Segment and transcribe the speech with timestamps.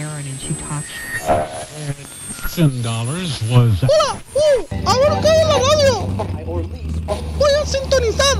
[0.00, 0.88] Aaron and she talked.
[2.54, 4.18] Ten dollars was ¡Hola!
[4.34, 4.88] ¡Uh!
[4.88, 6.06] ¡Ahora cae en la radio!
[7.38, 8.36] ¡Voy a sintonizar!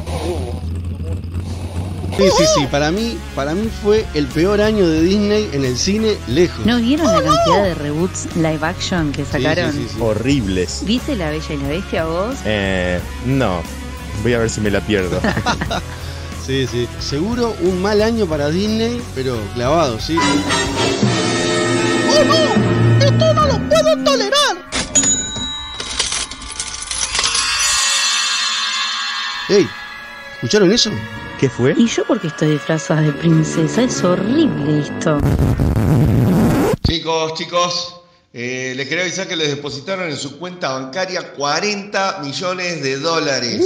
[2.16, 5.78] Sí, sí, sí, para mí, para mí fue el peor año de Disney en el
[5.78, 6.66] cine lejos.
[6.66, 9.72] ¿No vieron la cantidad de reboots live action que Sí, sacaron?
[9.72, 10.00] sí, sí, sí.
[10.02, 10.82] Horribles.
[10.84, 12.36] ¿Viste La Bella y la Bestia vos?
[12.44, 13.62] Eh, no.
[14.22, 15.20] Voy a ver si me la pierdo.
[16.46, 16.88] Sí, sí.
[16.98, 20.16] Seguro un mal año para Disney, pero clavado, sí.
[22.20, 23.04] ¡Oh no!
[23.04, 24.56] ¡Esto no lo puedo tolerar!
[29.48, 29.66] ¡Ey!
[30.34, 30.90] ¿Escucharon eso?
[31.38, 31.74] ¿Qué fue?
[31.76, 33.82] ¿Y yo porque estoy disfrazada de princesa?
[33.82, 35.18] Es horrible esto.
[36.86, 37.96] Chicos, chicos,
[38.32, 43.62] eh, les quería avisar que les depositaron en su cuenta bancaria 40 millones de dólares.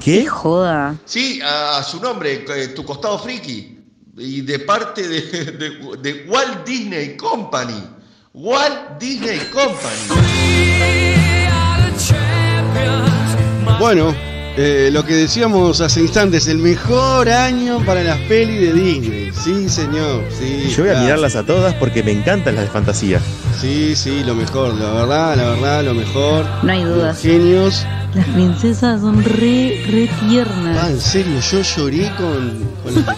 [0.00, 0.26] ¡Qué ¿Qué?
[0.26, 0.96] joda!
[1.04, 3.79] Sí, a, a su nombre, eh, tu costado friki.
[4.22, 7.82] Y de parte de, de- de Walt Disney Company.
[8.34, 10.20] Walt Disney Company.
[13.78, 14.14] Bueno,
[14.58, 19.30] eh, lo que decíamos hace instantes, el mejor año para las pelis de Disney.
[19.32, 20.22] Sí, señor.
[20.38, 23.20] Sí, Yo voy a mirarlas a todas porque me encantan las de fantasía.
[23.58, 26.44] Sí, sí, lo mejor, la verdad, la verdad, lo mejor.
[26.62, 27.20] No hay dudas.
[27.22, 27.86] Genios.
[28.14, 30.90] Las princesas son re, re Ah, tiernas.
[30.90, 33.16] en serio, yo lloré con, con las.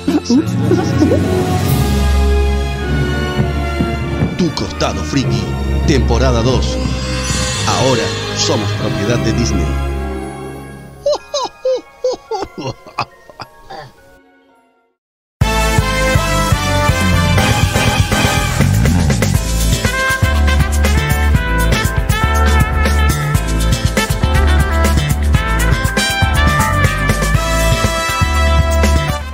[4.39, 5.43] Tu costado friki,
[5.87, 6.79] temporada 2.
[7.69, 8.03] Ahora
[8.37, 9.67] somos propiedad de Disney.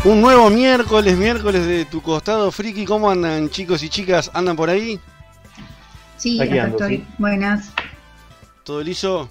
[0.09, 2.85] Un nuevo miércoles, miércoles de tu costado friki.
[2.87, 4.31] ¿Cómo andan chicos y chicas?
[4.33, 4.99] ¿Andan por ahí?
[6.17, 6.97] Sí, Aquí acá ando, estoy.
[6.99, 7.07] sí.
[7.19, 7.71] Buenas.
[8.65, 9.29] ¿Todo liso?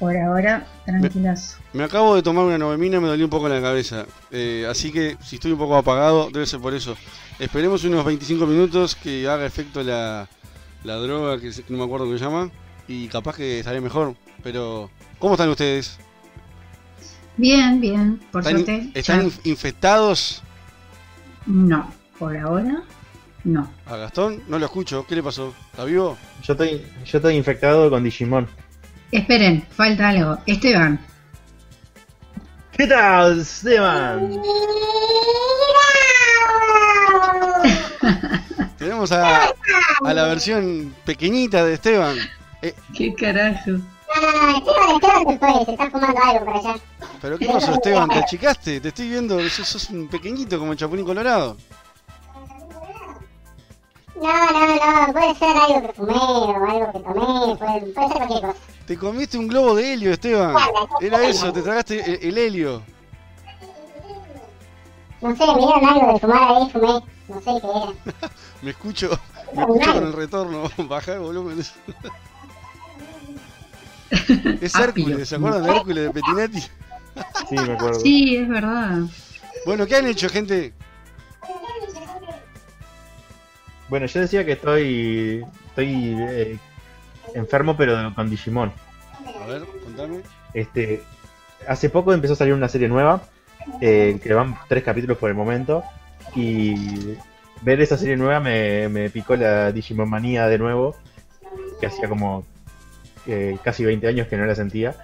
[0.00, 1.58] Por ahora, tranquilas.
[1.72, 4.06] Me acabo de tomar una novemina y me dolió un poco la cabeza.
[4.32, 6.96] Eh, así que si estoy un poco apagado, debe ser por eso.
[7.38, 10.28] Esperemos unos 25 minutos que haga efecto la,
[10.82, 12.50] la droga, que, se- que no me acuerdo cómo se llama.
[12.88, 14.16] Y capaz que estaré mejor.
[14.42, 14.90] Pero,
[15.20, 15.98] ¿cómo están ustedes?
[17.38, 18.20] Bien, bien.
[18.30, 18.90] Por ¿Están, suerte.
[18.94, 20.42] están ya- infectados?
[21.46, 22.82] No, por ahora,
[23.44, 23.70] no.
[23.86, 25.06] A Gastón no lo escucho.
[25.06, 25.54] ¿Qué le pasó?
[25.70, 26.18] ¿Está vivo?
[26.42, 28.46] Yo estoy, yo estoy infectado con Digimon.
[29.10, 30.36] Esperen, falta algo.
[30.46, 31.00] Esteban.
[32.72, 34.30] ¿Qué tal, Esteban?
[38.78, 39.46] Tenemos a,
[40.04, 42.16] a la versión pequeñita de Esteban.
[42.62, 43.72] Eh, ¿Qué carajo?
[44.18, 46.74] Esteban, Esteban se fue, se está fumando algo por allá.
[47.20, 48.08] ¿Pero qué pasó, Esteban?
[48.08, 48.80] ¿Te achicaste?
[48.80, 51.56] Te estoy viendo, sos, sos un pequeñito como el Chapulín Colorado.
[54.20, 58.16] No, no, no, puede ser algo que fumé o algo que tomé, puede, puede ser
[58.16, 58.54] cualquier cosa.
[58.86, 60.56] Te comiste un globo de helio, Esteban.
[61.00, 62.82] Era eso, te tragaste el, el helio.
[65.20, 66.88] No sé, me dieron algo de fumar ahí, fumé,
[67.28, 68.30] no sé qué era.
[68.62, 69.10] Me escucho,
[69.54, 70.64] me escucho con el retorno.
[70.88, 71.64] Baja el volumen.
[74.60, 76.60] Es Hércules, ¿se acuerdan de Hércules de Petinetti?
[77.48, 78.00] Sí, me acuerdo.
[78.00, 79.00] Sí, es verdad.
[79.66, 80.72] Bueno, ¿qué han hecho, gente?
[83.88, 86.58] Bueno, yo decía que estoy, estoy eh,
[87.34, 88.72] enfermo, pero con Digimon.
[89.42, 90.20] A ver, contame.
[90.54, 91.02] Este,
[91.66, 93.22] hace poco empezó a salir una serie nueva,
[93.80, 95.82] eh, que van tres capítulos por el momento,
[96.34, 97.16] y
[97.62, 100.94] ver esa serie nueva me, me picó la Digimon manía de nuevo,
[101.80, 102.44] que hacía como
[103.28, 104.96] eh, casi 20 años que no la sentía,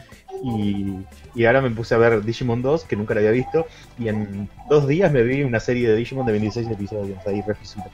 [0.43, 0.95] y,
[1.35, 3.67] y ahora me puse a ver Digimon 2, que nunca la había visto,
[3.99, 7.85] y en dos días me vi una serie de Digimon de 26 episodios, ahí refisito.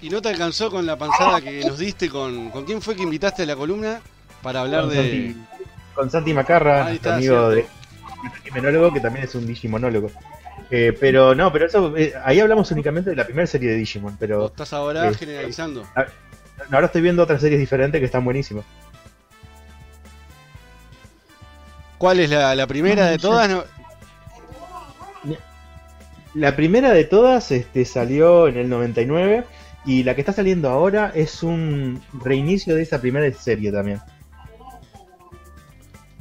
[0.00, 2.50] ¿Y no te alcanzó con la panzada que nos diste con...
[2.50, 4.00] ¿Con quién fue que invitaste a la columna
[4.42, 4.96] para hablar Con de...
[4.96, 5.36] Santi,
[5.94, 7.72] con Santi Macarra, está, amigo de cierto.
[8.22, 10.10] nuestro Digimonólogo, que también es un Digimonólogo.
[10.70, 14.14] Eh, pero no, pero eso, eh, ahí hablamos únicamente de la primera serie de Digimon,
[14.14, 15.84] ¿O pero estás ahora eh, generalizando?
[16.70, 18.64] ahora estoy viendo otras series diferentes que están buenísimas.
[21.98, 23.48] ¿Cuál es la, la primera de todas?
[23.50, 23.64] No-
[26.34, 29.44] La primera de todas este, salió en el 99
[29.86, 34.00] y la que está saliendo ahora es un reinicio de esa primera serie también.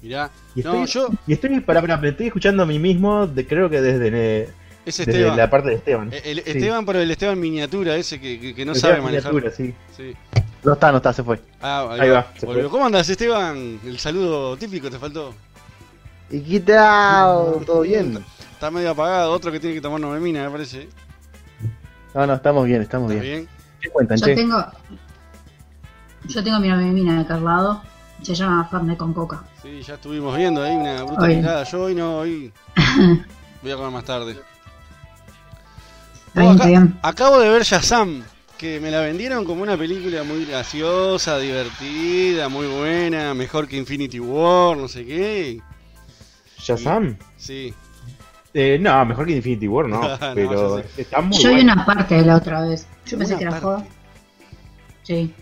[0.01, 0.29] Mirá.
[0.56, 1.09] Y No, estoy, yo...
[1.27, 4.07] y estoy, pará, me estoy escuchando a mí mismo, de, creo que desde,
[4.44, 4.50] eh,
[4.85, 5.38] Es desde Esteban.
[5.38, 6.12] la parte de Esteban.
[6.13, 6.44] El Sí.
[6.45, 9.33] Esteban, pero el Esteban miniatura, ese que, que- que no sabe manejar.
[9.33, 9.74] miniatura, sí.
[9.95, 10.15] Sí.
[10.63, 11.39] No está, no está, se fue.
[11.62, 12.15] Ah, ahí, Ahí va.
[12.21, 12.63] va, se Volvió.
[12.63, 12.71] fue.
[12.71, 13.79] ¿Cómo andas, Esteban?
[13.85, 15.33] El saludo típico te faltó.
[16.29, 17.63] ¿Y qué tal?
[17.65, 18.24] ¿Todo bien?
[18.51, 20.89] Está medio apagado, otro que tiene que tomar novemina, me parece.
[22.13, 23.35] No, no, estamos bien, estamos ¿Está bien.
[23.45, 23.50] bien?
[23.79, 24.35] ¿Qué cuentan, Yo che?
[24.35, 24.65] tengo.
[26.25, 27.81] Yo tengo mi mina de Carlado.
[28.24, 29.44] Se llama Fernet con Coca.
[29.62, 31.35] Sí, ya estuvimos viendo ahí una bruta Hoy.
[31.35, 31.63] picada.
[31.63, 32.51] Yo hoy no, hoy
[33.62, 34.35] voy a comer más tarde.
[36.35, 36.88] Oh, acá-.
[37.03, 38.24] Acabo de ver Shazam,
[38.57, 44.19] que me la vendieron como una película muy graciosa, divertida, muy buena, mejor que Infinity
[44.19, 45.62] War, no sé qué.
[46.57, 47.18] ¿Shazam?
[47.38, 47.74] Sí.
[48.54, 50.01] Eh, no, mejor que Infinity War, no.
[50.36, 52.88] Pero está muy Yo vi una parte de la otra vez.
[53.06, 53.65] Yo pensé que era parte.
[53.65, 53.86] joda.
[55.04, 55.33] Sí.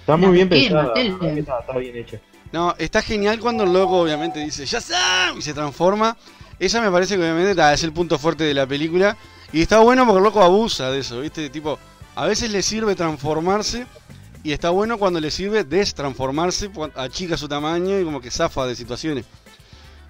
[0.00, 0.92] Está muy bien pensada.
[0.94, 2.18] Está, está bien hecha.
[2.52, 6.16] No, está genial cuando el loco obviamente dice Shazam y se transforma.
[6.58, 9.16] Esa me parece que obviamente es el punto fuerte de la película.
[9.52, 11.50] Y está bueno porque el loco abusa de eso, ¿viste?
[11.50, 11.78] Tipo,
[12.14, 13.86] a veces le sirve transformarse
[14.42, 18.74] y está bueno cuando le sirve destransformarse, achica su tamaño y como que zafa de
[18.74, 19.24] situaciones.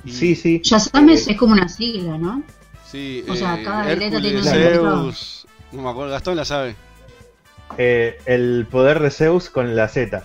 [0.04, 0.60] Sí, sí.
[0.62, 2.42] Shazam es, es como una sigla, ¿no?
[2.84, 5.02] Sí, O sea, eh, cada letra tiene Hércules, un significado.
[5.12, 5.46] Zeus.
[5.72, 6.76] No me acuerdo, Gastón la sabe.
[7.78, 10.22] Eh, el poder de Zeus con la Z.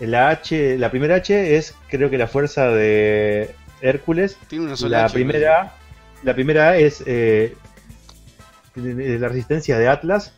[0.00, 4.36] La H, la primera H es creo que la fuerza de Hércules.
[4.48, 5.74] Tiene una sola La H, primera,
[6.22, 7.56] la primera A es eh,
[8.76, 10.32] la resistencia de Atlas.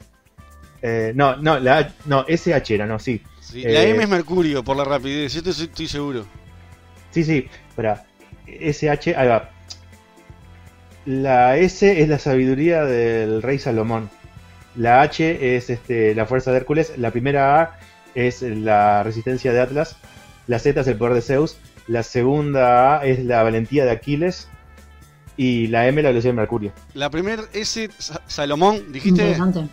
[0.83, 3.23] Eh, no, no, la H- no, SH era, no, sí.
[3.41, 6.27] Sí, Eh, La M es Mercurio por la rapidez, esto estoy, estoy seguro.
[7.11, 8.05] Sí, sí, espera.
[8.47, 9.51] SH, ahí va.
[11.05, 14.11] La S es la sabiduría del rey Salomón.
[14.75, 16.93] La H es este, la fuerza de Hércules.
[16.99, 17.79] La primera A
[18.15, 19.97] es la resistencia de Atlas.
[20.47, 21.59] La Z es el poder de Zeus.
[21.87, 24.49] La segunda A es la valentía de Aquiles.
[25.37, 26.73] Y la M la velocidad de Mercurio.
[26.95, 29.23] La primer S, Sa- Salomón, dijiste.
[29.23, 29.69] Interesante.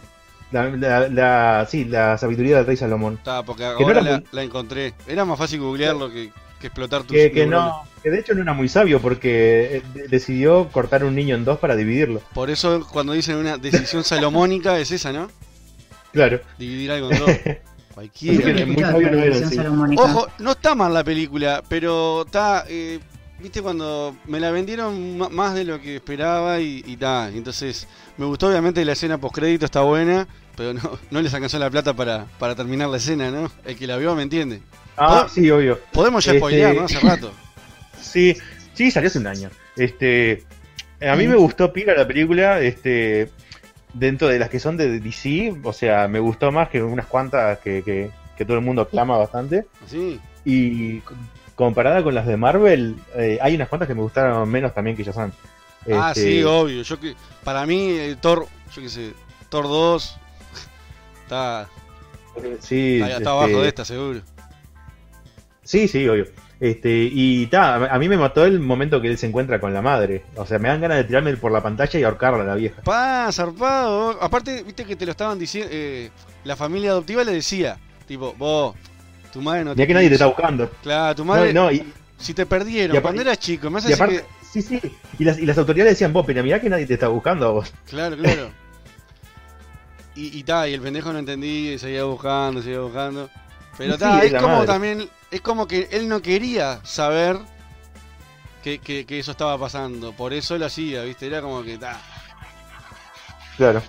[0.51, 3.15] La, la- la- sí, la sabiduría del rey Salomón.
[3.15, 4.93] Está, porque Que no ahora era la, encontré.
[5.07, 8.41] Era más fácil googlearlo que, que explotar tus Que, que no, que de hecho no
[8.41, 12.21] era muy sabio porque eh, de- decidió cortar un niño en dos para dividirlo.
[12.33, 15.29] Por eso cuando dicen una decisión salomónica es esa, ¿no?
[16.11, 16.41] Claro.
[16.59, 17.29] Dividir algo en dos.
[17.93, 18.65] Cualquiera.
[18.65, 19.57] muy Escuchaba sabio no era, sí.
[19.97, 22.65] Ojo, no está mal la película, pero está.
[22.67, 22.99] eh,
[23.39, 27.27] Viste, cuando me la vendieron más de lo que esperaba y, y ta.
[27.29, 31.69] Entonces, me gustó obviamente la escena postcrédito, está buena, pero no, no les alcanzó la
[31.69, 33.51] plata para, para terminar la escena, ¿no?
[33.65, 34.61] El que la vio me entiende.
[34.95, 35.77] Ah, ¿Pod- sí, obvio.
[35.91, 36.83] Podemos ya Este- spoilear, ¿no?
[36.83, 37.31] Hace rato.
[38.03, 38.37] Sí,
[38.73, 39.49] sí, salió hace un año.
[39.75, 40.43] Este,
[41.01, 43.29] a mí me gustó pila la película, este,
[43.93, 47.59] dentro de las que son de DC, o sea, me gustó más que unas cuantas
[47.59, 49.65] que, que, que todo el mundo aclama bastante.
[49.83, 50.19] Así.
[50.45, 51.01] Y
[51.55, 55.03] comparada con las de Marvel, eh, hay unas cuantas que me gustaron menos también que
[55.03, 55.31] Shazam.
[55.91, 56.81] Ah, Este, sí, obvio.
[56.81, 59.13] Yo que, para mí, eh, Thor, yo qué sé,
[59.49, 60.17] Thor 2
[61.23, 61.67] está,
[62.59, 64.21] sí, está, está este, abajo de esta, seguro.
[65.63, 66.25] Sí, sí, obvio.
[66.63, 69.81] Este, y ta, a mí me mató el momento que él se encuentra con la
[69.81, 70.23] madre.
[70.37, 72.81] O sea, me dan ganas de tirarme por la pantalla y ahorcarla a la vieja.
[72.83, 74.11] Pa, zarpado.
[74.23, 75.69] Aparte, viste que te lo estaban diciendo.
[75.73, 76.09] eh,
[76.45, 77.77] la familia adoptiva le decía:
[78.07, 78.75] Tipo, vos,
[79.33, 80.69] tu madre no Ya que nadie te está buscando.
[80.81, 81.51] Claro, tu madre.
[81.51, 81.85] No, no, y,
[82.17, 84.79] Si te perdieron cuando eras chico, me hace y aparte, sí, sí.
[85.19, 87.51] Y las, y las autoridades decían, vos, pero mirá que nadie te está buscando a
[87.51, 87.73] vos.
[87.89, 88.51] Claro, claro.
[90.15, 93.29] y, y ta, y el pendejo no entendía y seguía buscando, seguía buscando.
[93.77, 94.67] Pero Sí, ta, es como madre.
[94.67, 95.09] también.
[95.31, 97.37] Es como que él no quería saber
[98.63, 100.13] que, que, que eso estaba pasando.
[100.13, 101.27] Por eso lo hacía, ¿viste?
[101.27, 101.99] Era como que ta.
[103.57, 103.81] Claro.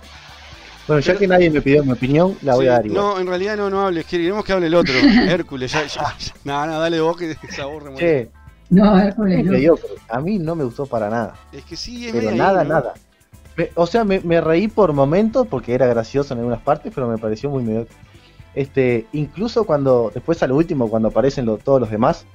[0.87, 3.01] Bueno, ya que nadie me pidió mi opinión, la voy Sí, a dar igual.
[3.03, 4.05] no, en realidad no, no hables.
[4.05, 4.93] Queremos que hable el otro.
[5.27, 6.33] Hércules, ya, ya, ya.
[6.43, 8.05] No, no, dale vos que se aburre mucho.
[8.69, 9.75] No, Hércules, es no.
[10.09, 11.35] A mí no me gustó para nada.
[11.51, 12.73] Es que sí, es Pero medio nada, ahí, ¿no?
[12.75, 12.93] nada.
[13.57, 17.07] Me- o sea, me, me reí por momentos porque era gracioso en algunas partes, pero
[17.07, 17.95] me pareció muy mediocre.
[18.55, 22.25] Este, incluso cuando, después a lo último, cuando aparecen lo- todos los demás,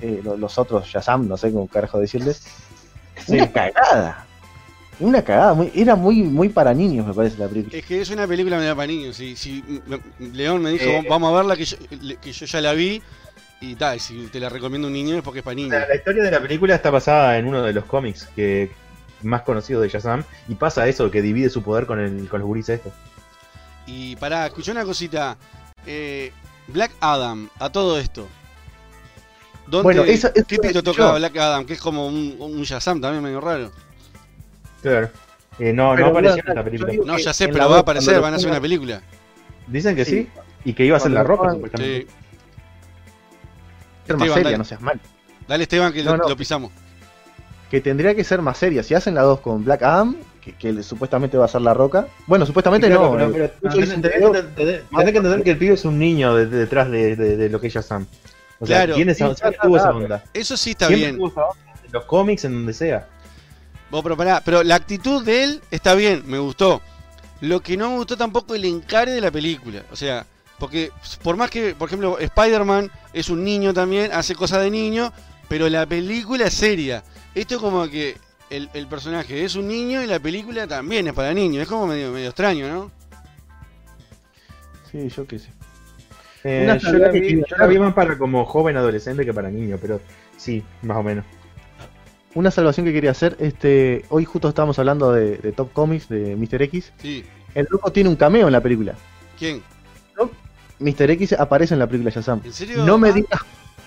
[0.00, 2.42] eh, lo- los otros Shazam, no sé cómo carajo decirles,
[3.28, 4.26] una cagada.
[5.00, 7.76] Una cagada, muy, era muy, muy para niños, me parece la película.
[7.78, 9.16] Es que es una película media para niños.
[9.16, 9.62] Si, si
[10.18, 11.06] León me dijo, Eh.
[11.08, 13.02] vamos a verla, que yo, le- que yo ya la vi.
[13.60, 15.70] Y tal, si te la recomiendo a un niño es porque es para niños.
[15.72, 18.70] La, la historia de la película está basada en uno de los cómics que
[19.22, 20.24] más conocidos de Shazam.
[20.48, 22.92] Y pasa eso, que divide su poder con, el, con los gurises estos.
[23.86, 25.36] Y pará, escuché una cosita.
[25.86, 26.32] Eh,
[26.68, 28.28] Black Adam, a todo esto.
[29.66, 31.14] ¿Dónde, Bueno, eso- eso ¿Qué pito yo.
[31.14, 31.64] Black Adam?
[31.64, 33.70] Que es como un, un Shazam también medio raro.
[34.82, 35.10] Claro.
[35.58, 36.92] Eh, no, Pero no apareció bueno, en esta película.
[37.12, 39.02] No, ya sé, pero va a aparecer, van a hacer una película.
[39.66, 40.10] Dicen que sí.
[40.10, 40.28] Sí.
[40.64, 42.02] Y que iba a ser la pongan- supuestamente.
[42.02, 42.06] Sí.
[44.06, 44.58] ser más Esteban, seria, dale.
[44.58, 45.00] no seas mal.
[45.48, 46.28] Dale, Esteban, que No, lo, no.
[46.28, 46.72] lo pisamos.
[47.70, 48.82] Que tendría que ser más seria.
[48.82, 52.08] Si hacen la 2 con Black Adam, que, supuestamente va a ser la roca.
[52.26, 53.32] Bueno, supuestamente Claro, no.
[53.32, 56.56] pero- tenés- que entender- tenés que entender que el pibe es un niño de- de-
[56.58, 58.06] detrás de, de- de lo que es Shazam.
[58.58, 58.94] O sea, Claro.
[58.96, 60.24] tiene esa, Sí, siempre ya tuvo está, esa onda.
[60.34, 61.16] Eso sí está Siempre bien.
[61.18, 63.08] tuvo esa onda en los cómics, en donde sea.
[63.90, 66.80] Vos, pero pará, pero la actitud de él está bien, me gustó.
[67.40, 69.82] Lo que no me gustó tampoco el encare de la película.
[69.92, 70.24] O sea,
[70.58, 70.90] porque
[71.22, 75.12] por más que, por ejemplo, Spider-Man es un niño también, hace cosas de niño,
[75.48, 77.02] pero la película es seria.
[77.34, 78.16] Esto es como que
[78.56, 81.62] el, el personaje es un niño y la película también es para niños.
[81.62, 82.90] Es como medio, medio extraño, ¿no?
[84.90, 85.48] Sí, yo qué sé.
[86.44, 89.78] Eh, yo, la vi, yo la vi más para como joven adolescente que para niño,
[89.80, 90.00] pero
[90.36, 91.24] sí, más o menos.
[92.34, 96.34] Una salvación que quería hacer, este, hoy justo estábamos hablando de, de Top Comics, de
[96.36, 96.62] Mr.
[96.62, 96.92] X.
[96.98, 97.24] Sí.
[97.54, 98.94] El loco tiene un cameo en la película.
[99.38, 99.62] ¿Quién?
[100.78, 101.10] Mr.
[101.12, 102.40] X aparece en la película Shazam.
[102.44, 102.84] ¿En serio?
[102.84, 103.12] No me Ah.
[103.12, 103.40] digas,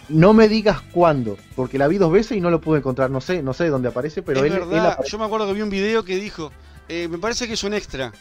[0.10, 3.10] no me digas cuándo, porque la vi dos veces y no lo pude encontrar.
[3.10, 5.12] No sé, no sé dónde aparece, pero es él, él verdad, aparece.
[5.12, 6.52] yo me acuerdo que vi un video que dijo,
[6.88, 8.12] eh, me parece que es un extra.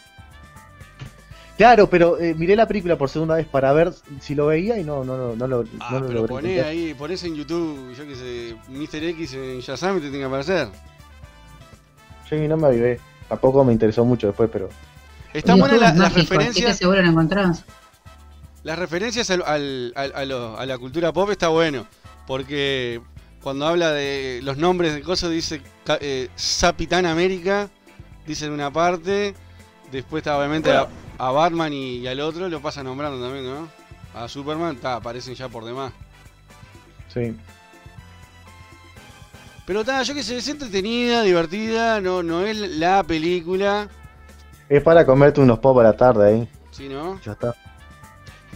[1.57, 4.83] Claro, pero eh, miré la película por segunda vez para ver si lo veía y
[4.83, 8.05] no, no, no, no lo, Ah, no lo pero poné ahí, ponés en YouTube, yo
[8.05, 9.03] que sé, Mr.
[9.05, 10.67] X en Shazam y te tiene que aparecer.
[12.29, 12.99] Sí, no me avivé.
[13.29, 14.67] Tampoco me interesó mucho después, pero.
[15.33, 17.63] Están Y buenas YouTube la- es las referencias, seguro lo encontrás.
[18.65, 21.85] Las referencias al- al- al- a, lo- a la cultura pop está bueno,
[22.25, 22.99] porque
[23.43, 25.61] cuando habla de los nombres de cosas dice
[26.01, 26.29] eh,
[26.59, 27.69] Capitán América,
[28.25, 29.35] dice en una parte,
[29.91, 30.87] después está obviamente a,
[31.19, 33.67] a Batman y, y al otro lo pasa nombrando también, ¿no?
[34.15, 35.93] A Superman, aparecen ya por demás.
[37.13, 37.35] Sí.
[39.67, 43.89] Pero está, yo que sé, es entretenida, divertida, no, no es la película,
[44.69, 46.49] Es para comerte unos pop a la tarde ahí.
[46.71, 47.21] ¿sí, no?
[47.21, 47.53] Ya está.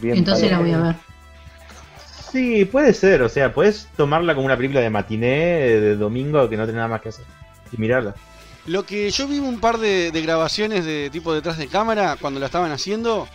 [0.01, 0.18] Bien.
[0.18, 0.96] Entonces la voy a ver.
[2.32, 6.58] Sí, puede ser, o sea, puedes tomarla como una película de matiné de domingo que
[6.58, 7.25] no tiene nada más que hacer
[7.72, 8.13] y mirarla.
[8.68, 12.39] Lo que yo vi un par de, de grabaciones de tipo detrás de cámara cuando
[12.39, 13.27] la estaban haciendo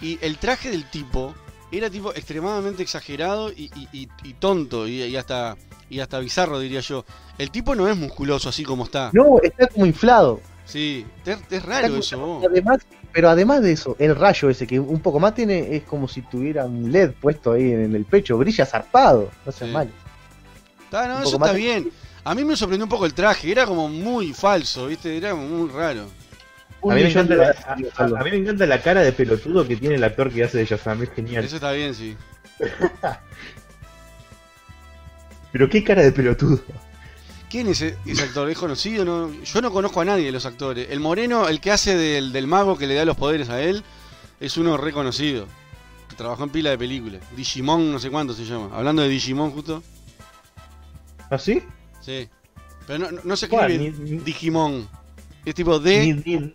[0.00, 1.34] y el traje del tipo
[1.70, 5.56] era tipo extremadamente exagerado y, y- y- y tonto y, y hasta
[5.88, 7.04] y hasta bizarro diría yo.
[7.38, 9.10] El tipo no es musculoso así como está.
[9.12, 10.40] No, está como inflado.
[10.64, 12.40] Sí, es, es raro eso.
[12.44, 12.78] Además,
[13.12, 16.22] pero además de eso, el rayo ese que un poco más tiene es como si
[16.22, 19.74] tuviera un LED puesto ahí en el pecho, brilla zarpado, no seas Sí.
[19.74, 19.90] mal.
[20.84, 21.90] Está, no, eso está bien.
[22.24, 25.16] A mí me sorprendió un poco el traje, era como muy falso, ¿viste?
[25.16, 26.06] Era muy raro.
[26.80, 28.66] Un A mí, me millón encanta de la, dólares, a- a- a mí me encanta
[28.66, 31.44] la cara de pelotudo que tiene el actor que hace de Shazam, es genial.
[31.44, 32.16] Eso está bien, sí.
[35.52, 36.60] Pero qué cara de pelotudo.
[37.52, 38.48] ¿Quién es ese, ese actor?
[38.50, 39.04] ¿Es conocido?
[39.04, 40.88] No, yo no conozco a nadie de los actores.
[40.90, 43.84] El moreno, el que hace del, del mago que le da los poderes a él,
[44.40, 45.46] es uno reconocido.
[46.08, 47.20] Que trabajó en pila de películas.
[47.36, 48.70] Digimon, no sé cuánto se llama.
[48.74, 49.82] Hablando de Digimon, justo.
[51.30, 51.62] ¿Ah, sí?
[52.00, 52.26] Sí.
[52.86, 53.70] Pero no, no, no se ¿Cuál?
[53.70, 54.88] escribe Ni- ni- Digimon.
[55.44, 56.00] Es tipo de.
[56.24, 56.52] Ni-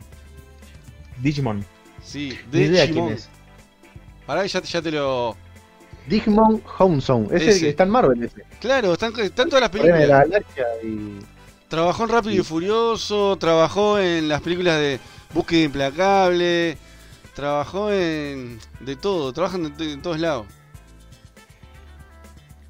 [1.21, 1.63] Digimon.
[2.03, 3.15] sí, de Digimon.
[4.25, 5.37] Pará, ya, ya te lo.
[6.07, 7.59] Digimon Homezone, ese Ese.
[7.61, 8.43] que está en Marvel ese.
[8.59, 10.29] Claro, están, están todas las de la películas.
[10.29, 11.19] Galaxia y
[11.67, 14.99] Trabajó en Rápido y Furioso, trabajó en las películas de
[15.33, 16.77] Búsqueda Implacable,
[17.35, 18.57] trabajó en.
[18.79, 20.45] de todo, trabajan en, en todos lados.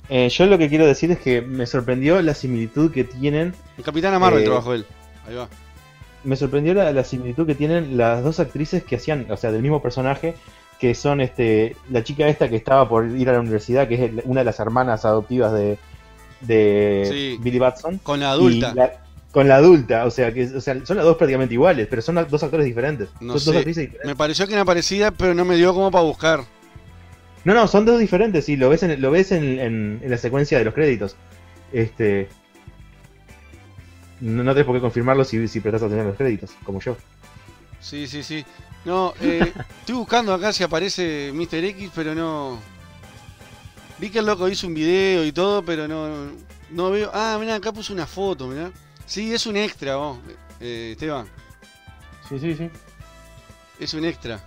[0.09, 3.53] Eh, yo lo que quiero decir es que me sorprendió la similitud que tienen.
[3.77, 4.85] En Capitana Marvel Eh, trabajó él.
[5.27, 5.47] Ahí va.
[6.23, 9.61] Me sorprendió la, la similitud que tienen las dos actrices que hacían, o sea, del
[9.61, 10.35] mismo personaje,
[10.79, 14.11] que son este la chica esta que estaba por ir a la universidad, que es
[14.25, 15.77] una de las hermanas adoptivas de,
[16.41, 17.37] de Sí.
[17.41, 17.97] Billy Batson.
[17.99, 18.71] Con la adulta.
[18.73, 18.93] y la-
[19.31, 22.15] con la adulta, o sea, que o sea, son las dos prácticamente iguales, pero son
[22.29, 23.09] dos actores diferentes.
[23.19, 23.45] No son sé.
[23.51, 24.07] dos actrices diferentes.
[24.07, 26.39] Me pareció que era parecida, pero no me dio como para buscar.
[27.43, 30.17] No, no, son dos diferentes, sí, lo ves en, lo ves en, en- en la
[30.17, 31.15] secuencia de los créditos.
[31.71, 32.29] Este.
[34.21, 36.97] No, no tenés por qué confirmarlo si, si prestas atención a los créditos, como yo.
[37.79, 38.43] Sí, sí, sí.
[38.85, 41.63] No, eh, estoy buscando acá si aparece Mr.
[41.65, 42.59] X, pero no.
[43.99, 46.31] Vi que el loco hizo un video y todo, pero no,
[46.69, 47.11] no veo.
[47.13, 48.71] Ah, mirá, acá puso una foto, mirá.
[49.05, 50.19] Sí, es un extra, vos,
[50.59, 51.27] eh, Esteban.
[52.27, 52.69] Sí, sí, sí.
[53.79, 54.39] Es un extra.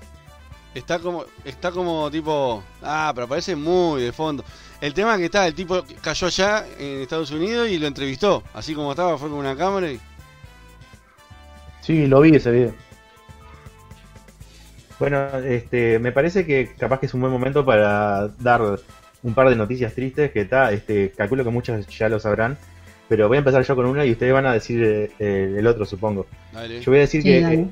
[0.74, 2.62] Está como, está como tipo.
[2.82, 4.44] Ah, pero aparece muy de fondo.
[4.80, 8.42] El tema que está, el tipo cayó allá en Estados Unidos y lo entrevistó.
[8.54, 10.00] Así como estaba, fue con una cámara y.
[11.80, 12.74] Sí, lo vi ese video.
[15.00, 18.78] Bueno, este, me parece que capaz que es un buen momento para dar
[19.22, 22.58] un par de noticias tristes que está, este, calculo que muchos ya lo sabrán,
[23.08, 25.86] pero voy a empezar yo con una y ustedes van a decir eh, el otro,
[25.86, 26.26] supongo.
[26.52, 26.80] Dale.
[26.82, 27.66] Yo voy a decir Sí, que eh,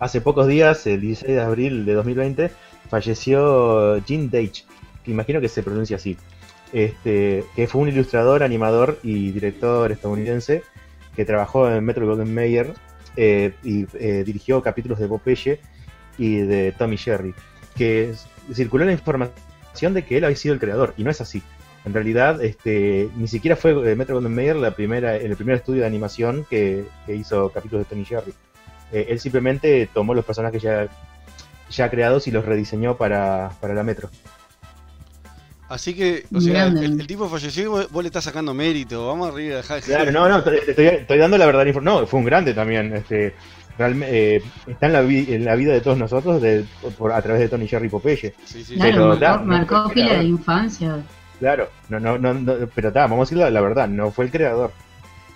[0.00, 2.50] hace pocos días, el 16 de abril de 2020,
[2.88, 4.64] falleció Gene Deitch,
[5.04, 6.16] que imagino que se pronuncia así,
[6.72, 10.62] este, que fue un ilustrador, animador y director estadounidense
[11.14, 12.72] que trabajó en Metro Golden Mayer
[13.16, 15.60] eh, y eh, dirigió capítulos de Popeye
[16.18, 17.34] y de Tommy Jerry,
[17.76, 18.14] que
[18.52, 21.42] circuló la información de que él había sido el creador, y no es así.
[21.84, 25.80] En realidad, este, ni siquiera fue eh, Metro Golden Mayer la primera, el primer estudio
[25.80, 28.32] de animación que, que hizo capítulos de Tommy Jerry.
[28.92, 30.88] Eh, él simplemente tomó los personajes ya,
[31.70, 34.10] ya creados y los rediseñó para, para la Metro.
[35.68, 39.06] Así que, o sea, el, el tipo falleció y vos, vos le estás sacando mérito.
[39.06, 41.64] Vamos arriba, dejá de Claro, no, no, estoy, estoy dando la verdad.
[41.80, 42.94] No, fue un grande también.
[42.94, 43.34] Este,
[43.82, 46.64] realmente, eh, está en la, vi- en la vida de todos nosotros de,
[46.96, 48.34] por, a través de Tony Jerry Popeye.
[48.44, 50.96] Sí, sí, Claro, Pero, marcó, ta, marcó de infancia.
[51.38, 54.26] Claro, no, no, no, no, pero está, vamos a decir la, la verdad, no fue
[54.26, 54.70] el creador.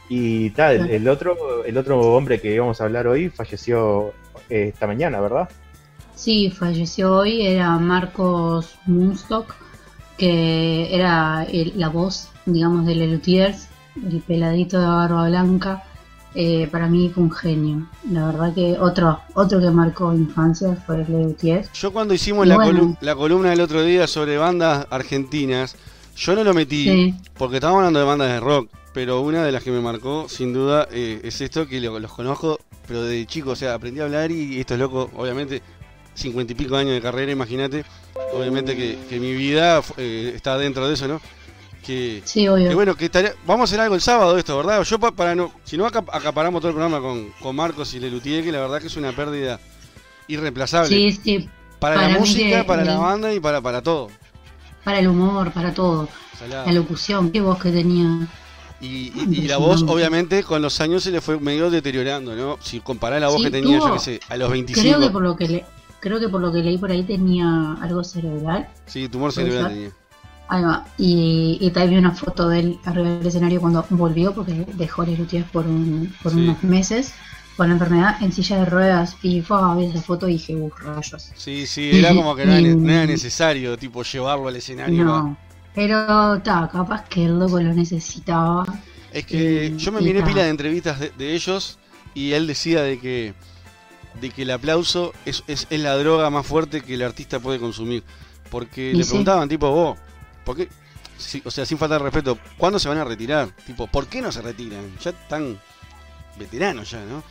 [0.09, 4.13] Y tal, el, el otro, el otro hombre que íbamos a hablar hoy falleció
[4.49, 5.49] eh, esta mañana, ¿verdad?
[6.15, 9.55] Sí, falleció hoy, era Marcos Moonstock,
[10.17, 15.83] que era el- la voz, digamos, de Lelutiers, el peladito de barba blanca.
[16.39, 17.89] Eh, para mí fue un genio.
[18.11, 21.73] La verdad que otro, otro que marcó infancia fue Lelutiers.
[21.73, 22.79] Yo cuando hicimos la, bueno.
[22.91, 25.77] colu- la columna del otro día sobre bandas argentinas,
[26.15, 27.15] yo no lo metí Sí.
[27.39, 30.53] porque estábamos hablando de bandas de rock, pero una de las que me marcó, sin
[30.53, 34.05] duda, eh, es esto que lo- los conozco, pero de chico, o sea, aprendí a
[34.05, 35.63] hablar y estos locos, obviamente,
[36.15, 37.83] cincuenta y pico años de carrera, imagínate,
[38.35, 41.19] obviamente que, que mi vida eh, está dentro de eso, ¿no?
[41.87, 42.69] Que, Sí, obvio.
[42.69, 44.83] que bueno, que estaría- vamos a hacer algo el sábado esto, ¿verdad?
[44.83, 48.43] Yo pa- para no, si no acaparamos todo el programa con, con Marcos y Lelutier,
[48.43, 49.61] que la verdad que es una pérdida
[50.29, 50.89] irreemplazable.
[50.89, 54.09] Sí, sí, Para, Para la música, que- para la banda y para, para todo.
[54.83, 56.09] para el humor, para todo.
[56.39, 56.67] Salado.
[56.67, 58.27] La locución, qué voz que tenía.
[58.81, 62.57] Y, y- y la voz, obviamente, con los años se le fue medio deteriorando, ¿no?
[62.63, 64.83] Si comparás la voz Sí, que tenía, yo qué sé, a los 25.
[64.89, 65.65] Creo que por lo que le,
[66.01, 68.69] creo que por lo que leí por ahí tenía algo cerebral.
[68.87, 69.91] Sí, tumor ¿Puede cerebral tenía.
[70.49, 70.85] Ahí va.
[70.97, 75.05] Y, y también vi una foto de él arriba del escenario cuando volvió, porque dejó
[75.05, 76.39] Lelutiers por, un, por Sí.
[76.39, 77.15] unos meses
[77.57, 79.17] con la enfermedad en silla de ruedas.
[79.23, 81.31] Y fue a ver esa foto y dije, uh, rayos.
[81.35, 85.05] Sí, sí, era como que no era, no necesario, tipo, llevarlo al escenario.
[85.05, 85.37] No.
[85.75, 88.65] Pero ta, capaz que el loco lo necesitaba.
[89.13, 90.27] Es que Y- yo me miré ta.
[90.27, 91.79] pila de entrevistas de, de ellos
[92.15, 93.35] y él decía de que
[94.21, 97.59] de que el aplauso es, es, es la droga más fuerte que el artista puede
[97.59, 98.03] consumir.
[98.51, 99.11] Porque Y le sí.
[99.11, 99.99] preguntaban, tipo, vos,
[100.47, 100.71] ¿por qué?
[101.19, 103.49] Sí, o sea, sin falta de respeto, ¿cuándo se van a retirar?
[103.67, 104.97] Tipo, ¿por qué no se retiran?
[105.03, 105.59] Ya están
[106.39, 107.23] veteranos ya, ¿no?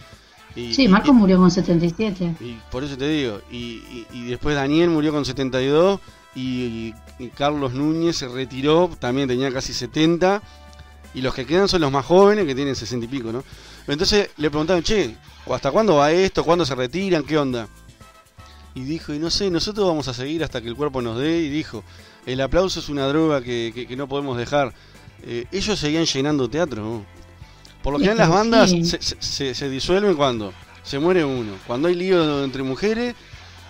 [0.56, 2.36] Y, Sí, y- Marco murió con 77.
[2.39, 5.99] y por eso te digo, y, y- y después Daniel murió con 72
[6.36, 10.41] y, y Carlos Núñez se retiró, también tenía casi 70
[11.13, 13.43] y los que quedan son los más jóvenes que tienen 60 y pico, ¿no?
[13.88, 15.15] Entonces le preguntaban, che,
[15.51, 16.43] ¿hasta cuándo va esto?
[16.43, 17.23] ¿Cuándo se retiran?
[17.23, 17.67] ¿Qué onda?
[18.76, 21.40] Y dijo, y no sé, nosotros vamos a seguir hasta que el cuerpo nos dé
[21.40, 21.84] y dijo,
[22.26, 24.74] el aplauso es una droga que, que- que no podemos dejar.
[25.24, 27.06] Eh, ellos seguían llenando teatro, ¿no?
[27.82, 28.84] Por lo general las bandas sí.
[28.84, 33.16] se, se- se- disuelven cuando se muere uno, cuando hay lío entre mujeres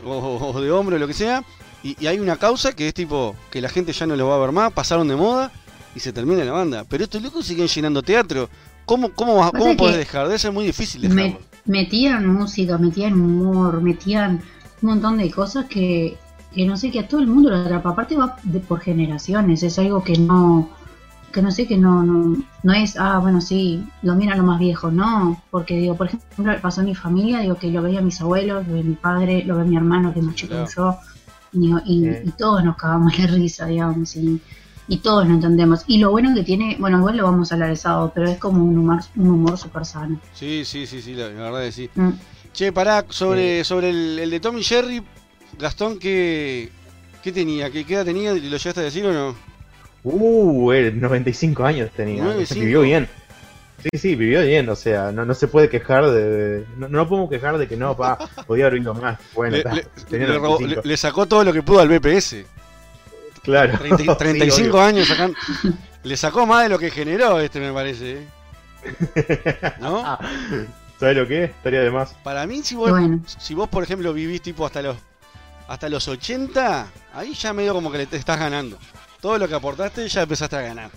[0.03, 0.11] o,
[0.53, 1.43] o de hombre o lo que sea,
[1.83, 4.35] y, y hay una causa que es tipo que la gente ya no lo va
[4.35, 5.51] a ver más, pasaron de moda
[5.95, 6.83] y se termina la banda.
[6.89, 8.49] Pero estos locos siguen llenando teatro.
[8.85, 10.27] ¿Cómo, cómo, cómo podés dejar?
[10.27, 11.45] Debe ser muy difícil Me- dejarlo.
[11.65, 14.41] metían música, metían humor, metían
[14.81, 16.17] un montón de cosas que,
[16.53, 17.89] que no sé, que a todo el mundo lo atrapa.
[17.91, 20.69] Aparte va de- por generaciones, es algo que no,
[21.33, 24.59] que no sé, que no, no, no es, ah, bueno, sí, lo miran los más
[24.59, 28.21] viejos, no, porque digo, por ejemplo, pasó a mi familia, digo, que lo veía mis
[28.21, 30.97] abuelos, lo ve mi padre, lo ve mi hermano, que es más chico que yo,
[31.85, 34.41] y, y- todos nos cagamos de risa, digamos, y,
[34.87, 35.83] y todos lo entendemos.
[35.87, 38.37] Y lo bueno que tiene, bueno, igual lo vamos a hablar el sábado, pero es
[38.37, 40.19] como un humor, un humor súper sano.
[40.33, 41.89] Sí, sí, sí, sí, la, la verdad que sí.
[41.95, 42.09] Mm.
[42.55, 45.03] Che, pará, sobre, sobre el, el de Tommy Jerry,
[45.59, 46.69] Gastón, ¿qué,
[47.21, 47.69] qué tenía?
[47.69, 48.31] ¿Qué, qué edad tenía?
[48.31, 49.35] ¿Lo llegaste a decir o no?
[50.03, 52.23] Uh, él 95 años tenía.
[52.23, 52.59] 95.
[52.61, 53.09] Vivió bien.
[53.83, 56.23] Sí, sí, vivió bien, o sea, no, no se puede quejar de...
[56.29, 59.19] de- no, no podemos quejar de que no, pa, podía haber más.
[59.33, 60.81] Bueno, Le, ta, le- le robó- 95.
[60.83, 62.37] le- le sacó todo lo que pudo al BPS.
[63.43, 63.77] Claro.
[63.77, 64.81] 30 Sí, 35 obvio.
[64.81, 65.35] años sacan.
[66.03, 68.19] Le sacó más de lo que generó este, me parece.
[68.83, 69.73] ¿eh?
[69.81, 70.17] ¿No?
[70.99, 71.49] ¿Sabes lo que es?
[71.51, 72.13] Estaría de más.
[72.23, 73.19] Para mí, si vos, Bueno.
[73.25, 74.97] si vos, por ejemplo, vivís tipo hasta los
[75.67, 78.77] hasta los 80, ahí ya medio como que le te estás ganando.
[79.19, 80.91] Todo lo que aportaste ya empezaste a ganar.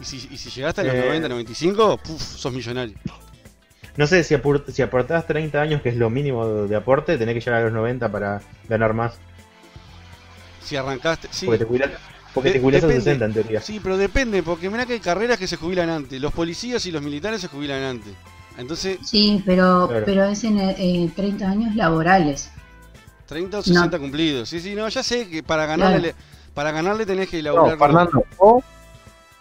[0.00, 1.02] Y si, y si llegaste a los Eh.
[1.06, 2.96] 90, 95, puf, sos millonario.
[3.96, 7.34] No sé, si, apur- si aportás 30 años, que es lo mínimo de aporte, tenés
[7.34, 9.18] que llegar a los 90 para ganar más.
[10.64, 11.28] Si arrancaste.
[11.30, 11.90] Sí, Porque te jubilás,
[12.34, 13.04] porque De- te jubilás a depende.
[13.04, 13.60] 60 en teoría.
[13.60, 16.20] sí, pero depende, porque mirá que hay carreras que se jubilan antes.
[16.20, 18.12] Los policías y los militares se jubilan antes.
[18.58, 20.04] Entonces, Sí, pero, Claro.
[20.04, 22.50] pero es en eh, 30 años laborales.
[23.26, 24.48] 30 o 60 cumplidos.
[24.48, 26.14] Sí, sí, no, ya sé que para ganarle,
[26.54, 27.78] para ganarle tenés que No, elaborar.
[27.78, 28.62] Fernando, o,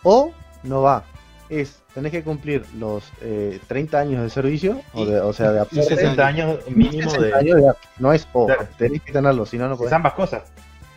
[0.04, 0.32] o
[0.64, 1.04] no va.
[1.50, 5.60] Es, tenés que cumplir los eh, 30 años de servicio, o, de- o sea, de
[5.60, 5.96] Y aporte.
[5.96, 7.34] 60 años mínimo 60 de...
[7.34, 8.68] años de- no es o, Claro.
[8.78, 9.94] tenés que tenerlo, si no, no Es podés.
[9.94, 10.44] ambas cosas.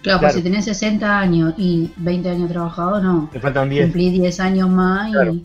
[0.03, 0.21] Claro, Claro.
[0.21, 3.29] pues si tenés 60 años y 20 años trabajado, no.
[3.33, 3.85] Te faltan 10.
[3.87, 5.45] Cumplí 10 años más y...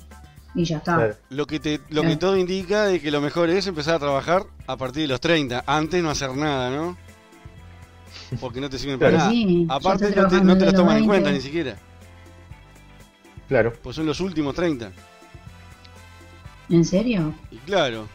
[0.55, 0.95] Y ya está.
[0.95, 1.15] Claro.
[1.29, 2.19] Lo que, te, lo que Claro.
[2.19, 5.63] todo indica de que lo mejor es empezar a trabajar a partir de los 30.
[5.67, 6.97] Antes no hacer nada, ¿no?
[8.39, 9.23] Porque no te sirven para Claro.
[9.25, 9.31] nada.
[9.31, 11.07] Sí, Aparte no te, no te los toman en 20.
[11.07, 11.75] cuenta ni siquiera.
[13.49, 13.73] Claro.
[13.83, 14.91] Pues son los últimos 30.
[16.69, 17.33] ¿En serio?
[17.51, 18.07] Y claro.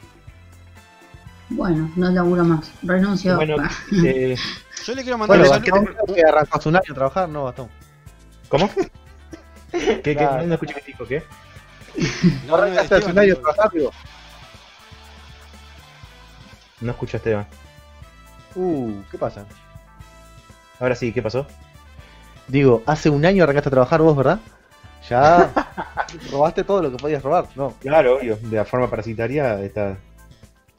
[1.51, 2.73] Bueno, no laburo más.
[2.83, 3.37] Renuncio.
[3.37, 3.57] Bueno,
[4.05, 4.37] eh,
[4.85, 6.15] Yo le quiero mandar Bueno, un saludo.
[6.15, 7.69] Que arrancó hace un año a trabajar, ¿no, Bastón?
[8.49, 8.71] ¿Cómo?
[9.71, 10.29] ¿Qué, qué?
[10.47, 11.23] No escuché qué dijo, ¿qué?
[12.47, 13.43] No, no, Arrancaste hace un año a no.
[13.43, 13.91] trabajar, digo.
[16.81, 17.47] No escuché a Esteban.
[18.55, 19.45] Uh, ¿qué pasa?
[20.79, 21.47] Ahora sí, ¿qué pasó?
[22.49, 24.41] Digo, hace un año arrancaste a trabajar vos, ¿verdad?
[25.09, 25.53] Ya
[26.33, 27.75] robaste todo lo que podías robar, ¿no?
[27.81, 29.97] Claro, obvio, de la forma parasitaria está.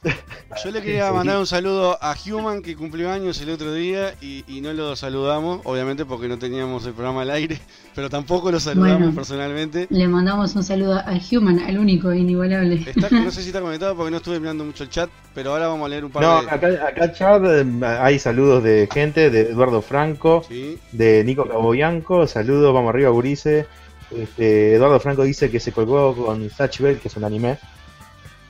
[0.64, 4.44] Yo le quería mandar un saludo a Human que cumplió años el otro día y,
[4.48, 7.58] y no lo saludamos, obviamente porque no teníamos el programa al aire,
[7.94, 9.14] pero tampoco lo saludamos Bueno.
[9.14, 9.86] personalmente.
[9.90, 12.84] Le mandamos un saludo a Human, al único e inigualable.
[12.84, 15.68] Está- no sé si está conectado porque no estuve mirando mucho el chat, pero ahora
[15.68, 16.50] vamos a leer un par No, de...
[16.50, 17.64] acá, acá chat eh,
[18.00, 20.78] hay saludos de gente, de Eduardo Franco, Sí.
[20.90, 23.66] de Nico Cabobianco, saludos, vamos arriba, Gurice.
[24.10, 27.58] Este, Eduardo Franco dice que se colgó con Zatch Bell, que es un anime,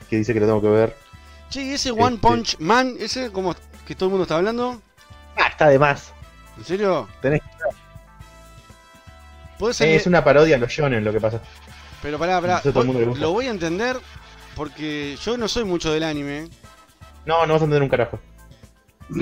[0.09, 1.02] que dice que lo tengo que ver.
[1.53, 4.81] Che, ¿y ese One Este- Punch Man, ese como que todo el mundo está hablando?
[5.37, 6.11] Ah, está de más.
[6.57, 7.07] ¿En serio?
[7.21, 7.41] Tenés
[9.59, 9.89] ¿Puede ser?
[9.89, 11.39] Eh, es una parodia a los shonen lo que pasa.
[12.01, 13.97] Pero pará, pará, lo voy a entender
[14.55, 16.49] porque yo no soy mucho del anime.
[17.27, 18.19] No, no vas a entender un carajo.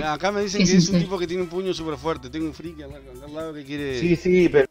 [0.01, 2.29] Acá me dicen ¿Qué que es un tipo que tiene un puño súper fuerte.
[2.29, 2.91] Tengo un friki al,
[3.33, 3.99] lado que quiere...
[3.99, 4.67] Sí, sí, pero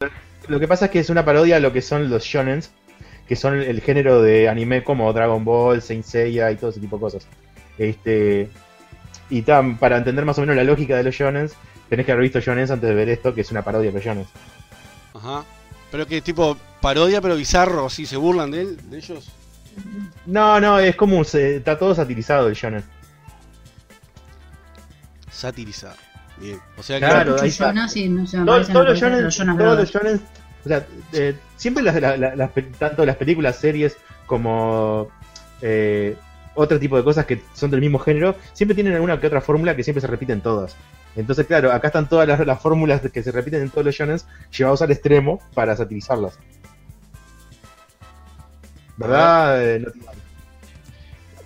[0.49, 2.71] lo que pasa es que es una parodia a lo que son los shonens,
[3.29, 6.81] que son el, el género de anime como Dragon Ball, Saint Seiya y todo ese
[6.81, 7.27] tipo de cosas.
[7.81, 8.51] Este
[9.31, 11.55] y tam, para entender más o menos la lógica de los shonens,
[11.89, 14.05] tenés que haber visto shonens antes de ver esto, que es una parodia de los
[14.05, 14.29] shonens.
[15.15, 15.45] Ajá.
[15.91, 19.31] Pero que tipo parodia, pero bizarro, así, se burlan de él, de ellos.
[20.27, 22.85] No, no, es como se, está todo satirizado el shonen.
[25.31, 25.97] Satirizado.
[26.39, 26.59] Bien.
[26.77, 27.07] O sea que...
[27.07, 27.69] Claro, Mucho ahí está.
[27.69, 29.95] Jonas y no sé, me Todo- parecen todos los shonen, los Jonas todos Brothers.
[29.95, 30.21] los shonen,
[30.65, 35.09] o sea, eh, siempre las, las tanto las películas, series como
[35.63, 36.17] eh,
[36.55, 39.77] otro tipo de cosas que son del mismo género, siempre tienen alguna que otra fórmula
[39.77, 40.77] que siempre se repiten todas.
[41.17, 44.19] Entonces, claro, acá están todas las, las fórmulas que se repiten en todos los shonen
[44.57, 46.39] llevados al extremo para satirizarlas.
[48.97, 49.63] ¿Verdad?
[49.65, 49.93] eh, no,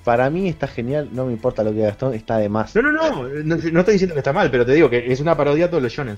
[0.03, 2.75] Para mí está genial, no me importa lo que Gastón, está de más.
[2.75, 5.21] no, no, no, no, no estoy diciendo que está mal, pero te digo que es
[5.21, 6.17] una parodia a todos los shonen.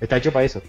[0.00, 0.62] Está hecho para eso.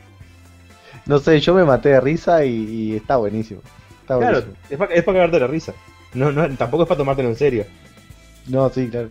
[1.05, 3.61] No sé, yo me maté de risa y, y está buenísimo.
[4.01, 4.55] Está Claro, buenísimo.
[4.69, 5.73] es para, es para cagarte la risa.
[6.13, 7.65] No, no, tampoco es para tomártelo en serio.
[8.47, 9.09] No, sí, claro.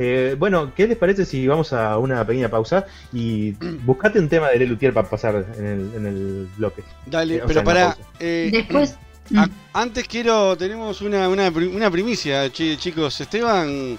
[0.00, 3.52] Eh, bueno, ¿qué les parece si vamos a una pequeña pausa y
[3.84, 6.82] buscate un tema de Lelutier para pasar en el, en el bloque?
[7.06, 7.84] Dale, Eh, pero sea, para...
[7.94, 8.08] pausa.
[8.20, 8.96] Después,
[9.36, 13.20] A- antes quiero, tenemos una, una, una primicia, chi- chicos.
[13.20, 13.98] Esteban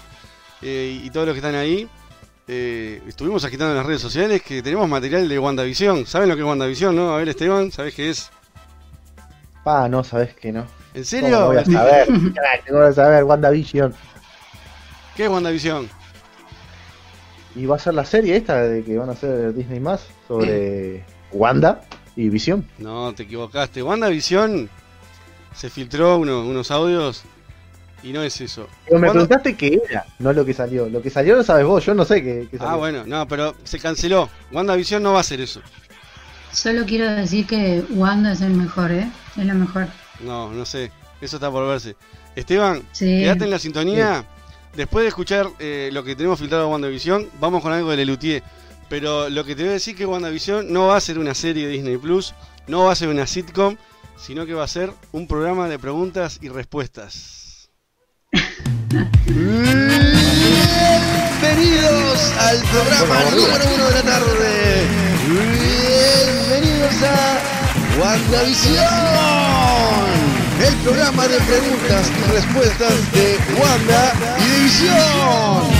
[0.62, 1.86] eh, y todos los que están ahí,
[2.48, 6.06] eh, estuvimos agitando en las redes sociales que tenemos material de WandaVision.
[6.06, 7.14] ¿Saben lo que es WandaVision, no?
[7.14, 8.30] A ver, Esteban, ¿sabes qué es?
[9.64, 10.60] Pa, no, sabes que no.
[10.60, 11.46] ¿En ¿Cómo no serio?
[11.46, 12.06] voy a saber?
[12.34, 13.94] Carajo, tengo que saber, WandaVision.
[15.16, 15.88] ¿Qué es WandaVision?
[17.56, 21.04] Y va a ser la serie esta de que van a hacer Disney más sobre
[21.32, 21.82] Wanda
[22.16, 22.66] y Visión.
[22.78, 23.82] No, te equivocaste.
[23.82, 24.70] WandaVision
[25.54, 27.22] se filtró uno- unos audios
[28.02, 28.66] y no es eso.
[28.86, 30.88] Pero me ¿Cuándo- preguntaste qué era, no lo que salió.
[30.88, 32.72] Lo que salió lo sabes vos, yo no sé qué, qué salió.
[32.72, 34.30] Ah, bueno, no, pero se canceló.
[34.52, 35.60] WandaVision no va a hacer eso.
[36.52, 39.10] Solo quiero decir que Wanda es el mejor, ¿eh?
[39.36, 39.86] Es la mejor.
[40.20, 40.90] No, no sé.
[41.20, 41.96] Eso está por verse.
[42.36, 43.04] Esteban, Sí.
[43.06, 44.24] quédate en la sintonía.
[44.76, 48.42] Después de escuchar eh, lo que tenemos filtrado de WandaVision, vamos con algo de Lelutier.
[48.88, 51.66] Pero lo que te voy a decir que WandaVision no va a ser una serie
[51.66, 52.34] de Disney Plus,
[52.66, 53.76] no va a ser una sitcom,
[54.16, 57.70] sino que va a ser un programa de preguntas y respuestas.
[61.40, 65.69] Bienvenidos al programa número uno de la tarde.
[66.90, 68.84] Bienvenidos a WandaVision,
[70.66, 75.79] el programa de preguntas y respuestas de Wanda y de Visión.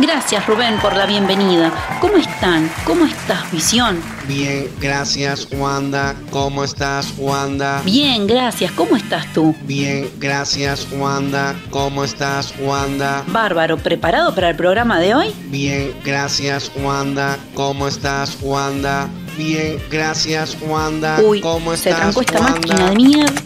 [0.00, 1.70] Gracias Rubén por la bienvenida.
[2.00, 2.70] ¿Cómo están?
[2.84, 4.00] ¿Cómo estás, Visión?
[4.26, 6.14] Bien, gracias Wanda.
[6.30, 7.82] ¿Cómo estás Wanda?
[7.84, 8.72] Bien, gracias.
[8.72, 9.54] ¿Cómo estás tú?
[9.62, 11.54] Bien, gracias Wanda.
[11.70, 13.24] ¿Cómo estás Wanda?
[13.26, 15.34] Bárbaro, ¿preparado para el programa de hoy?
[15.48, 17.36] Bien, gracias Wanda.
[17.54, 19.08] ¿Cómo estás Wanda?
[19.36, 21.20] Bien, gracias Wanda.
[21.20, 22.52] Uy, ¿Cómo se estás trancó esta Wanda?
[22.54, 23.42] máquina de mierda.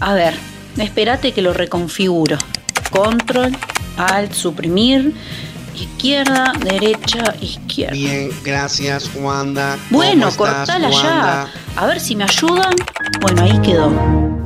[0.00, 0.34] A ver,
[0.76, 2.36] espérate que lo reconfiguro.
[2.90, 3.56] Control,
[3.96, 5.14] Alt, suprimir.
[5.82, 7.94] Izquierda, derecha, izquierda.
[7.94, 9.78] Bien, gracias Wanda.
[9.90, 11.48] Bueno, ¿Cómo estás, cortala ya.
[11.76, 12.74] A ver si me ayudan.
[13.20, 13.92] Bueno, ahí quedó.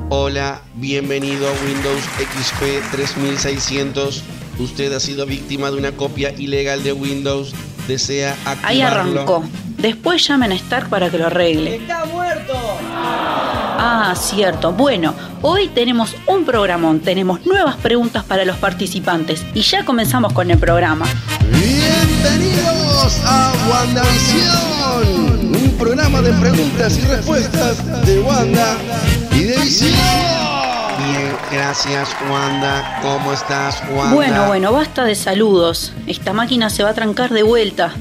[0.08, 4.22] Hola, bienvenido a Windows XP 3600.
[4.58, 7.52] Usted ha sido víctima de una copia ilegal de Windows.
[7.88, 8.68] Desea activarlo.
[8.68, 9.44] Ahí arrancó.
[9.78, 11.76] Después llamen a Stark para que lo arregle.
[11.76, 12.54] ¡Está muerto!
[13.78, 14.72] Ah, cierto.
[14.72, 17.00] Bueno, hoy tenemos un programón.
[17.00, 19.44] Tenemos nuevas preguntas para los participantes.
[19.54, 21.06] Y ya comenzamos con el programa.
[21.50, 28.76] Bienvenidos a WandaVision, un programa de preguntas y respuestas de Wanda
[29.32, 29.92] y de Visión.
[29.92, 32.98] Bien, gracias Wanda.
[33.02, 34.14] ¿Cómo estás, Wanda?
[34.14, 35.92] Bueno, bueno, basta de saludos.
[36.06, 37.92] Esta máquina se va a trancar de vuelta.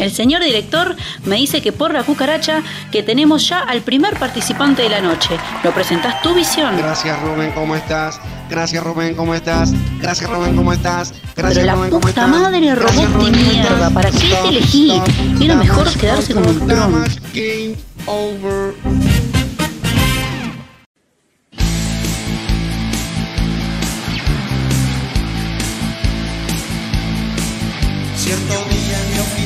[0.00, 4.80] El señor director me dice que por la cucaracha que tenemos ya al primer participante
[4.82, 5.36] de la noche.
[5.62, 6.74] ¿Lo presentás tu visión?
[6.78, 8.18] Gracias Rubén, ¿cómo estás?
[8.48, 9.72] Gracias Rubén, ¿cómo estás?
[10.00, 11.12] Gracias Rubén, ¿cómo estás?
[11.36, 13.90] Gracias Pero la Rubén, ¿cómo puta madre robot de Rubén, ¿cómo mierda?
[13.90, 15.02] ¿para qué te elegí?
[15.38, 19.19] Era mejor quedarse como un over.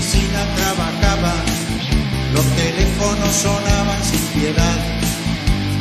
[0.04, 1.32] Oficina trabajaba,
[2.34, 4.78] los teléfonos sonaban sin piedad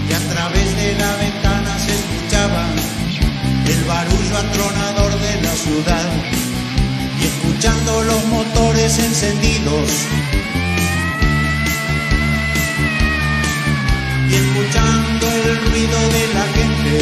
[0.09, 2.65] y a través de la ventana se escuchaba
[3.67, 6.09] el barullo atronador de la ciudad
[7.19, 9.91] y escuchando los motores encendidos
[14.29, 16.93] y escuchando el ruido de la gente.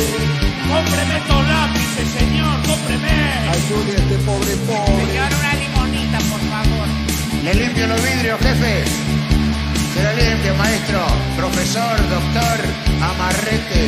[0.73, 2.57] ¡Cómpreme estos lápices, señor!
[2.65, 3.11] ¡Cómpreme!
[3.51, 5.50] Ayude a este pobre pobre.
[7.43, 8.83] Le limpio los vidrios, jefe.
[9.95, 10.99] Se lo limpio, maestro,
[11.35, 12.59] profesor, doctor,
[13.01, 13.83] amarrete.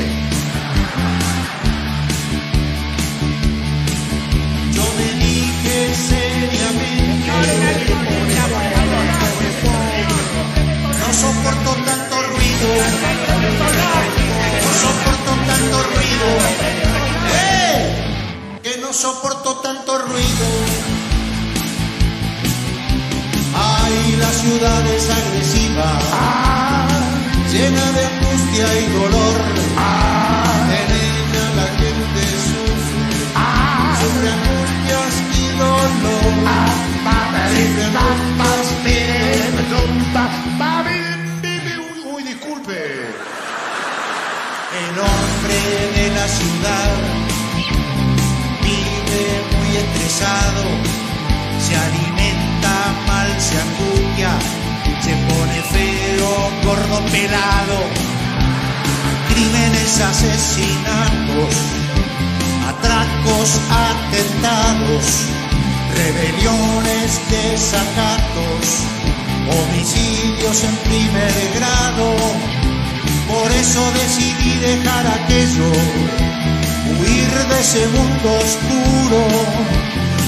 [4.71, 7.31] Yo me dije seriamente.
[10.99, 12.69] No soporto tanto ruido.
[14.63, 16.27] No soporto tanto ruido.
[17.35, 17.79] ¡Eh!
[18.63, 21.02] Que no soporto tanto ruido.
[23.93, 25.99] Ay, la ciudad es agresiva,
[27.51, 29.37] llena de angustia y dolor.
[30.81, 33.17] Ella la gente sufre,
[34.01, 35.89] sufre angustias y dolor.
[37.53, 37.65] Y
[42.15, 42.79] Uy, disculpe.
[44.81, 45.59] El hombre
[45.95, 46.91] de la ciudad
[48.63, 50.63] vive muy estresado
[51.59, 52.12] se alimenta
[53.39, 54.31] se angustia,
[55.01, 57.79] se pone feo, gordo, pelado.
[59.29, 61.55] Crímenes, asesinatos,
[62.67, 65.05] atracos, atentados,
[65.95, 68.65] rebeliones, desacatos,
[69.55, 72.15] homicidios en primer grado.
[73.27, 75.71] Por eso decidí dejar aquello,
[76.99, 79.73] huir de ese mundo oscuro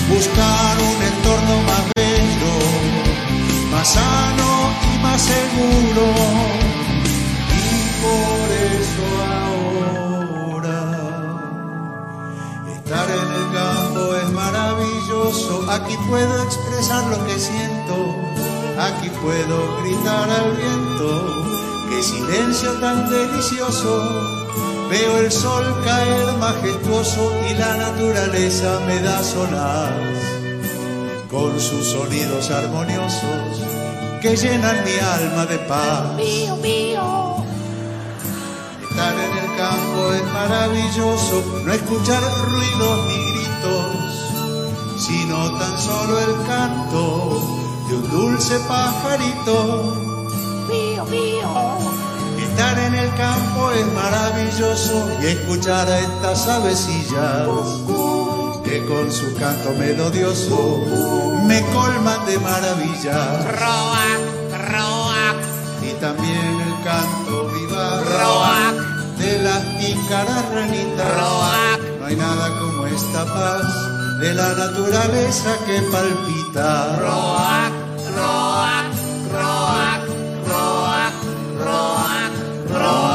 [0.09, 1.95] buscar un entorno más
[3.85, 6.05] sano y más seguro.
[7.53, 8.47] Y por
[8.81, 9.05] eso
[9.45, 10.81] ahora
[12.75, 15.65] estar en el campo es maravilloso.
[15.69, 17.95] Aquí puedo expresar lo que siento,
[18.79, 21.07] aquí puedo gritar al viento.
[21.89, 24.41] Qué silencio tan delicioso.
[24.89, 29.91] Veo el sol caer majestuoso y la naturaleza me da solas
[31.29, 33.74] con sus sonidos armoniosos
[34.25, 36.15] que llenan mi alma de paz.
[36.15, 37.35] Mío, mío.
[38.81, 46.47] Estar en el campo es maravilloso, no escuchar ruidos ni gritos, sino tan solo el
[46.47, 47.03] canto
[47.87, 49.95] de un dulce pajarito.
[50.69, 51.77] Mío, mío.
[52.47, 57.47] Estar en el campo es maravilloso y escuchar a estas avecillas
[58.65, 60.81] que con su canto melodioso
[61.45, 63.41] me colman de maravilla.
[63.43, 64.21] Roac,
[64.71, 65.37] roac.
[65.83, 68.75] Y también el canto vivaz Roac.
[69.17, 71.13] de las pícaras ranitas.
[71.15, 71.99] Roac.
[71.99, 76.97] No hay nada como esta paz de la naturaleza que palpita.
[76.97, 77.73] Roac,
[78.15, 78.85] roac,
[79.31, 80.01] roac,
[80.47, 81.13] roac,
[81.63, 82.33] roac,
[82.71, 83.14] roac.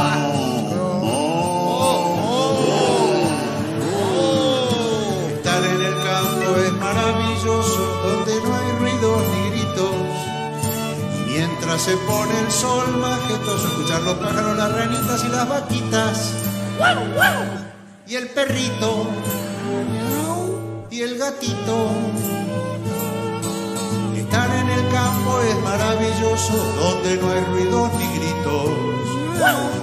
[11.71, 16.31] mientras se pone el sol majestuoso, escuchar los pájaros, las ranitas y las vaquitas.
[18.07, 19.07] Y el perrito.
[20.89, 21.91] Y el gatito.
[25.63, 28.69] maravilloso donde no hay ruidos ni gritos.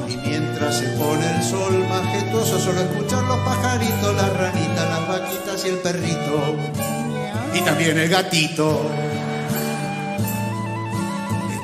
[0.09, 5.65] Y mientras se pone el sol majestuoso, solo escuchar los pajaritos, las ranitas, las vaquitas
[5.65, 6.55] y el perrito.
[7.55, 8.83] Y también el gatito.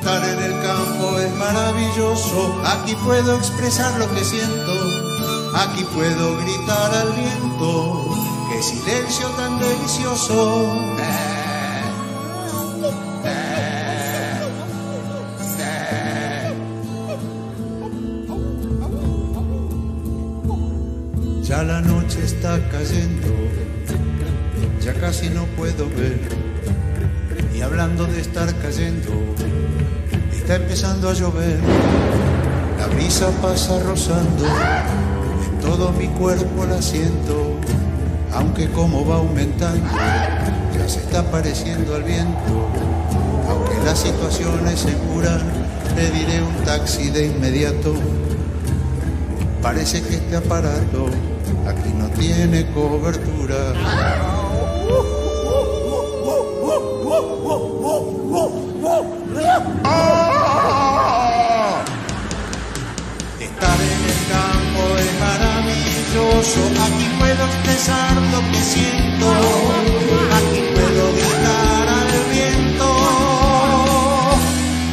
[0.05, 4.75] Estar en el campo es maravilloso, aquí puedo expresar lo que siento,
[5.57, 8.15] aquí puedo gritar al viento,
[8.53, 10.67] qué silencio tan delicioso.
[21.45, 23.29] Ya la noche está cayendo,
[24.83, 26.54] ya casi no puedo ver.
[27.65, 29.11] Hablando de estar cayendo,
[30.33, 31.59] está empezando a llover.
[32.79, 37.59] La brisa pasa rozando, en todo mi cuerpo la siento.
[38.33, 39.91] Aunque como va aumentando,
[40.77, 42.69] ya se está pareciendo al viento.
[43.49, 45.39] Aunque la situación es segura,
[45.97, 47.95] le diré un taxi de inmediato.
[49.63, 51.07] Parece que este aparato
[51.67, 53.73] aquí no tiene cobertura.
[66.15, 69.33] Maravilloso, aquí puedo expresar lo que siento,
[70.37, 72.87] aquí puedo gritar al viento.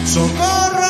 [0.06, 0.82] ¡Socorro!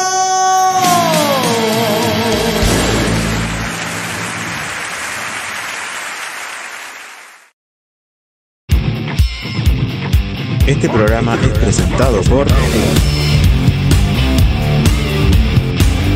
[10.68, 12.48] Este programa es presentado por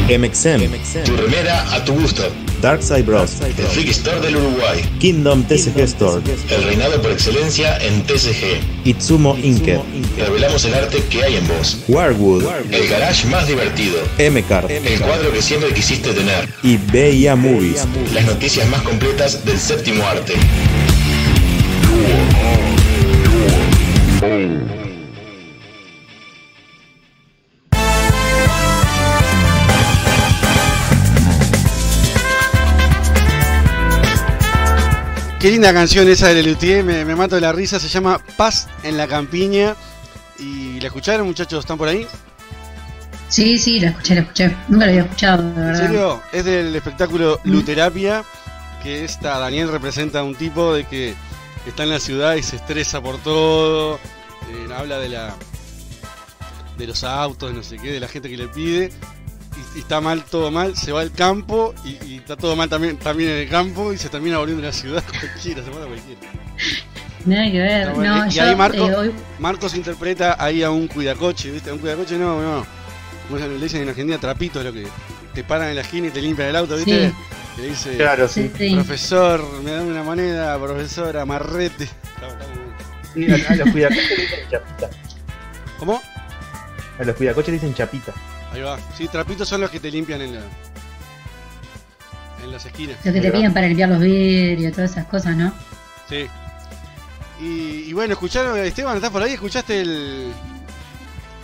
[0.08, 2.45] MXM, Tu remera a tu gusto.
[2.66, 4.82] Darkside Bros, El Freak Store del Uruguay.
[4.98, 8.60] Kingdom TCG Store, El reinado por excelencia en TCG.
[8.86, 9.68] Itsumo Inc.,
[10.18, 11.84] Revelamos el arte que hay en vos.
[11.88, 13.98] Warwood, El garage más divertido.
[14.18, 16.50] MCAR El cuadro que siempre quisiste tener.
[16.64, 17.86] y BIA Movies.
[18.16, 20.34] Las noticias más completas del séptimo arte.
[35.46, 38.68] Qué linda canción esa de Lelutier, me, me mato de la risa, se llama Paz
[38.82, 39.76] en la Campiña.
[40.40, 41.60] ¿Y la escucharon muchachos?
[41.60, 42.08] ¿Están por ahí?
[43.30, 44.58] Sí, sí, la escuché, la escuché.
[44.68, 45.80] Nunca la había escuchado, de ¿En verdad.
[45.80, 46.22] serio?
[46.34, 48.24] Es del espectáculo Luterapia,
[48.82, 51.14] que esta Daniel representa a un tipo de que
[51.68, 55.36] está en la ciudad y se estresa por todo, eh, habla de la
[56.76, 58.92] de los autos, no sé qué, de la gente que le pide,
[59.76, 62.98] y, está mal, todo mal, se va al campo y, y está todo mal también,
[62.98, 66.22] también en el campo y se termina volviendo a la ciudad cualquiera, se manda cualquiera.
[67.26, 67.90] Nada que ver.
[67.94, 68.18] Bueno.
[68.18, 71.70] No, y yo, ahí Marco- eh, hoy- Marcos interpreta ahí a un cuidacoche, ¿viste?
[71.70, 72.66] A un cuidacoche no, no.
[73.28, 74.88] Como se le dicen en Argentina, trapito es lo que
[75.34, 77.10] te paran en la esquina y te limpian el auto, ¿viste?
[77.10, 77.16] Sí.
[77.56, 78.52] Que dice, Claro, sí.
[78.76, 81.88] Profesor, me dan una moneda, profesor, amarrete.
[83.50, 84.90] A los cuidacoches le dicen chapita.
[85.80, 86.02] ¿Cómo?
[87.00, 88.14] A los cuidacoches le dicen chapita.
[88.56, 88.78] Ahí va.
[88.98, 90.42] Sí, trapitos son los que te limpian en la
[92.44, 92.98] en las esquinas.
[93.04, 95.52] Lo que te piden para limpiar los vidrios, todas esas cosas, ¿no?
[96.10, 96.28] Sí.
[97.42, 99.34] Y, y bueno, escucharon, Esteban, ¿estás por ahí?
[99.34, 100.32] ¿Escuchaste el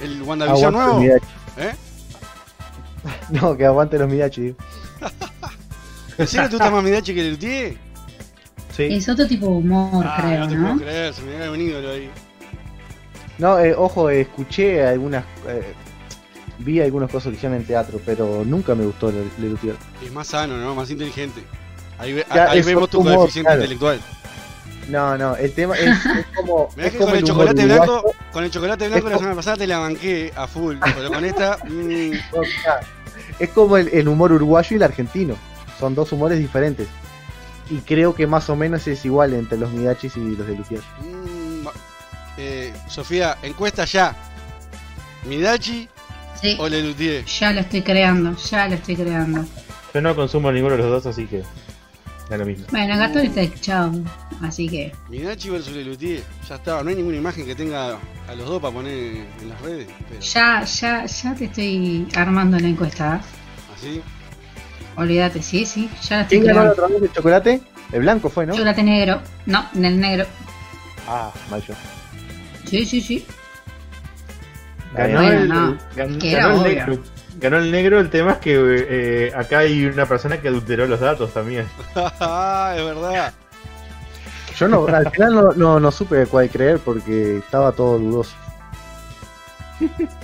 [0.01, 1.21] el WandaVision Aguante los nuevo?
[1.57, 1.75] ¿Eh?
[3.29, 4.41] No, que aguante los Midachi.
[4.41, 4.57] digo.
[6.17, 7.77] ¿En serio te gusta más Midachi que el Lutier?
[8.75, 8.83] Sí.
[8.91, 10.63] Es otro tipo de humor, Ah, creo, no te ¿no?
[10.75, 12.09] puedo creer, se me cae un ídolo ahí.
[13.37, 15.25] No, eh, ojo, eh, escuché algunas.
[15.47, 15.73] eh,
[16.63, 19.75] vi algunas cosas que hicieron en teatro, pero nunca me gustó Le Le Luthier.
[20.03, 20.75] Es más sano, ¿no?
[20.75, 21.43] Más inteligente.
[21.97, 23.61] Ahí, Ya, vemos tu humor, coeficiente claro.
[23.61, 23.99] intelectual.
[24.89, 26.69] No, no, el tema es, es como.
[26.77, 27.83] Es como con el, chocolate uruguayo.
[27.85, 31.23] blanco, con el chocolate blanco la semana pasada te la banqué a full, pero con
[31.23, 32.11] esta, mm,
[33.39, 35.35] es como el, el humor uruguayo y el argentino.
[35.79, 36.87] Son dos humores diferentes.
[37.69, 40.81] Y creo que más o menos es igual entre los Midachis y los de Luthier.
[41.01, 41.67] mm,
[42.37, 44.15] eh, Sofía, encuesta ya.
[45.25, 45.87] ¿Midachi
[46.41, 47.23] Sí, o Lelutier?
[47.25, 49.45] ya lo estoy creando, ya lo estoy creando.
[49.93, 51.43] Yo no consumo ninguno de los dos, así que
[52.29, 52.65] da lo mismo.
[52.71, 53.91] Bueno, Gato está escuchado,
[54.41, 54.91] así que.
[55.09, 56.23] Midachi versus Lelutier.
[56.49, 58.93] Ya está, no hay ninguna imagen que tenga a los dos para poner
[59.41, 59.87] en las redes.
[60.09, 63.17] Pero Ya, ya, ya te estoy armando la encuesta.
[63.17, 63.73] ¿eh?
[63.77, 64.01] así.
[64.97, 67.61] Olvídate, sí, sí, ya la estoy ¿Quién ganó otra vez el chocolate?
[67.91, 68.53] El blanco fue, ¿no?
[68.53, 69.21] Chocolate negro.
[69.45, 70.25] No, en el negro.
[71.07, 71.73] Ah, mal yo.
[72.65, 73.25] Sí, sí, sí.
[74.93, 76.97] Ganó, Bueno, el, no, gan- que era ganó el negro.
[77.39, 80.99] Ganó el negro, el tema es que eh, acá hay una persona que adulteró los
[80.99, 81.65] datos también.
[81.95, 83.33] Ah, es verdad.
[84.57, 88.35] Yo no, al final no, no, no supe cuál creer porque estaba todo dudoso.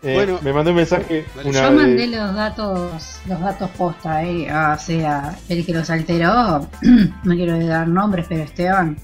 [0.00, 0.38] Eh, Bueno.
[0.42, 4.46] me mandó un mensaje una Yo mandé los datos, los datos posta, eh.
[4.48, 6.68] O sea, el que los alteró,
[7.24, 8.96] no quiero dar nombres, pero Esteban,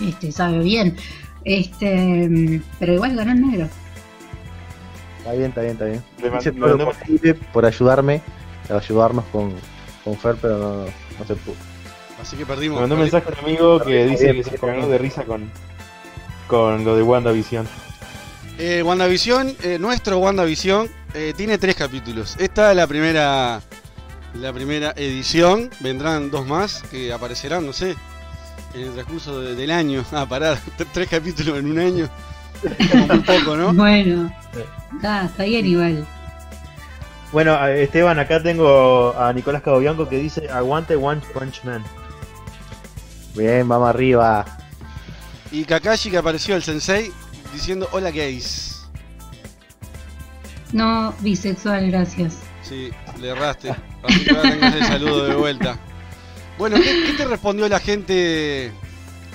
[0.00, 0.96] este, sabe bien.
[1.44, 3.68] Este, pero igual ganó el negro.
[5.18, 6.02] Está bien, está bien, está bien.
[6.38, 8.20] Hice todo lo posible por ayudarme,
[8.70, 9.54] a ayudarnos con,
[10.04, 11.56] con Fer, pero no, no, no se pudo.
[12.20, 12.76] Así que perdimos.
[12.76, 15.50] Me mandó un mensaje a un amigo que dice que se cagó de risa con,
[16.46, 17.66] con lo de WandaVision.
[18.58, 22.36] Eh, WandaVision, eh, nuestro WandaVision, eh, tiene tres capítulos.
[22.38, 23.60] Esta es la primera,
[24.34, 25.70] la primera edición.
[25.80, 27.96] Vendrán dos más que aparecerán, no sé,
[28.74, 30.04] en el transcurso de- del año.
[30.12, 30.58] Ah, parar,
[30.92, 32.08] tres capítulos en un año.
[32.90, 33.72] Como muy poco, ¿no?
[33.74, 34.32] Bueno,
[34.96, 36.06] está, está bien igual.
[37.32, 41.82] Bueno, a- Esteban, acá tengo a Nicolás Cabobianco que dice aguante One Punch Man.
[43.34, 44.44] Bien, vamos arriba.
[45.50, 47.12] Y Kakashi que apareció el sensei
[47.52, 48.86] diciendo hola gays.
[50.72, 52.38] No, bisexual, gracias.
[52.62, 53.74] Sí, le erraste.
[54.02, 55.76] Así que ahora tengas el saludo de vuelta.
[56.58, 58.72] Bueno, ¿qué, qué te respondió la gente?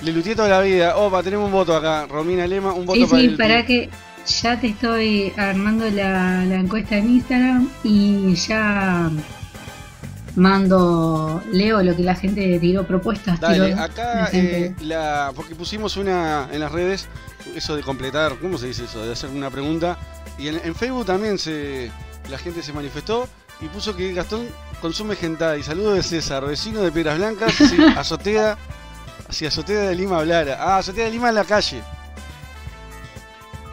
[0.02, 0.96] Le luteé toda la vida.
[0.96, 2.06] Opa, tenemos un voto acá.
[2.06, 3.90] Romina Lema, un voto Sí, para sí, para que
[4.42, 9.10] ya te estoy armando la, la encuesta en Instagram y ya
[10.36, 13.40] mando, leo lo que la gente tiró propuestas.
[13.40, 17.08] Dale, tiró acá, eh, la, porque pusimos una en las redes,
[17.54, 19.04] eso de completar, ¿cómo se dice eso?
[19.04, 19.98] De hacer una pregunta.
[20.38, 21.90] Y en, en Facebook también se
[22.30, 23.28] la gente se manifestó
[23.60, 24.46] y puso que Gastón
[24.80, 25.62] consume hentai.
[25.62, 28.56] Saludos de César, vecino de Piedras Blancas, sí, azotea,
[29.28, 30.56] si azotea de Lima hablara.
[30.60, 31.82] Ah, azotea de Lima en la calle.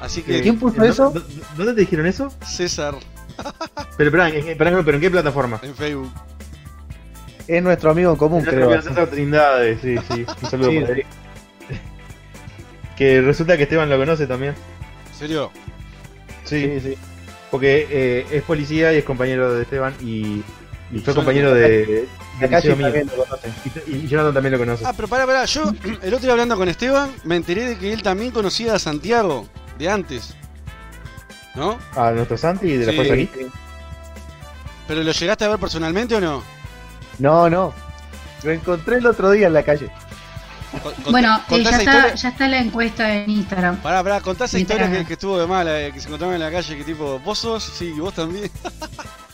[0.01, 0.37] Así que...
[0.39, 1.23] Eh, ¿dó- dó-
[1.55, 2.31] ¿Dónde te dijeron eso?
[2.45, 2.95] César,
[3.97, 5.59] Pero, espera, ¿en, qué- espera, pero ¿en qué plataforma?
[5.63, 6.11] en Facebook.
[7.47, 8.79] Es nuestro amigo en común, creo.
[8.81, 10.25] César Trindade, sí, sí.
[10.43, 11.05] Un saludo Sí, para él.
[12.97, 14.53] Que resulta que Esteban lo conoce también.
[15.11, 15.51] ¿En serio?
[16.45, 16.95] Sí, sí.
[17.51, 20.43] Porque eh, es policía y es compañero de Esteban y,
[20.91, 22.07] y fue Yo compañero de,
[22.39, 23.49] de también lo conoce.
[23.87, 24.83] Y, y Jonathan también lo conoce.
[24.85, 27.91] Ah, pero pará, pará, yo el otro día hablando con Esteban me enteré de que
[27.91, 30.35] él también conocía a Santiago de antes.
[31.55, 31.77] ¿No?
[31.95, 32.95] A nuestro Santi de la Sí.
[32.97, 33.31] Fuerza Geek.
[34.87, 36.43] ¿Pero lo llegaste a ver personalmente o no?
[37.19, 37.73] No, no.
[38.43, 39.89] Lo encontré el otro día en la calle.
[40.83, 43.77] Con- Bueno, eh, ya, está, ya está la encuesta en Instagram.
[43.77, 46.41] Pará, pará, contá esa historia que, que estuvo de mala, eh, que se encontraban en
[46.41, 47.63] la calle, que tipo, ¿vos sos?
[47.63, 48.51] Sí, vos también.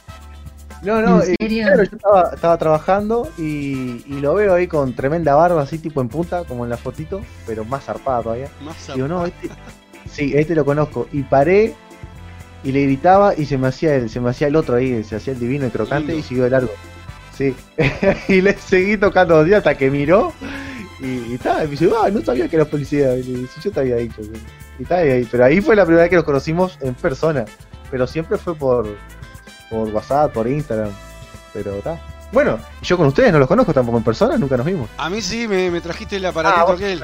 [0.84, 1.66] No, no, ¿En eh, serio?
[1.66, 6.02] claro, yo estaba, estaba trabajando y, y lo veo ahí con tremenda barba, así tipo
[6.02, 8.50] en punta, como en la fotito, pero más zarpada todavía.
[8.62, 9.50] Más Digo, no, este,
[10.10, 11.08] sí, este lo conozco.
[11.14, 11.74] Y paré
[12.64, 15.16] y le gritaba y se me hacía el, se me hacía el otro ahí, se
[15.16, 16.20] hacía el divino y crocante Lindo.
[16.20, 16.72] y siguió de largo.
[17.38, 17.56] Sí.
[18.28, 20.34] y le seguí tocando dos días hasta que miró
[21.00, 23.16] y, y tal, y me dice, ah, no sabía que era policía.
[23.16, 24.22] Y le dije, "Sí, yo te había dicho.
[24.80, 27.46] Y tal, y ahí, pero ahí fue la primera vez que nos conocimos en persona.
[27.92, 28.88] Pero siempre fue por,
[29.70, 30.92] por WhatsApp, por Instagram.
[31.54, 32.00] Pero está.
[32.32, 34.90] Bueno, yo con ustedes no los conozco tampoco en persona, nunca nos vimos.
[34.98, 37.04] A mí sí, me, me trajiste el aparatito Ah, vos- aquel.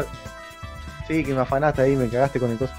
[1.07, 2.73] Sí, que me afanaste ahí, me cagaste con el coso.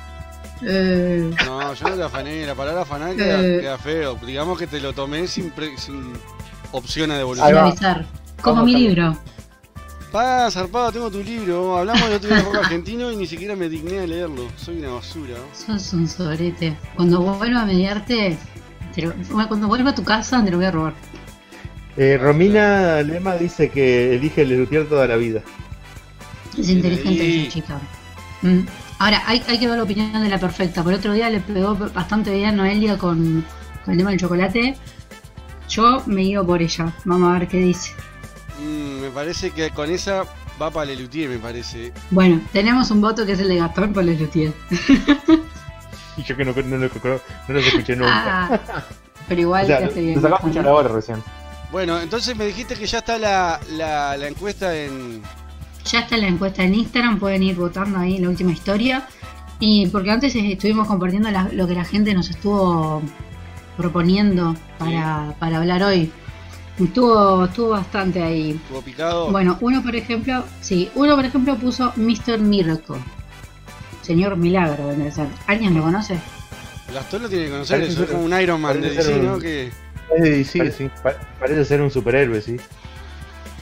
[0.62, 3.60] Eh, No, yo no te afané, la palabra afanar queda, Eh.
[3.60, 4.14] queda feo.
[4.16, 6.12] Digamos que te lo tomé sin, pre- sin
[6.72, 7.74] opción a devolución.
[8.42, 9.16] Como Vamos mi libro.
[10.12, 11.78] Pa, zarpado, tengo tu libro.
[11.78, 14.48] Hablamos de otro rock argentino y ni siquiera me digné a leerlo.
[14.56, 15.34] Soy una basura.
[15.68, 15.78] ¿no?
[15.78, 16.76] Sos un sorete.
[16.96, 18.36] Cuando vuelva a mediarte,
[19.48, 20.94] cuando vuelva a tu casa, te lo voy a robar.
[21.96, 25.42] Eh, Romina Lema dice que elige el Lutier toda la vida.
[26.58, 27.80] Es inteligente esa chica.
[28.42, 28.60] Mm.
[28.98, 30.82] Ahora, hay, hay que ver la opinión de la perfecta.
[30.82, 33.44] Por otro día le pegó bastante bien Noelia con,
[33.84, 34.76] con el tema del chocolate.
[35.68, 36.92] Yo me iba por ella.
[37.04, 37.92] Vamos a ver qué dice.
[38.60, 40.24] Mm, me parece que con esa
[40.60, 41.92] va para Lelutier, me parece.
[42.10, 44.52] Bueno, tenemos un voto que es el de Gastón por el Lutier.
[46.20, 46.88] Y yo que no, no, lo,
[47.48, 48.48] no los escuché nunca.
[48.52, 48.60] Ah,
[49.28, 50.14] pero igual o sea, te hace bien.
[50.16, 51.22] los acabo de escuchar ahora recién.
[51.72, 55.22] Bueno, entonces me dijiste que ya está la, la, la encuesta en.
[55.84, 59.06] Ya está la encuesta en Instagram, pueden ir votando ahí en la última historia.
[59.60, 63.02] Y porque antes estuvimos compartiendo la- lo que la gente nos estuvo
[63.76, 66.10] proponiendo para, para hablar hoy.
[66.78, 68.52] Estuvo, estuvo bastante ahí.
[68.52, 69.30] Estuvo picado.
[69.30, 72.38] Bueno, uno por ejemplo, sí, uno por ejemplo puso Mr.
[72.38, 72.96] Miracle.
[74.02, 75.26] Señor Milagro, vendría a ser.
[75.46, 76.18] ¿Alguien lo conoce?
[76.92, 79.20] Gastón lo tiene que conocer, es ser- como un Iron Man de parece ser DC,
[79.20, 79.38] un- ¿no?
[79.38, 79.70] Que
[80.18, 80.90] Eh, sí, Parece, sí.
[81.04, 82.56] pa- parece ser un superhéroe, sí.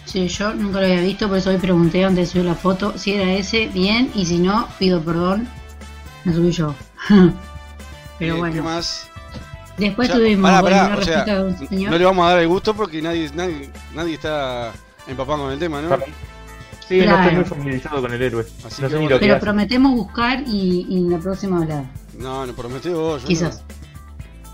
[0.07, 2.97] Sí, yo nunca lo había visto, por eso hoy pregunté dónde subió la foto.
[2.97, 5.47] Si era ese, bien, y si no, pido perdón.
[6.25, 6.75] Me subí yo.
[7.11, 7.35] Pero eh,
[8.19, 8.63] ¿Qué bueno.
[8.63, 9.09] más?
[9.77, 11.91] Después Ya, tuvimos pará, pará, una o sea, respuesta de un señor.
[11.93, 14.73] no le vamos a dar el gusto porque nadie, nadie, nadie está
[15.07, 15.91] empapado con el tema, ¿no?
[16.89, 17.21] Sí, no Claro.
[17.23, 18.47] estoy muy familiarizado con el héroe.
[18.67, 19.41] Así no sé ni que Pero hace.
[19.45, 21.85] prometemos buscar y, y en la próxima hablar.
[22.19, 23.63] No, no prometí vos, yo Quizás.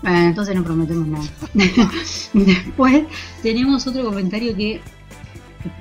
[0.03, 1.25] Bueno, entonces no prometemos nada.
[2.33, 3.03] Después
[3.41, 4.81] tenemos otro comentario que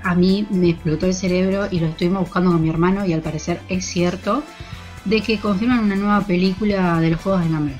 [0.02, 3.20] a mí me explotó el cerebro y lo estuvimos buscando con mi hermano y al
[3.20, 4.42] parecer es cierto
[5.04, 7.74] de que confirman una nueva película de los Juegos del Hambre.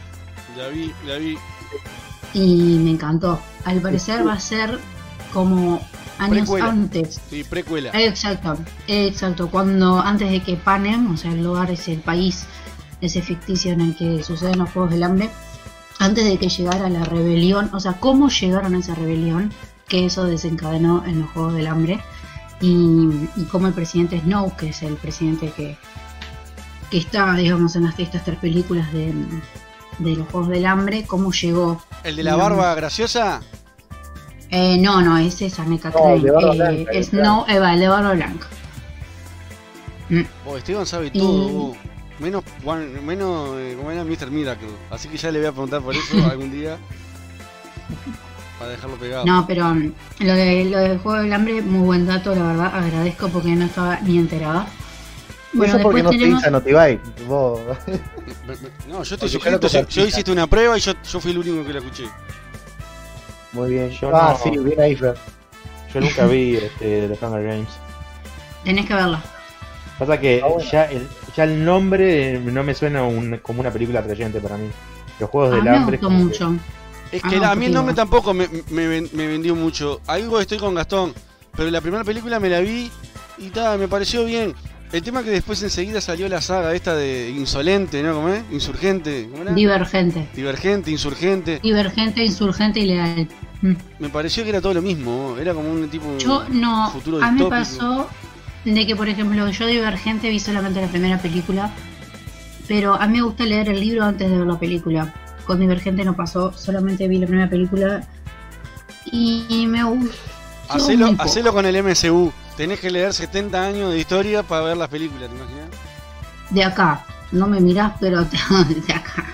[0.56, 1.38] La vi, la vi.
[2.34, 3.40] Y me encantó.
[3.64, 4.78] Al parecer va a ser
[5.32, 5.80] como
[6.18, 6.66] años Precuela.
[6.68, 7.20] antes.
[7.30, 7.90] Sí, precuela.
[7.94, 8.56] Exacto,
[8.86, 9.50] exacto.
[9.50, 12.46] Cuando antes de que Panem, o sea, el lugar es el país,
[13.00, 15.30] ese ficticio en el que suceden los Juegos del Hambre,
[15.98, 19.52] antes de que llegara la rebelión, o sea, cómo llegaron a esa rebelión,
[19.88, 22.00] que eso desencadenó en los Juegos del Hambre,
[22.60, 25.76] y, y cómo el presidente Snow, que es el presidente que,
[26.90, 29.12] que está, digamos, en las, estas tres películas de,
[29.98, 31.82] de los Juegos del Hambre, cómo llegó.
[32.02, 33.40] ¿El de la digamos, barba graciosa?
[34.50, 35.78] Eh, no, no, ese es No, de
[36.30, 36.54] barba Crane.
[36.56, 38.46] blanca, es no, Eva, el de barba blanca.
[40.08, 40.22] Mm.
[40.46, 41.74] Oh, Esteban sabe Y- todo.
[42.20, 42.44] Menos,
[43.04, 44.30] menos eh, como era Mr.
[44.30, 44.68] Miracle.
[44.90, 46.76] Así que ya le voy a preguntar por eso algún día.
[48.58, 49.24] Para dejarlo pegado.
[49.26, 52.70] No, pero um, lo, de, lo del juego del hambre, muy buen dato, la verdad,
[52.72, 54.66] agradezco porque no estaba ni enterada.
[55.52, 56.50] Bueno, Eso porque no te tenemos.
[56.50, 57.00] Notivay.
[57.28, 57.60] Vos.
[58.88, 59.66] No, yo estoy Porque suscrito.
[59.68, 61.78] ya lo Yo, yo hiciste una prueba y yo, yo fui el único que la
[61.80, 62.04] escuché.
[63.54, 63.90] Muy bien.
[63.90, 64.52] Yo ah, no.
[64.52, 65.14] sí, bien ahí, Fer.
[65.92, 67.68] Yo nunca vi este, The Hunger Games.
[68.64, 69.22] Tenés que verla.
[69.98, 70.70] Pasa que Ah, bueno.
[70.70, 74.68] ya, el, ya el nombre no me suena un- como una película atrayente para mí.
[75.20, 75.96] Los Juegos A del me Hambre.
[75.98, 76.54] gustó que- mucho.
[77.12, 77.96] Es Ah, que no, a mí el nombre no.
[77.96, 78.88] tampoco me, me
[79.28, 80.00] vendió mucho.
[80.08, 81.14] Algo estoy con Gastón,
[81.56, 82.90] pero la primera película me la vi
[83.38, 84.52] y tal, me pareció bien.
[84.92, 88.14] El tema que después enseguida salió la saga esta de Insolente, ¿no?
[88.14, 88.42] ¿Cómo es?
[88.52, 89.28] Insurgente.
[89.30, 89.52] ¿Cómo era?
[89.52, 90.28] Divergente.
[90.34, 91.60] Divergente, Insurgente.
[91.62, 93.28] Divergente, insurgente y leal.
[93.62, 93.72] Mm.
[93.98, 95.36] Me pareció que era todo lo mismo.
[95.40, 96.90] Era como un tipo Yo no.
[96.90, 98.08] futuro A mí me pasó
[98.64, 101.70] de que, por ejemplo, yo Divergente vi solamente la primera película,
[102.68, 105.12] pero a mí me gusta leer el libro antes de ver la película.
[105.44, 108.06] Con Divergente no pasó, solamente vi la primera película
[109.06, 110.14] y me gustó.
[111.18, 112.32] Hacelo con el MCU.
[112.56, 115.68] Tenés que leer 70 años de historia para ver las películas, ¿te imaginas?
[116.50, 119.24] De acá, no me mirás, pero de acá.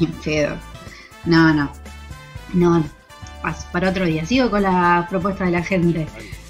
[0.00, 0.56] Ni pedo.
[1.24, 1.70] No, no.
[2.54, 2.84] No,
[3.72, 4.24] para otro día.
[4.24, 6.06] Sigo con la propuesta de la gente.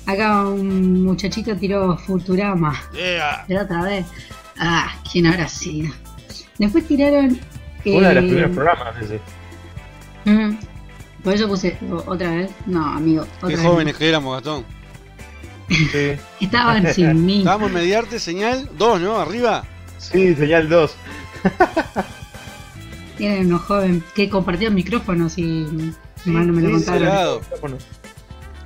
[0.07, 2.81] Acá un muchachito tiró Futurama.
[2.93, 3.45] Yeah.
[3.47, 4.07] Pero otra vez.
[4.59, 5.93] Ah, ¿quién habrá sido?
[6.59, 7.39] Después tiraron.
[7.85, 9.21] Uno de los primeros programas ese.
[10.25, 10.57] mm,
[11.25, 12.51] por eso puse otra vez.
[12.67, 13.23] No, amigo.
[13.23, 14.65] Otra Qué vez jóvenes que éramos, Gastón.
[15.75, 16.13] Sí.
[16.41, 17.39] Estaban sin mí.
[17.39, 19.19] Estábamos en Mediarte, señal 2, ¿no?
[19.21, 19.65] Arriba.
[19.99, 20.95] Sí, señal 2.
[23.17, 25.93] Tienen unos jóvenes que compartían micrófonos y
[26.25, 26.99] mal no me lo sí, contaron.
[27.01, 27.41] colgado.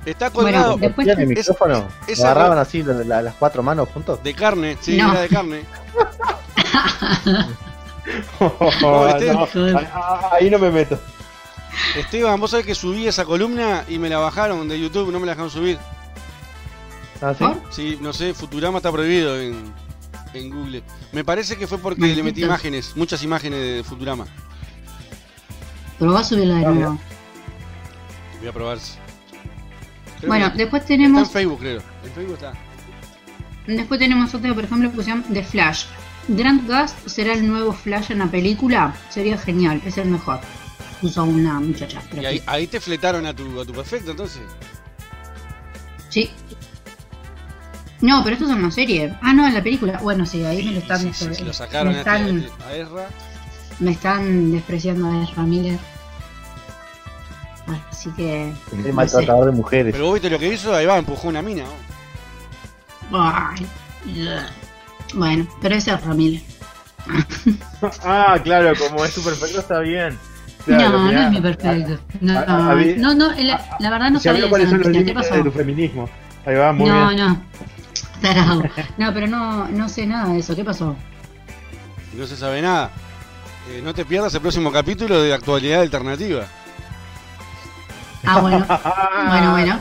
[0.05, 0.77] Está Bueno, colgado.
[0.77, 1.87] después ¿Tiene el Es- micrófono?
[2.07, 4.23] ¿Lo agarraban así la- la- las cuatro manos juntos?
[4.23, 5.11] De carne, sí, No.
[5.11, 5.61] era de carne.
[8.39, 9.43] Oh, este- no,
[9.77, 10.97] ah, ah, ahí no me meto.
[11.97, 15.25] Esteban, vos sabés que subí esa columna y me la bajaron de YouTube, no me
[15.25, 15.77] la dejaron subir.
[17.21, 17.45] ¿Ah, sí?
[17.71, 19.73] Sí, no sé, Futurama está prohibido en,
[20.33, 20.83] en Google.
[21.11, 24.25] Me parece que fue porque le metí imágenes, muchas imágenes de Futurama.
[25.99, 26.99] A subirla de Ah, nuevo.
[28.39, 28.77] Voy a probar.
[30.19, 31.31] Creo Bueno, que después Está en tenemos.
[31.31, 31.81] Facebook, creo.
[32.03, 32.53] En Facebook está.
[33.65, 35.85] Después tenemos otra, por ejemplo, que se llama The Flash.
[36.29, 38.93] Grant Gust será el nuevo Flash en la película.
[39.09, 40.39] Sería genial, es el mejor.
[41.01, 42.01] Puso una muchacha.
[42.19, 44.41] Y ahí, ahí te fletaron a tu, a tu perfecto, entonces.
[46.09, 46.29] Sí.
[48.01, 49.13] No, pero esto es en la serie.
[49.21, 49.99] Ah, no, en la película.
[50.03, 52.15] Bueno, sí, ahí me lo están, Sí, sí, sí, lo sacaron me a, este- a
[52.17, 53.07] están, este- a Ezra.
[53.79, 55.79] me están despreciando a Ezra Miller.
[57.91, 58.49] Así que.
[58.49, 58.93] Es no sé.
[58.93, 59.91] maltratador de mujeres.
[59.93, 61.63] Pero vos viste lo que hizo, ahí va, empujó una mina.
[61.63, 61.87] ¿no?
[65.13, 66.41] Bueno, pero es Ezra Miller.
[68.03, 70.17] Ah, claro, como es tu perfecto está bien.
[70.65, 71.19] Claro, no, mirá.
[71.21, 71.99] no es mi perfecto.
[72.19, 75.05] No, habí- no, no, la, la verdad no sabía cuáles son los noticia.
[75.05, 75.43] ¿Qué límites pasó?
[75.43, 76.09] de tu feminismo.
[76.45, 77.19] Ahí va, muy no, bien.
[77.19, 77.41] no.
[78.97, 80.55] No, pero no, no sé nada de eso.
[80.55, 80.95] ¿Qué pasó?
[82.13, 82.91] No se sabe nada.
[83.69, 86.45] Eh, no te pierdas el próximo capítulo de actualidad alternativa.
[88.25, 88.65] Ah, bueno.
[89.27, 89.79] bueno, bueno.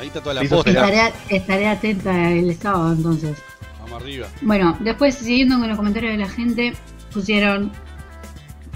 [0.00, 0.70] Ahí está toda la posta.
[0.70, 3.38] Estaré, estaré atenta el sábado entonces.
[3.80, 4.26] Vamos arriba.
[4.42, 6.74] Bueno, después siguiendo con los comentarios de la gente,
[7.12, 7.70] pusieron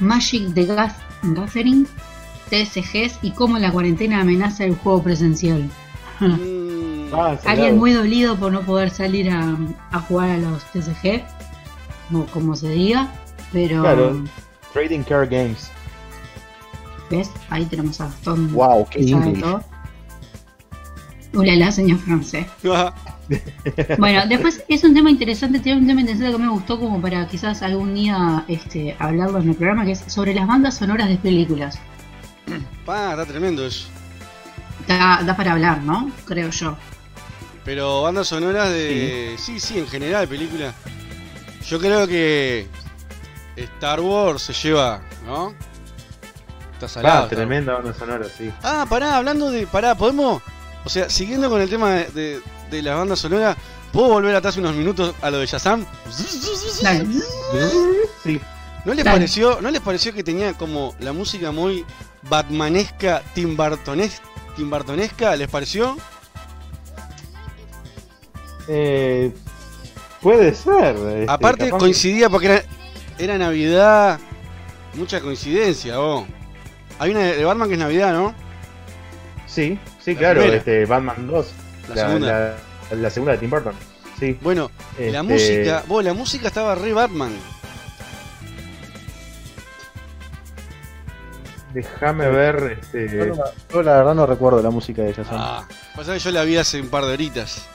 [0.00, 1.86] Magic the Gas Gathering,
[2.50, 5.70] TSGs y cómo la cuarentena amenaza el juego presencial.
[6.20, 6.63] Mm,
[7.20, 9.56] Ah, Alguien muy dolido por no poder salir a,
[9.90, 11.22] a jugar a los TSG,
[12.12, 13.08] o como se diga,
[13.52, 14.24] pero Claro.
[14.72, 15.70] Trading Card Games.
[17.10, 17.30] ¿ves?
[17.50, 18.52] Ahí tenemos a Gastón.
[18.52, 19.04] Wow, qué
[19.40, 19.62] todo.
[21.34, 22.46] Ulala, señor francés.
[23.98, 27.26] Bueno, después es un tema interesante, tiene un tema interesante que me gustó como para
[27.26, 31.16] quizás algún día este, hablarlo en el programa, que es sobre las bandas sonoras de
[31.16, 31.78] películas.
[32.84, 33.88] Pa, está tremendo eso.
[34.86, 36.10] Da, da para hablar, ¿no?
[36.26, 36.76] Creo yo.
[37.64, 39.36] Pero bandas sonoras de.
[39.38, 40.74] Sí, sí, en general, película.
[41.68, 42.68] Yo creo que.
[43.56, 45.54] Star Wars se lleva, ¿no?
[46.74, 47.24] Está salado.
[47.24, 48.50] Ah, tremenda banda sonora, sí.
[48.62, 49.66] Ah, pará, hablando de.
[49.66, 50.42] Pará, ¿podemos?
[50.84, 52.40] O sea, siguiendo con el tema de, de,
[52.70, 53.56] de la banda sonora,
[53.92, 55.86] ¿puedo volver atrás unos minutos a lo de Shazam?
[58.22, 58.40] Sí.
[58.84, 59.16] ¿No les Dale.
[59.18, 61.86] pareció, ¿no les pareció que tenía como la música muy
[62.28, 64.20] batmanesca, Tim, Burtones-
[64.56, 65.34] Tim Burtonesca?
[65.36, 65.96] ¿Les pareció?
[68.68, 69.32] Eh,
[70.20, 70.96] puede ser.
[70.96, 72.62] este, Aparte coincidía porque era,
[73.18, 74.18] era Navidad,
[74.94, 76.24] mucha coincidencia, vos.
[76.98, 78.34] Hay una de Batman que es Navidad, ¿no?
[79.46, 80.58] Sí, sí, La claro, primera.
[80.58, 81.46] este, Batman 2.
[81.90, 82.56] La La, segunda.
[82.90, 83.74] la- la segunda de Tim Burton.
[84.18, 84.38] Sí.
[84.40, 87.32] Bueno, la Este, música, vos, la música estaba re Batman.
[91.72, 92.78] Déjame ver.
[92.80, 95.34] Este, Yo, no- yo la verdad no recuerdo la música de Shazam.
[95.36, 97.66] Ah, pasa que yo la vi hace un par de horitas.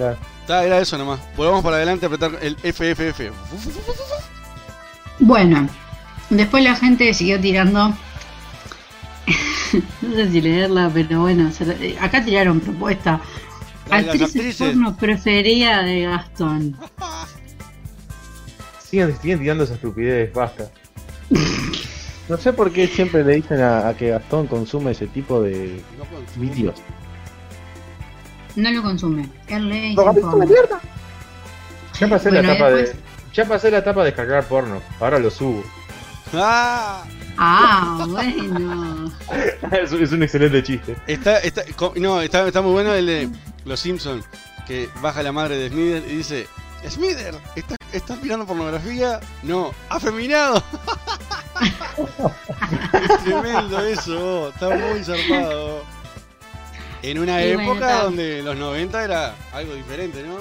[0.00, 0.16] Claro.
[0.48, 1.20] Era eso nomás.
[1.36, 3.20] Volvamos para adelante a apretar el FFF.
[5.18, 5.68] Bueno,
[6.30, 7.90] después la gente siguió tirando.
[10.00, 13.20] no sé si leerla, pero bueno, eh, acá tiraron propuesta.
[13.90, 16.78] Actriz porno preferida de Gastón.
[18.82, 20.70] siguen, siguen tirando esa estupidez, basta.
[22.26, 25.82] No sé por qué siempre le dicen a, a que Gastón consume ese tipo de
[26.36, 26.76] vídeos.
[28.60, 29.28] No lo consume.
[29.48, 30.80] Él lee y No, mierda.
[31.98, 33.10] Ya pasé Bueno, la etapa después- de.
[33.32, 34.82] Ya pasé la etapa de descargar porno.
[35.00, 35.64] Ahora lo subo.
[36.34, 37.04] ¡Ah!
[37.38, 39.10] Ah, bueno.
[39.72, 40.96] es, un- es un excelente chiste.
[41.06, 41.62] Está, está,
[41.96, 43.28] no, está, está muy bueno el de
[43.64, 44.26] Los Simpsons,
[44.66, 46.46] que baja la madre de Smither y dice,
[46.88, 49.20] Smither, ¿estás, ¿estás mirando pornografía?
[49.42, 50.62] No, afeminado.
[53.24, 55.82] Tremendo eso, vos, está muy zarpado.
[57.02, 60.36] En una Y época donde los 90 era algo diferente, ¿no?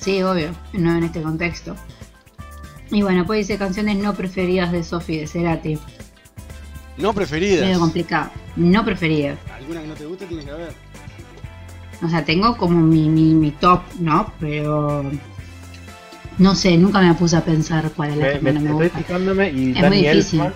[0.00, 1.76] Sí, obvio, no en este contexto.
[2.90, 5.78] Y bueno, pues dice canciones no preferidas de Sophie de Cerati.
[6.96, 7.66] No preferidas.
[7.66, 8.30] Medio complicado.
[8.56, 9.38] No preferidas.
[9.54, 10.72] Alguna que no te guste tiene que haber.
[12.02, 14.32] O sea, tengo como mi, mi, mi top, ¿no?
[14.40, 15.04] Pero.
[16.38, 18.70] No sé, nunca me puse a pensar cuál es la Me, que me- menos me
[18.70, 18.98] estoy gusta.
[18.98, 20.40] fijándome y Es muy difícil.
[20.40, 20.54] Elfman.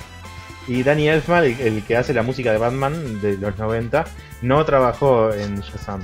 [0.66, 4.04] Y Danny Elfman, el, el que hace la música de Batman de los 90,
[4.42, 6.02] no trabajó en Shazam.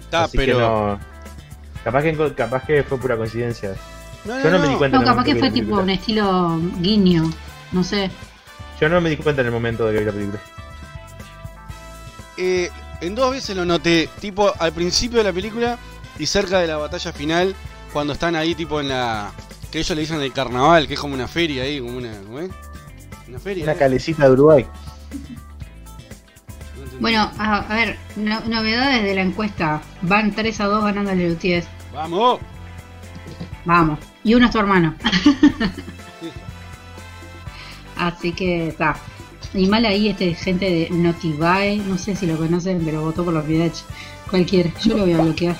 [0.00, 0.56] Está, Así pero.
[0.56, 1.00] que no.
[1.84, 3.74] Capaz que, capaz que fue pura coincidencia.
[4.24, 4.98] No, Yo no, me di cuenta.
[4.98, 7.30] No, capaz que fue tipo un estilo guiño.
[7.72, 8.10] No sé.
[8.80, 10.40] Yo no me di cuenta en el momento de que vi la película.
[12.36, 12.70] Eh,
[13.00, 15.78] en dos veces lo noté, tipo al principio de la película
[16.18, 17.54] y cerca de la batalla final,
[17.92, 19.30] cuando están ahí tipo en la...
[19.70, 22.12] que ellos le dicen el carnaval, que es como una feria ahí, como una...
[23.28, 23.64] Una feria.
[23.64, 23.78] Una ¿no?
[23.78, 24.66] calecita de Uruguay.
[27.00, 29.82] Bueno, a, a ver, no- novedades de la encuesta.
[30.02, 31.66] Van 3 a 2 ganando el UTS.
[31.92, 32.40] ¡Vamos!
[33.64, 33.98] Vamos.
[34.22, 34.94] Y uno es tu hermano.
[37.96, 38.96] Así que está.
[39.54, 43.32] Y mal ahí este gente de Notivae, no sé si lo conocen, pero votó por
[43.34, 43.74] los Videch.
[44.28, 45.56] Cualquiera, yo lo voy a bloquear.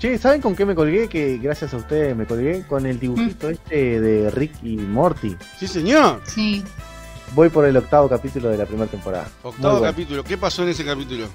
[0.00, 1.08] Che, ¿saben con qué me colgué?
[1.08, 3.50] Que gracias a ustedes me colgué con el dibujito Mm.
[3.50, 5.36] este de Rick y Morty.
[5.58, 6.22] Sí, señor.
[6.24, 6.64] Sí.
[7.34, 9.28] Voy por el octavo capítulo de la primera temporada.
[9.42, 9.92] Octavo bueno.
[9.92, 10.24] capítulo.
[10.24, 11.26] ¿Qué pasó en ese capítulo?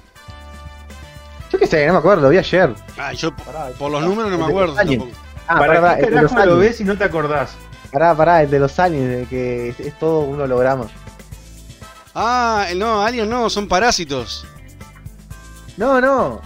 [1.50, 2.74] Yo qué sé, no me acuerdo, lo vi ayer.
[2.98, 3.30] Ah, yo
[3.78, 5.10] por los números no me acuerdo tampoco.
[5.46, 6.68] Ah, ¿Para pará, pará, qué el de los carajo lo aliens.
[6.70, 7.56] ves si no te acordás?
[7.92, 10.88] Pará, pará, el de los aliens, de que es, es todo un holograma.
[12.16, 14.44] Ah, no, aliens no, son parásitos.
[15.76, 16.40] No, no.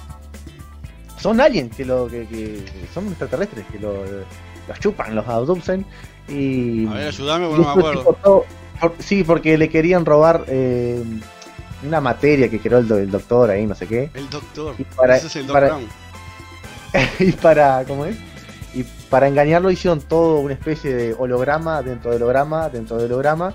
[1.21, 2.65] Son aliens que lo que, que
[2.95, 4.05] son extraterrestres que lo,
[4.69, 5.85] los chupan, los abducen
[6.29, 8.17] y A ver, ayúdame, porque no me acuerdo.
[8.23, 8.45] todo-
[8.81, 11.03] por- sí, porque le querían robar eh,
[11.87, 14.11] una materia que creó el, do- el doctor ahí, no sé qué.
[14.15, 14.75] El doctor.
[14.79, 15.79] Y para- Ese es el para-
[17.21, 18.17] y para, ¿cómo es?
[18.75, 23.53] Y para engañarlo hicieron todo una especie de holograma dentro de holograma, dentro de holograma.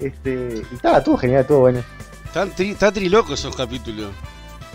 [0.00, 1.82] Este, y estaba todo genial, estuvo bueno.
[2.26, 4.10] Están tri- está triloco esos capítulos.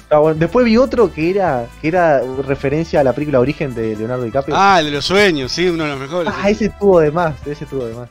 [0.10, 0.40] Bueno.
[0.40, 4.56] Después vi otro que era que era referencia a la película Origen de Leonardo DiCaprio.
[4.58, 6.34] Ah, el de los sueños, sí, uno de los mejores.
[6.36, 8.10] Ah, ese estuvo de más, ese estuvo de más.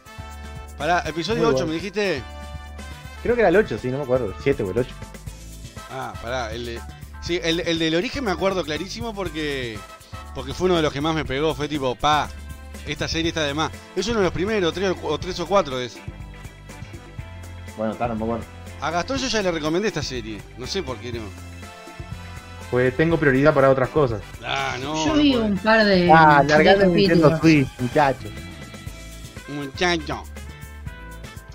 [0.76, 1.66] Pará, episodio Muy 8, bueno.
[1.68, 2.22] me dijiste.
[3.22, 4.90] Creo que era el 8, sí, no me acuerdo, el 7 o el 8.
[5.90, 6.80] Ah, pará, el de.
[7.20, 9.76] Sí, el, el del origen me acuerdo clarísimo porque.
[10.34, 11.52] Porque fue uno de los que más me pegó.
[11.54, 12.28] Fue tipo, pa,
[12.86, 13.72] esta serie está de más.
[13.96, 15.98] Es uno de los primeros, tres o tres o cuatro es.
[17.76, 18.44] Bueno, está, no me acuerdo.
[18.80, 20.40] A Gastón yo ya le recomendé esta serie.
[20.56, 21.22] No sé por qué no.
[22.70, 24.20] Pues tengo prioridad para otras cosas.
[24.44, 25.06] Ah, no.
[25.06, 25.44] Yo no vi puede.
[25.44, 27.38] un par de, Ah, el Nintendo.
[27.38, 28.28] Switch, muchacho.
[29.48, 30.22] Muchacho.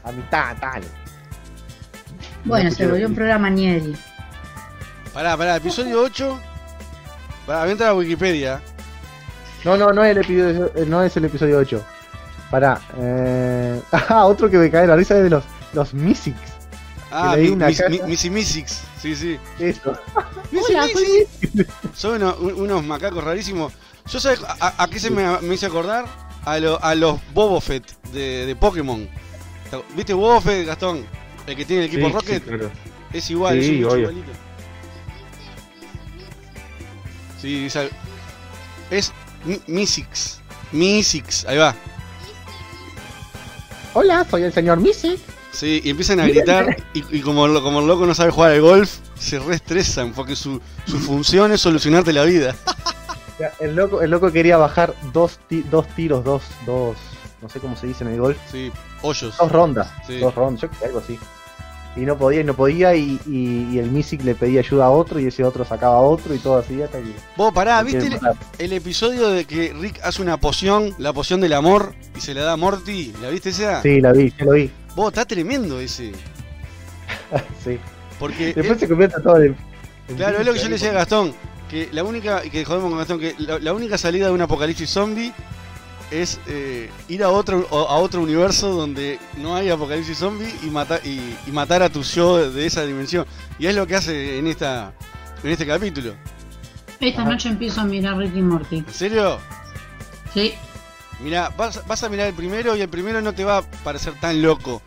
[0.04, 0.82] A mitad, tal.
[2.46, 3.96] Bueno, se volvió un programa Nieri.
[5.14, 6.40] Pará, pará, episodio 8.
[7.46, 8.60] Pará, voy a entrar a Wikipedia.
[9.64, 11.84] No, no, no es el episodio, eh, no es el episodio 8.
[12.50, 12.82] Pará.
[12.98, 13.80] Eh...
[14.10, 15.44] Ah, otro que me cae la risa es de los,
[15.74, 16.53] los Mysics.
[17.16, 18.82] Ah, mi- mis- mi- Missy Mystics.
[19.02, 19.38] Sí, sí.
[19.60, 19.96] Eso.
[20.52, 21.68] Missy Hola, Mystics.
[21.96, 23.72] Son unos, un- unos macacos rarísimos.
[24.10, 26.06] ¿Yo sabes a, a qué se me, me hice acordar?
[26.46, 29.08] A, lo- a los Boba Fett de, de Pokémon.
[29.96, 31.06] ¿Viste Boba Fett, Gastón?
[31.48, 32.44] El que tiene el equipo Sí, Rocket.
[32.44, 32.72] sí, claro.
[33.14, 34.02] Es igual, es Sí, un bicho obvio.
[34.12, 34.32] igualito.
[37.42, 37.68] Sí,
[38.90, 39.12] es
[39.46, 40.40] Mi- Mystics.
[40.72, 41.76] Mystics, ahí va.
[43.94, 45.20] Hola, soy el señor Mysic.
[45.54, 48.62] Sí, y empiezan a gritar y, y como, como el loco no sabe jugar al
[48.62, 52.56] golf, se reestresan porque su, su función es solucionarte la vida.
[53.60, 56.96] El loco, el loco quería bajar dos, ti- dos tiros, dos, dos,
[57.42, 58.38] no sé cómo se dice en el golf.
[58.50, 59.36] Sí, hoyos.
[59.38, 60.20] Dos rondas, Sí.
[60.20, 61.18] dos rondas, yo algo así.
[61.96, 64.90] Y no podía, y no podía, y, y- y el Mysic le pedía ayuda a
[64.92, 67.12] otro, y ese otro sacaba a otro, y todo así hasta que...
[67.36, 68.08] Vos pará, ¿viste
[68.60, 72.44] el, episodio de que Rick hace una poción, la poción del amor, y se la
[72.44, 73.14] da a Morty?
[73.22, 73.82] ¿La viste esa?
[73.82, 74.72] Sí, la vi, ya lo vi.
[74.96, 76.12] Vos, está tremendo ese.
[77.64, 77.80] sí.
[78.20, 79.56] Porque Después él- se convierte todo en...
[80.16, 81.34] Claro, es lo que yo le decía a Gastón,
[81.70, 84.90] que la única, que jodemos con Gastón, que la, la única salida de un apocalipsis
[84.90, 85.32] zombie
[86.12, 91.00] es eh, ir a otro a otro universo donde no hay apocalipsis zombie y matar
[91.04, 93.26] y, y matar a tu yo de esa dimensión.
[93.58, 94.94] Y es lo que hace en esta
[95.44, 96.14] en este capítulo.
[97.00, 98.78] Esta noche empiezo a mirar Ricky Morty.
[98.80, 99.40] ¿En serio?
[100.34, 100.54] Sí.
[101.22, 104.14] Mira, vas, vas a mirar el primero y el primero no te va a parecer
[104.20, 104.82] tan loco.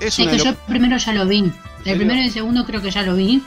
[0.00, 1.52] Es Es que yo el primero ya lo vi.
[1.84, 3.42] El primero y el segundo creo que ya lo vi.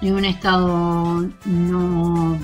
[0.00, 2.38] En un estado no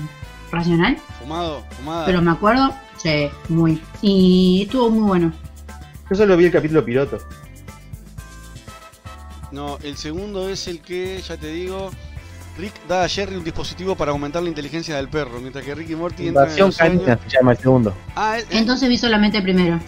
[0.51, 0.97] racional.
[1.19, 2.05] fumado, fumada.
[2.05, 3.81] Pero me acuerdo, sí, muy.
[4.01, 5.33] Y estuvo muy bueno.
[6.09, 7.19] Yo solo vi el capítulo piloto.
[9.51, 11.91] No, el segundo es el que, ya te digo,
[12.59, 15.89] Rick da a Jerry un dispositivo para aumentar la inteligencia del perro, mientras que Rick
[15.91, 17.03] y Morty entran en Invasión los sueños.
[17.05, 17.93] canina se llama el segundo.
[18.15, 19.79] Ah, el, Entonces vi solamente el primero.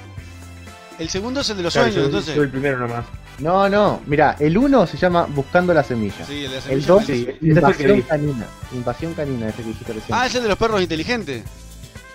[0.99, 2.35] el segundo es el de los Claro, sueños, yo- entonces.
[2.35, 3.05] yo el primero nomás.
[3.39, 6.23] No, no, mira, el 1 se llama Buscando la semilla.
[6.25, 7.29] Sí, el de la semilla 2 malísimo.
[7.31, 8.45] es Ese fue el que Invasión canina.
[8.71, 10.17] Invasión canina, ese que dijiste recién.
[10.17, 11.43] Ah, es el de los perros inteligentes.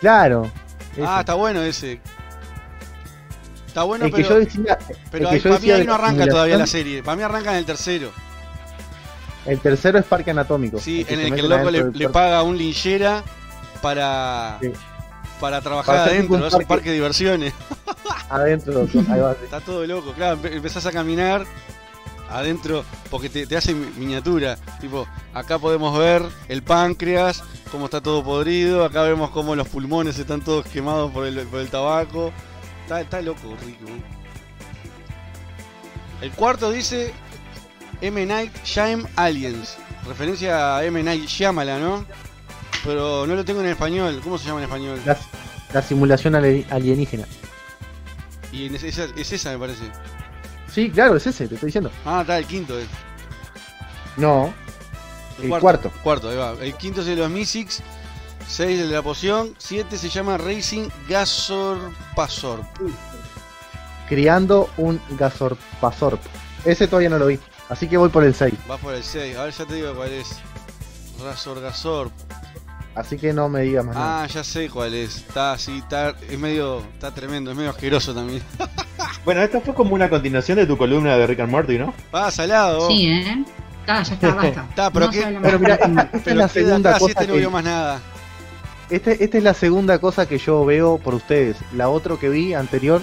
[0.00, 0.50] Claro.
[0.92, 1.02] ese.
[1.04, 2.00] Ah, está bueno ese.
[3.66, 4.78] Está bueno, el que pero, yo decía,
[5.10, 7.02] pero el que ahí- yo para mí decía ahí de no arranca todavía la serie.
[7.02, 8.10] Para mí arranca en el tercero.
[9.46, 10.78] El tercero es Parque Anatómico.
[10.80, 13.22] Sí, en el que el loco le, paga a un linchera
[13.80, 14.72] para, Sí.
[15.40, 16.46] para trabajar Para adentro.
[16.46, 16.88] Es un parque.
[16.90, 17.54] de diversiones.
[18.30, 19.32] Adentro, ahí va.
[19.32, 21.44] Está todo loco, claro, empe- empezás a caminar
[22.28, 24.56] adentro porque te, te hace mi- miniatura.
[24.80, 30.18] Tipo, acá podemos ver el páncreas, cómo está todo podrido, acá vemos cómo los pulmones
[30.18, 32.32] están todos quemados por el, por el tabaco.
[32.82, 33.84] Está, está loco, rico.
[36.20, 37.12] El cuarto dice
[38.00, 38.26] M.
[38.26, 39.76] Night Shyam Aliens.
[40.06, 41.02] Referencia a M.
[41.02, 42.04] Night Shyamalan, ¿no?
[42.84, 44.20] Pero no lo tengo en español.
[44.22, 45.00] ¿Cómo se llama en español?
[45.04, 45.16] La,
[45.72, 47.24] la simulación ali- alienígena.
[48.52, 49.82] Y ese- esa, es esa, me parece.
[50.72, 51.90] Sí, claro, es ese, te estoy diciendo.
[52.04, 52.78] Ah, está el quinto.
[52.78, 52.86] eh.
[54.16, 54.52] No,
[55.42, 55.90] el cuarto.
[56.02, 56.52] Cuarto, ahí va.
[56.60, 57.82] El quinto es el de los Mysics.
[58.48, 59.54] 6 el de la poción.
[59.58, 62.60] 7 se llama Racing Gasorpasor.
[64.08, 66.20] Criando un Gazorpazorp.
[66.64, 67.40] Ese todavía no lo vi.
[67.68, 68.54] Así que voy por el 6.
[68.70, 69.36] Va por el 6.
[69.36, 70.38] A ver, ya te digo cuál es.
[71.22, 72.12] Razor Gasorp.
[72.94, 74.22] Así que no me digas más nada.
[74.22, 75.16] Ah, ya sé cuál es.
[75.18, 76.14] Está así, está.
[76.30, 76.80] Es medio.
[76.94, 78.42] Está tremendo, es medio asqueroso también.
[79.24, 81.92] Bueno, esto fue como una continuación de tu columna de Rick and Morty, ¿no?
[82.12, 82.86] Ah, salado.
[82.88, 83.44] Sí, ¿eh?
[83.80, 84.66] Está, ya está, basta.
[84.70, 85.26] Está, pero No qué-
[85.58, 87.38] mira, esta, esta es la segunda acá si cosa este no que...
[87.40, 88.00] vio más nada.
[88.88, 91.56] Este, esta es la segunda cosa que yo veo por ustedes.
[91.74, 93.02] La otra que vi anterior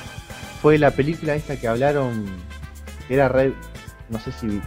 [0.62, 2.26] fue la película esta que hablaron.
[3.10, 3.54] Era re.
[4.10, 4.62] No sé si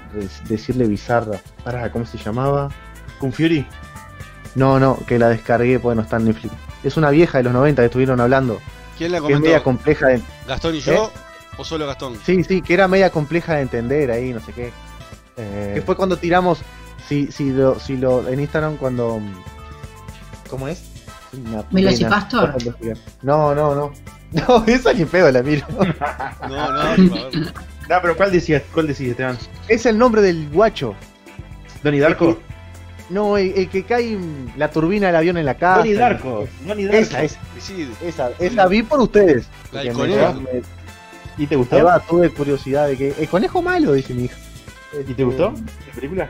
[0.49, 1.39] decirle bizarra.
[1.65, 2.69] Pará, ¿cómo se llamaba?
[3.19, 3.67] ¿Con Fury?
[4.55, 6.55] No, no, que la descargué porque no está en Netflix.
[6.83, 8.59] Es una vieja de los 90 que estuvieron hablando.
[8.97, 9.65] ¿Quién la Que es media comentó?
[9.65, 10.23] compleja de.
[10.49, 11.13] ¿Gastón y yo?
[11.59, 12.19] ¿O solo Gastón?
[12.25, 14.73] Sí, sí, que era media compleja de entender ahí, no sé qué.
[15.37, 16.61] Eh, Que fue cuando tiramos.
[17.07, 18.27] Si, si, lo, si lo.
[18.29, 19.21] En Instagram, cuando.
[20.49, 20.83] ¿Cómo es?
[21.71, 22.55] Velocipastor.
[23.23, 23.93] No, no, no.
[24.33, 25.65] No, esa ni pedo la miro.
[26.49, 27.53] No, no, por favor.
[27.89, 29.39] No, pero ¿cuál decías, cuál decías, Esteban?
[29.69, 30.95] Es el nombre del guacho.
[31.83, 32.39] ¿Donnie Darko?
[33.11, 34.19] No, el, el que cae
[34.57, 35.79] la turbina del avión en la casa.
[35.79, 36.49] Donnie Darko.
[36.67, 36.99] Donnie Darko.
[36.99, 39.47] Esa, esa, Sí, esa, esa vi por ustedes.
[39.73, 40.35] La del conejo.
[40.41, 40.63] me-
[41.39, 41.85] ¿Y te gustó?
[41.85, 43.15] Va, tuve curiosidad de que.
[43.19, 44.37] El conejo malo, dice mi hija.
[45.07, 46.29] ¿Y te gustó la película?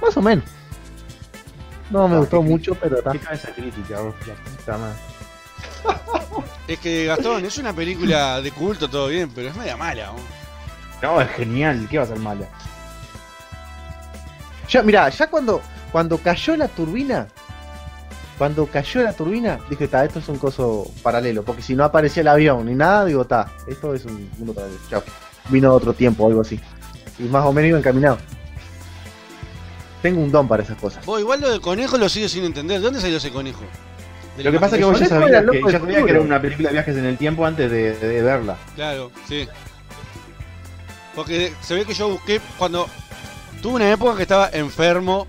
[0.00, 0.44] Más o menos.
[1.90, 3.10] No me Ah, gustó qué mucho, pero está.
[3.10, 4.96] Crítica, vos, la puta madre.
[6.68, 10.06] Es que Gastón, es una película de culto, todo bien, pero es media mala.
[10.06, 10.14] ¿no?
[11.02, 12.46] No, es genial, ¿qué va a ser mala?
[14.68, 15.60] Ya, mira, ya cuando,
[15.90, 17.26] cuando cayó la turbina,
[18.38, 22.20] cuando cayó la turbina, dije, ta, esto es un coso paralelo, porque si no aparecía
[22.20, 24.78] el avión ni nada, digo, ta, esto es un mundo paralelo.
[24.88, 25.02] Chao.
[25.48, 26.60] Vino otro tiempo o algo así.
[27.18, 28.18] Y más o menos iba encaminado.
[30.02, 31.04] Tengo un don para esas cosas.
[31.04, 32.78] Vos, igual lo del conejo lo sigo sin entender.
[32.78, 33.64] ¿De dónde salió ese conejo?
[34.36, 36.40] De Lo que pasa es que vos ya sabías que, ya sabías que era una
[36.40, 38.56] película de viajes en el tiempo antes de, de verla.
[38.76, 39.46] Claro, sí.
[41.14, 42.86] Porque se ve que yo busqué cuando
[43.60, 45.26] tuve una época que estaba enfermo,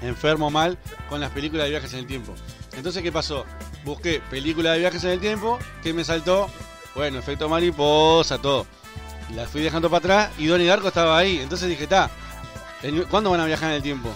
[0.00, 2.34] enfermo mal con las películas de viajes en el tiempo.
[2.76, 3.44] Entonces, ¿qué pasó?
[3.84, 6.48] Busqué películas de viajes en el tiempo, que me saltó,
[6.94, 8.66] bueno, efecto mariposa, todo.
[9.34, 11.38] La fui dejando para atrás y Donnie Darko estaba ahí.
[11.40, 12.08] Entonces dije, ta,
[12.82, 14.08] ¿en- ¿cuándo van a viajar en el tiempo?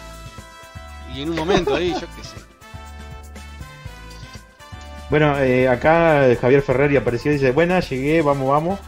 [1.15, 2.46] Y en un momento ahí, yo qué sé.
[5.11, 8.81] Bueno, eh, acá Javier Ferreri apareció y dice, buenas, llegué, vamos, vamos.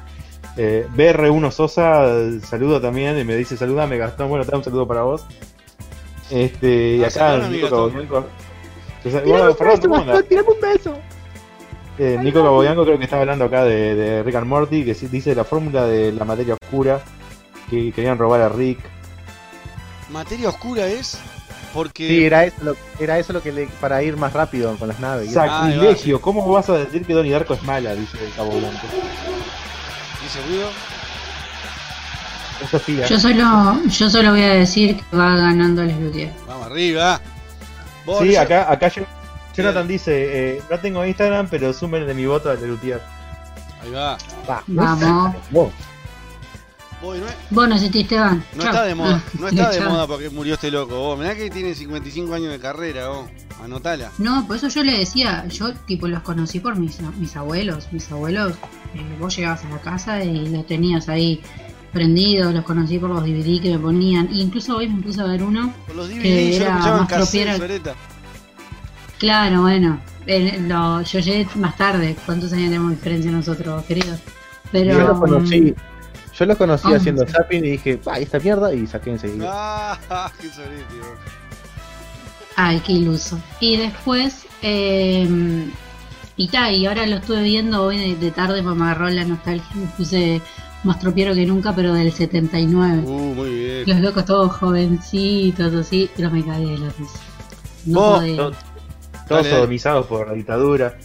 [0.56, 2.06] Eh, BR1 Sosa,
[2.44, 5.24] saludo también, y me dice, saludame Gastón, bueno, te da un saludo para vos.
[6.30, 7.10] Este, y Ah, acá
[7.40, 7.90] saludame, Nico Gastón.
[7.90, 8.26] Cabobianco.
[9.04, 10.24] Bueno, Fernando, ¿cómo andás?
[10.28, 10.98] tirame un beso.
[11.98, 15.34] Eh, Nico Cabobianco creo que estaba hablando acá de, de Rick and Morty, que dice
[15.36, 17.00] la fórmula de la materia oscura,
[17.70, 18.80] que querían robar a Rick.
[20.10, 21.18] Materia oscura es
[21.74, 22.08] porque...
[22.08, 24.98] Sí, era eso, lo, era eso lo que le, para ir más rápido con las
[25.00, 25.32] naves.
[25.32, 27.94] Sacrilegio, ¿cómo vas a decir que Donnie Darko es mala?
[27.94, 28.86] Dice Cabobianco.
[30.22, 30.68] ¿Dice ruido?
[32.62, 33.06] Es Sofía.
[33.06, 36.32] Yo solo, yo solo voy a decir que va ganando el Lutier.
[36.46, 37.20] Vamos arriba.
[38.04, 39.04] Vos, Sí, yo- acá, acá yo-
[39.56, 43.00] Jonathan dice, eh, no tengo Instagram, pero sumen de mi voto al Lutier.
[43.82, 44.16] Ahí va.
[44.66, 45.34] Vamos.
[47.02, 48.44] Vos, no es- Vos no exististe, Esteban.
[48.54, 48.72] No Chau.
[48.72, 50.96] está de moda, Ah, no está de moda porque murió este loco.
[50.98, 53.28] Vos, mirá que tiene 55 años de carrera, vos.
[53.62, 54.10] Anotala.
[54.18, 57.88] No, por eso yo le decía, yo tipo los conocí por mis, mis abuelos.
[57.92, 58.52] Mis abuelos,
[58.94, 61.40] eh, vos llegabas a la casa y los tenías ahí
[61.92, 64.28] prendidos, los conocí por los DVD que me ponían.
[64.28, 66.96] E incluso hoy me puse a ver uno Por los DVD, que yo lo era
[66.98, 67.94] más cassette.
[69.18, 72.16] Claro, bueno, el- lo- yo llegué más tarde.
[72.24, 74.20] ¿Cuántos años tenemos de diferencia nosotros, queridos?
[74.70, 75.74] Pero Yo lo conocí,
[76.38, 76.96] yo lo conocí Ah.
[76.96, 78.72] haciendo zapping y dije, ¡ay, esta mierda!
[78.72, 79.46] Y saqué enseguida.
[79.50, 80.48] Ah, qué.
[82.56, 83.38] Ay, qué iluso.
[83.60, 85.66] Y después, eh,
[86.36, 89.68] y ta, y ahora lo estuve viendo hoy de, de tarde me agarró la nostalgia.
[89.74, 90.40] Me puse
[90.84, 93.02] más tropiero que nunca, pero del 79.
[93.04, 93.84] Uh, muy bien.
[93.86, 97.18] Los locos todos jovencitos, así, pero me caí de la risa.
[97.86, 98.50] No Vos, podía.
[99.28, 100.96] Todos sodomizados por la dictadura.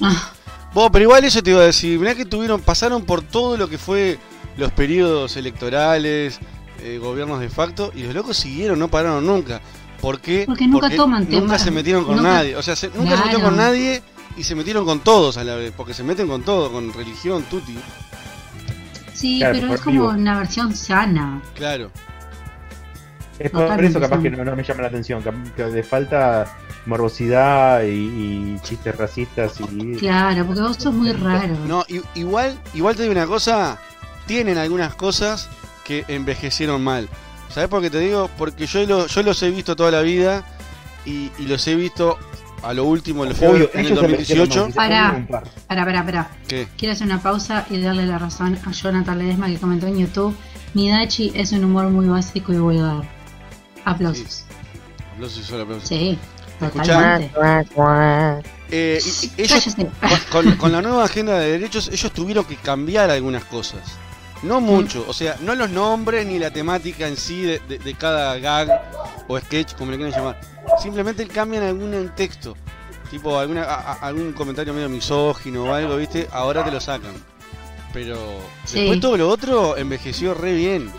[0.00, 0.30] Ah,
[0.74, 1.98] Vos, pero igual eso te iba a decir.
[1.98, 4.18] Mirá que tuvieron, pasaron por todo lo que fue
[4.56, 6.40] los periodos electorales,
[6.82, 9.60] eh, gobiernos de facto, y los locos siguieron, no pararon nunca.
[10.00, 10.44] ¿Por qué?
[10.46, 11.62] Porque nunca toman Nunca temas.
[11.62, 12.56] se metieron con Nunca- nadie.
[12.56, 14.02] O sea, se- nunca se metieron con nadie
[14.36, 15.72] y se metieron con todos a la vez.
[15.76, 17.76] Porque se meten con todo, con religión, tuti.
[19.14, 20.08] sí, Claro, pero es como vivo.
[20.08, 21.40] una versión sana.
[21.54, 21.90] Claro.
[23.38, 24.22] Es por Totalmente eso capaz sí.
[24.22, 25.22] que no, no me llama la atención,
[25.56, 26.46] que le falta
[26.86, 29.94] morbosidad y, y chistes racistas y...
[29.96, 31.54] Claro, porque vos sos muy raro.
[31.66, 33.78] No, igual, igual te digo una cosa,
[34.26, 35.48] tienen algunas cosas
[35.84, 37.08] que envejecieron mal.
[37.48, 38.30] ¿Sabes por qué te digo?
[38.38, 40.44] Porque yo, lo- yo los he visto toda la vida
[41.04, 42.18] y, y los he visto
[42.62, 44.60] a lo último, los Obvio, en el ellos envejecieron 2018.
[44.64, 45.26] mal, se Pará.
[45.66, 46.30] Pará, pará, pará.
[46.48, 46.66] ¿Qué?
[46.78, 50.34] Quiero hacer una pausa y darle la razón a Jonathan Ledesma que comentó en YouTube.
[50.72, 53.02] Nidachi es un humor muy básico y vulgar.
[53.84, 54.44] Aplausos.
[55.14, 55.88] Aplausos y solo aplausos.
[55.88, 56.18] Sí,
[56.58, 57.30] totalmente.
[58.70, 59.00] Eh,
[59.36, 59.76] ellos,
[60.32, 63.80] con, con la nueva agenda de derechos, ellos tuvieron que cambiar algunas cosas.
[64.42, 67.94] No mucho, o sea, no los nombres ni la temática en sí de, de- de
[67.94, 68.68] cada gag
[69.28, 70.40] o sketch, como le quieran llamar.
[70.82, 72.54] Simplemente cambian algún texto,
[73.10, 76.28] tipo alguna, a- a- algún comentario medio misógino o algo, ¿viste?
[76.32, 77.12] Ahora te lo sacan.
[77.92, 78.16] Pero
[78.64, 78.80] Sí.
[78.80, 80.90] después todo lo otro envejeció re bien.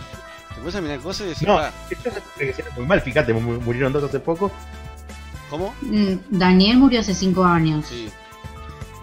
[0.55, 1.71] Te puedes a mirar cosas y decir, No, "Ah,
[2.35, 4.51] envejecieron muy mal, fíjate, mu- murieron dos hace poco.
[5.49, 5.73] ¿cómo?
[5.81, 7.85] Mm, Daniel murió hace 5 años.
[7.87, 8.09] Sí.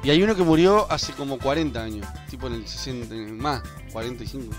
[0.03, 4.53] Y hay uno que murió hace como 40 años, tipo en el 60, más, 45.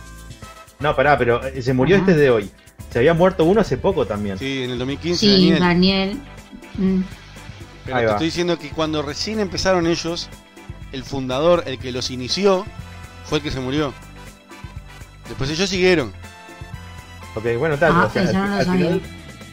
[0.79, 2.05] No, pará, pero eh, se murió Ajá.
[2.09, 2.49] este de hoy.
[2.89, 4.37] Se había muerto uno hace poco también.
[4.37, 5.59] Sí, en el 2015 Sí, Daniel.
[5.59, 6.21] Daniel.
[6.77, 7.01] mm,
[7.85, 8.11] Pero Ahí te va.
[8.13, 10.29] estoy diciendo que cuando recién empezaron ellos,
[10.93, 12.65] el fundador, el que los inició,
[13.25, 13.93] fue el que se murió.
[15.27, 16.13] Después ellos siguieron.
[17.35, 17.91] Ok, bueno, tal.
[17.95, 18.85] Ah, o sea, al, no lo al sabía.
[18.85, 19.01] final,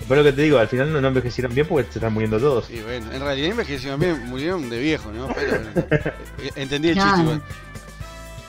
[0.09, 2.39] por lo que te digo, al final no, no envejecieron bien porque se están muriendo
[2.39, 2.67] todos.
[2.67, 5.29] Sí, bueno, en realidad envejecieron bien, murieron de viejo, ¿no?
[5.29, 5.57] Pero
[6.57, 7.43] entendí el chiste igual.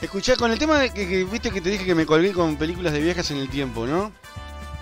[0.02, 2.56] Escuchá, con el tema de que, que viste que te dije que me colgué con
[2.56, 4.10] películas de viajes en el tiempo, ¿no?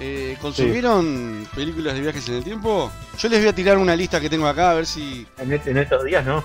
[0.00, 2.90] Eh, ¿Consumieron películas de viajes en el tiempo?
[3.18, 5.26] Yo les voy a tirar una lista que tengo acá a ver si.
[5.36, 6.42] En, en estos días, ¿no?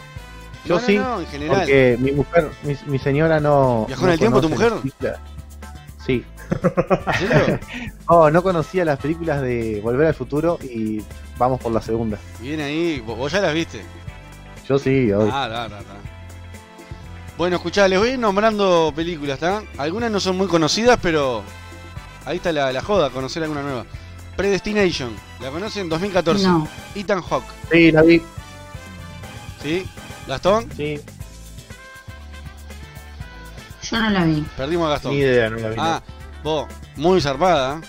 [0.65, 1.57] Yo No, sí, no, en general.
[1.59, 3.85] porque mi mujer, mi, mi señora no.
[3.87, 4.73] ¿Viajó no en el tiempo tu mujer?
[6.05, 6.25] Sí.
[8.07, 11.01] Oh, no conocía las películas de Volver al Futuro y
[11.37, 12.17] vamos por la segunda.
[12.39, 13.81] Viene ahí, vos, vos ya las viste.
[14.67, 15.29] Yo sí, hoy.
[15.31, 15.95] Ah, da, da, da.
[17.37, 19.63] Bueno, escuchá, les voy a ir nombrando películas, ¿está?
[19.77, 21.43] Algunas no son muy conocidas, pero
[22.25, 23.85] ahí está la, la joda, conocer alguna nueva.
[24.37, 25.89] Predestination, ¿la conocen?
[25.89, 26.43] 2014.
[26.47, 26.67] No.
[26.93, 28.21] Ethan Hawke, Sí, la vi.
[29.63, 29.85] ¿sí?
[30.27, 30.69] ¿Gastón?
[30.75, 30.99] Sí.
[33.89, 34.45] Yo no la vi.
[34.57, 35.11] Perdimos a Gastón.
[35.13, 35.75] Ni idea, no la vi.
[35.77, 36.01] Ah,
[36.45, 37.81] vos, muy zarpada.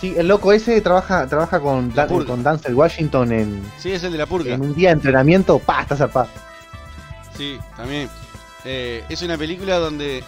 [0.00, 2.26] Sí, el loco ese trabaja, trabaja con, purga.
[2.26, 4.54] con Denzel Washington en, Sí, es el de la purga.
[4.54, 5.58] en un día de entrenamiento.
[5.58, 5.82] ¡Pah!
[5.82, 6.28] Está zarpado.
[7.36, 8.08] Sí, también.
[8.64, 10.22] Eh, es una película donde.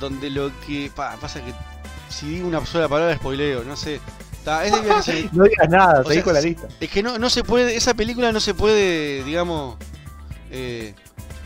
[0.00, 0.90] Donde lo que.
[0.94, 1.52] pa, pasa que.
[2.08, 4.00] Si digo una sola palabra, spoileo, no sé.
[4.44, 6.66] Ta, es de No digas nada, seguí con la lista.
[6.80, 7.76] Es que no, no se puede.
[7.76, 9.76] Esa película no se puede, digamos.
[10.50, 10.92] eh,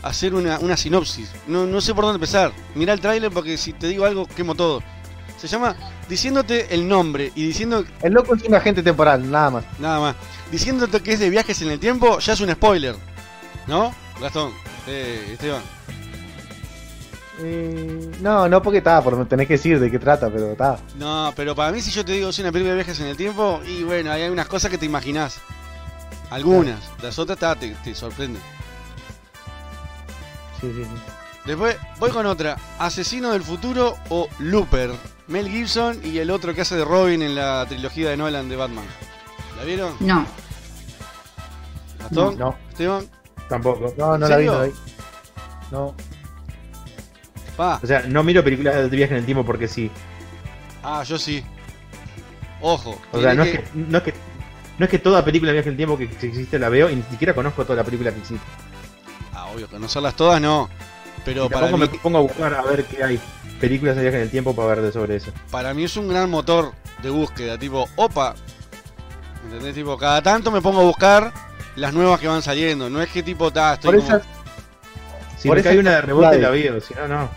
[0.05, 1.31] hacer una, una sinopsis.
[1.47, 2.51] No, no sé por dónde empezar.
[2.75, 4.81] Mirá el tráiler porque si te digo algo, quemo todo.
[5.37, 5.75] Se llama
[6.07, 7.83] Diciéndote el nombre y diciendo.
[8.01, 9.65] El loco es un agente temporal, nada más.
[9.79, 10.15] Nada más.
[10.51, 12.95] Diciéndote que es de viajes en el tiempo, ya es un spoiler.
[13.67, 13.93] ¿No?
[14.21, 14.53] Gastón.
[14.87, 15.63] Eh, Esteban.
[17.39, 20.77] Eh, no, no porque está, por tenés que decir de qué trata, pero está.
[20.97, 23.17] No, pero para mí si yo te digo es una película de viajes en el
[23.17, 25.39] tiempo, y bueno, hay algunas cosas que te imaginás.
[26.29, 26.79] Algunas.
[27.01, 28.41] Las otras ta, te, te sorprenden.
[30.61, 30.89] Sí, sí, sí.
[31.45, 32.57] Después voy con otra.
[32.79, 34.91] Asesino del futuro o Looper.
[35.27, 38.55] Mel Gibson y el otro que hace de Robin en la trilogía de Nolan de
[38.55, 38.85] Batman.
[39.57, 39.95] ¿La vieron?
[39.99, 40.25] No.
[41.99, 42.37] ¿Gastón?
[42.37, 43.07] No, ¿Esteban?
[43.49, 43.93] tampoco.
[43.97, 44.73] No, no ¿En la vi, no la vi.
[45.71, 45.95] No.
[47.55, 47.79] Pa.
[47.81, 49.89] O sea, no miro películas de viaje en el tiempo porque sí.
[50.83, 51.43] Ah, yo sí.
[52.61, 52.99] Ojo.
[53.11, 54.13] O sea, no es que, no es que
[54.77, 56.89] no es que toda película de viaje en el tiempo que que existe la veo
[56.89, 58.45] y ni siquiera conozco toda la película que existe.
[59.55, 60.69] Obvio, conocerlas todas no.
[61.23, 63.19] Pero Y para mí, me pongo a buscar a ver qué hay
[63.59, 65.31] películas de viaje en el tiempo para ver de sobre eso.
[65.49, 67.57] para mí es un gran motor de búsqueda.
[67.57, 68.35] Tipo, opa.
[69.45, 69.73] ¿Entendés?
[69.75, 71.31] Tipo, cada tanto me pongo a buscar
[71.75, 72.89] las nuevas que van saliendo.
[72.89, 74.27] No es que tipo, ta, estoy Por como- esas,
[75.37, 77.29] Si Por esas cae una de rebote la veo, si no, no.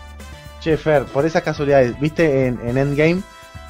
[0.61, 3.21] che, Fer, por esas casualidades, ¿viste en, en Endgame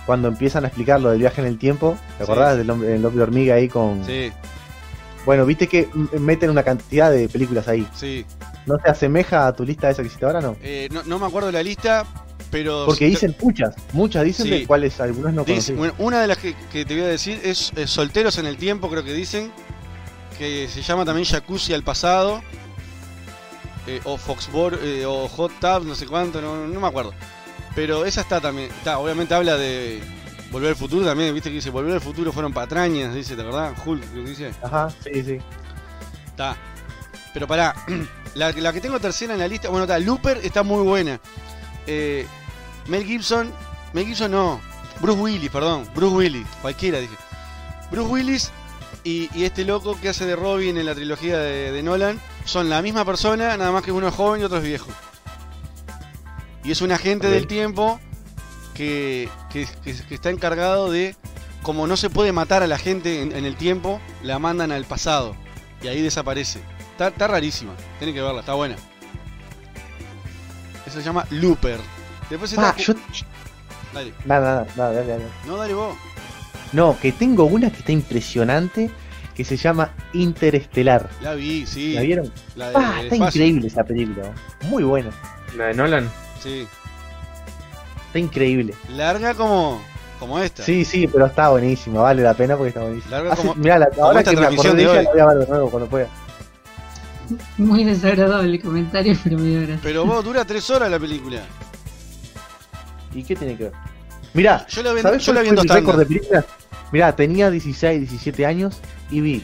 [0.05, 1.97] cuando empiezan a explicar lo del viaje en el tiempo?
[2.17, 2.31] ¿Te Sí.
[2.31, 4.03] acordás del hombre, el hombre hormiga ahí con.
[4.05, 4.31] Sí,
[5.29, 5.87] Bueno, viste que
[6.19, 7.87] meten una cantidad de películas ahí.
[7.93, 8.25] sí.
[8.65, 10.57] ¿No se asemeja a tu lista esa que hiciste ahora, no?
[10.63, 12.03] Eh, no, no me acuerdo de la lista,
[12.49, 12.87] pero...
[12.87, 14.49] Porque dicen muchas, muchas dicen Sí.
[14.51, 15.73] de cuáles algunas no Dice- conocí.
[15.73, 18.57] bueno, una de las que, que te voy a decir es, eh, Solteros en el
[18.57, 19.51] Tiempo, creo que dicen.
[20.39, 22.41] Que se llama también Jacuzzi al pasado.
[23.85, 27.13] eh, o Foxbor, eh, o Hot Tub, no sé cuánto, no, no me acuerdo.
[27.75, 28.69] Pero esa está también.
[28.71, 30.01] Está, obviamente habla de
[30.51, 33.73] Volver al futuro también, viste que dice Volver al futuro fueron patrañas, dice, ¿te acordás?
[33.85, 34.51] Hulk, lo que dice.
[34.63, 35.37] Ajá, sí, sí.
[36.25, 36.57] Está.
[37.33, 37.75] Pero pará,
[38.35, 41.19] la, la que tengo tercera en la lista, bueno, está, Looper está muy buena.
[41.85, 42.25] Eh,
[42.87, 43.51] Mel Gibson,
[43.93, 44.59] Mel Gibson no,
[45.01, 47.15] Bruce Willis, perdón, Bruce Willis, cualquiera dije.
[47.91, 48.51] Bruce Willis
[49.03, 52.69] y, y este loco que hace de Robin en la trilogía de, de Nolan son
[52.69, 54.89] la misma persona, nada más que uno es joven y otro es viejo.
[56.63, 57.99] Y es un agente del tiempo
[58.83, 61.13] que, que- que- que está encargado de,
[61.63, 64.85] como no se puede matar a la gente en, en el tiempo, la mandan al
[64.85, 65.35] pasado.
[65.83, 66.61] Y ahí desaparece.
[66.91, 68.77] Está, está rarísima, tienen que verla, está buena.
[70.87, 71.77] Eso se llama Looper.
[72.29, 72.71] Después está...
[72.73, 72.93] Pa, yo...
[73.93, 74.13] Dale.
[74.23, 75.23] Nada, nada, nada, dale, dale.
[75.45, 75.97] No, dale vos.
[76.71, 78.89] No, que tengo una que está impresionante
[79.35, 81.09] que se llama Interestelar.
[81.21, 81.95] La vi, sí.
[81.95, 82.31] ¿La vieron?
[82.55, 83.25] La de- Ah, está espacio.
[83.43, 84.31] increíble esa película.
[84.63, 85.09] Muy buena.
[85.57, 86.09] La de Nolan.
[86.41, 86.65] Sí.
[88.09, 88.73] Está increíble.
[88.89, 89.81] Larga como,
[90.19, 90.63] como esta.
[90.63, 92.01] Sí, sí, pero está buenísima.
[92.01, 93.11] Vale la pena porque está buenísima.
[93.17, 95.03] Larga Hace- como- mirá, la- como ahora esta que me acordé de ella, hoy.
[95.05, 96.07] la voy a ver de nuevo cuando pueda.
[97.57, 99.79] Muy desagradable el comentario, pero me dio gracia.
[99.83, 101.41] Pero vos dura tres horas la película.
[103.13, 103.73] ¿Y qué tiene que ver?
[104.33, 106.45] Mirá, Yo la vi ¿sabés yo la vi en dos de películas?
[106.91, 108.79] Mirá, tenía 16, 17 años
[109.11, 109.43] y vi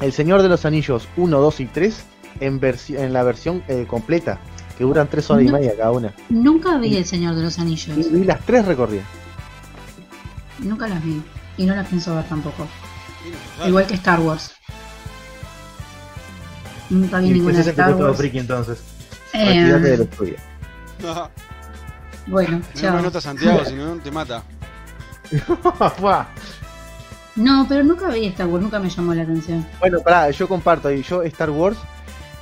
[0.00, 2.02] El Señor de los Anillos 1, 2 y 3
[2.40, 2.60] en,
[2.90, 4.38] en la versión eh, completa,
[4.78, 5.52] que duran 3 horas y No.
[5.54, 6.14] media cada una.
[6.30, 7.96] Nunca vi El Señor de los Anillos.
[7.98, 9.04] Y vi las tres recorridas.
[10.60, 11.20] Nunca las vi.
[11.56, 12.66] Y no las pienso ver tampoco.
[13.66, 14.52] Igual que Star Wars.
[16.90, 18.16] Nunca vi Y ninguna pues de Star Wars.
[18.16, 18.78] friki entonces.
[19.34, 20.36] Eh, de lo tuyo.
[22.26, 23.02] bueno, No chao.
[23.02, 24.42] nota Santiago, si no te mata.
[27.36, 29.64] No, pero nunca vi Star Wars, nunca me llamó la atención.
[29.78, 31.02] Bueno, pará, yo comparto ahí.
[31.02, 31.76] Yo, Star Wars,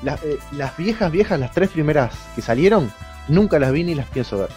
[0.07, 2.91] las, eh, las viejas, viejas, las tres primeras que salieron,
[3.29, 4.49] nunca las vi ni las pienso ver.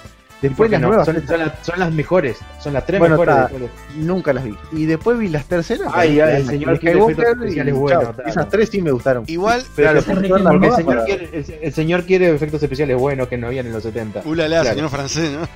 [0.41, 0.87] Después ¿Por qué las no?
[0.87, 1.05] nuevas.
[1.05, 2.37] Son, son las- son las mejores.
[2.61, 3.35] Son las tres Bueno, mejores.
[3.35, 3.71] está, de todos.
[3.97, 4.55] nunca las vi.
[4.71, 5.91] Y después vi las terceras.
[5.93, 8.25] Ay, ay, el señor efectos especiales buenos, chao.
[8.25, 9.25] Esas tres sí me gustaron.
[9.27, 10.43] Igual, Pero Claro, el, señor
[10.85, 14.21] para- quiere, el- el señor quiere efectos especiales buenos que no habían en los 70.
[14.23, 14.75] Ulala, Claro.
[14.75, 15.47] señor francés, ¿no?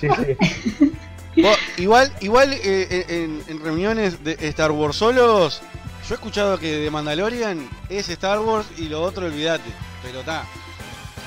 [0.00, 0.92] Sí, sí.
[1.42, 5.62] Vos, igual, igual eh, en, en reuniones de Star Wars solos,
[6.10, 9.70] yo he escuchado que de Mandalorian es Star Wars y lo otro olvídate.
[10.02, 10.42] Pero está,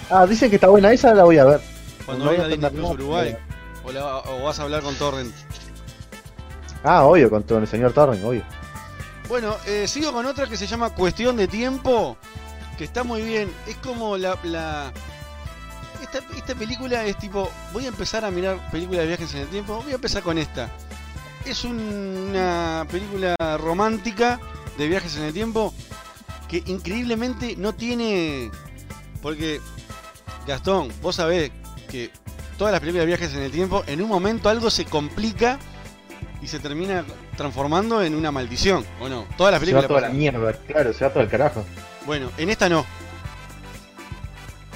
[0.09, 1.61] Ah, dicen que está buena esa, la voy a ver.
[2.05, 3.37] cuando No venga Disney Plus Uruguay,
[3.85, 5.33] o, la- o vas a hablar con Torrent.
[6.83, 8.43] Ah, obvio, con, el señor Torren, obvio.
[9.29, 12.17] Bueno, eh, sigo con otra que se llama Cuestión de Tiempo,
[12.77, 13.49] que está muy bien.
[13.65, 14.37] Es como la...
[14.43, 14.91] la-
[16.01, 19.47] Esta, esta película es tipo, voy a empezar a mirar películas de viajes en el
[19.47, 20.69] tiempo, voy a empezar con esta.
[21.45, 24.41] Es un- una película romántica
[24.77, 25.73] de viajes en el tiempo
[26.47, 28.51] que increíblemente no tiene...
[29.21, 29.61] Porque,
[30.45, 31.51] Gastón, vos sabés
[31.89, 32.11] que
[32.57, 35.57] todas las películas de viajes en el tiempo, en un momento algo se complica
[36.41, 37.05] y se termina
[37.37, 39.25] transformando en una maldición, ¿o no?
[39.37, 41.65] Todas las Se películas va toda la mierda, claro, se va todo el carajo.
[42.05, 42.85] Bueno, en esta no.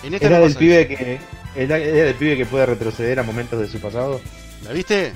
[0.03, 0.87] En esta Era no del pibe eso.
[0.89, 1.19] que.
[1.55, 4.21] Era, era del pibe que puede retroceder a momentos de su pasado.
[4.63, 5.13] ¿La viste?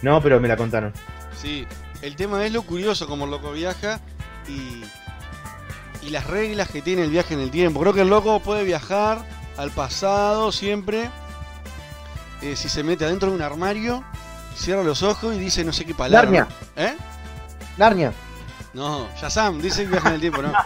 [0.00, 0.92] No, pero me la contaron.
[1.40, 1.66] Sí.
[2.02, 4.00] El tema es lo curioso como el loco viaja
[4.48, 4.82] y,
[6.06, 7.80] y las reglas que tiene el viaje en el tiempo.
[7.80, 9.24] Creo que el loco puede viajar
[9.56, 11.08] al pasado siempre
[12.42, 14.02] eh, si se mete adentro de un armario,
[14.56, 16.28] cierra los ojos y dice no sé qué palabra.
[16.28, 16.48] Narnia.
[16.76, 16.96] ¿Eh?
[17.78, 18.12] Narnia.
[18.74, 20.52] No, Shazam, dice viaje en el tiempo, ¿no?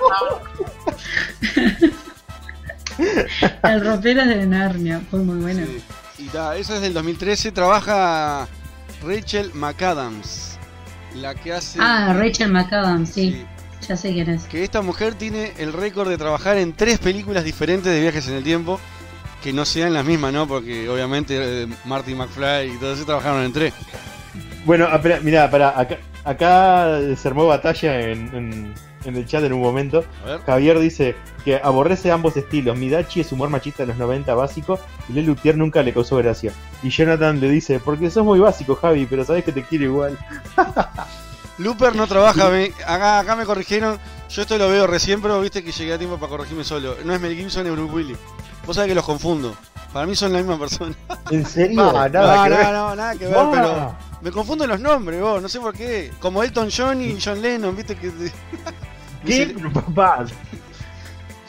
[3.63, 5.67] El ropero de Narnia, fue muy bueno.
[6.17, 7.53] Y ta, esa es del 2013.
[7.53, 8.49] Trabaja
[9.05, 10.56] Rachel McAdams,
[11.21, 11.79] la que hace.
[11.81, 13.45] Ah, Rachel McAdams, sí.
[13.89, 14.45] Ya sé quién es.
[14.45, 18.35] Que esta mujer tiene el récord de trabajar en tres películas diferentes de viajes en
[18.35, 18.81] el tiempo.
[19.43, 20.49] Que no sean las mismas, ¿no?
[20.49, 23.75] Porque obviamente eh, Marty McFly y todos esos trabajaron en tres.
[24.65, 28.75] Bueno, ah, mirá, pará, acá, acá se armó batalla en, en-
[29.07, 30.05] en el chat en un momento.
[30.45, 32.77] Javier dice que aborrece ambos estilos.
[32.77, 34.79] Midachi es humor machista de los 90 básico
[35.09, 36.53] y Lelutier nunca le causó gracia.
[36.83, 40.19] Y Jonathan le dice, porque sos muy básico, Javi, pero sabes que te quiero igual.
[41.59, 43.99] Looper no trabaja, me- acá, acá me corrigieron.
[44.29, 46.97] Yo esto lo veo recién, pero viste que llegué a tiempo para corregirme solo.
[47.05, 48.19] No es Mel Gibson, es Bruce Willis.
[48.67, 49.55] Vos sabés que los confundo.
[49.93, 50.95] Para mí son la misma persona.
[51.31, 51.77] ¿En serio?
[51.93, 52.73] No, nada que no, ver.
[52.75, 56.11] no, nada que ver, pero me confundo los nombres, vos, no sé por qué.
[56.19, 58.11] Como Elton John y John Lennon, viste que.
[59.27, 59.57] ¿Qué?
[59.75, 60.25] Papá.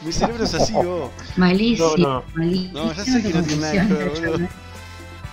[0.02, 1.10] mi cerebro es así, vos.
[1.36, 2.24] Malísimo, No, no.
[2.34, 2.72] malísimo.
[2.84, 4.48] No, ya sé que no tiene nada que ver, boludo.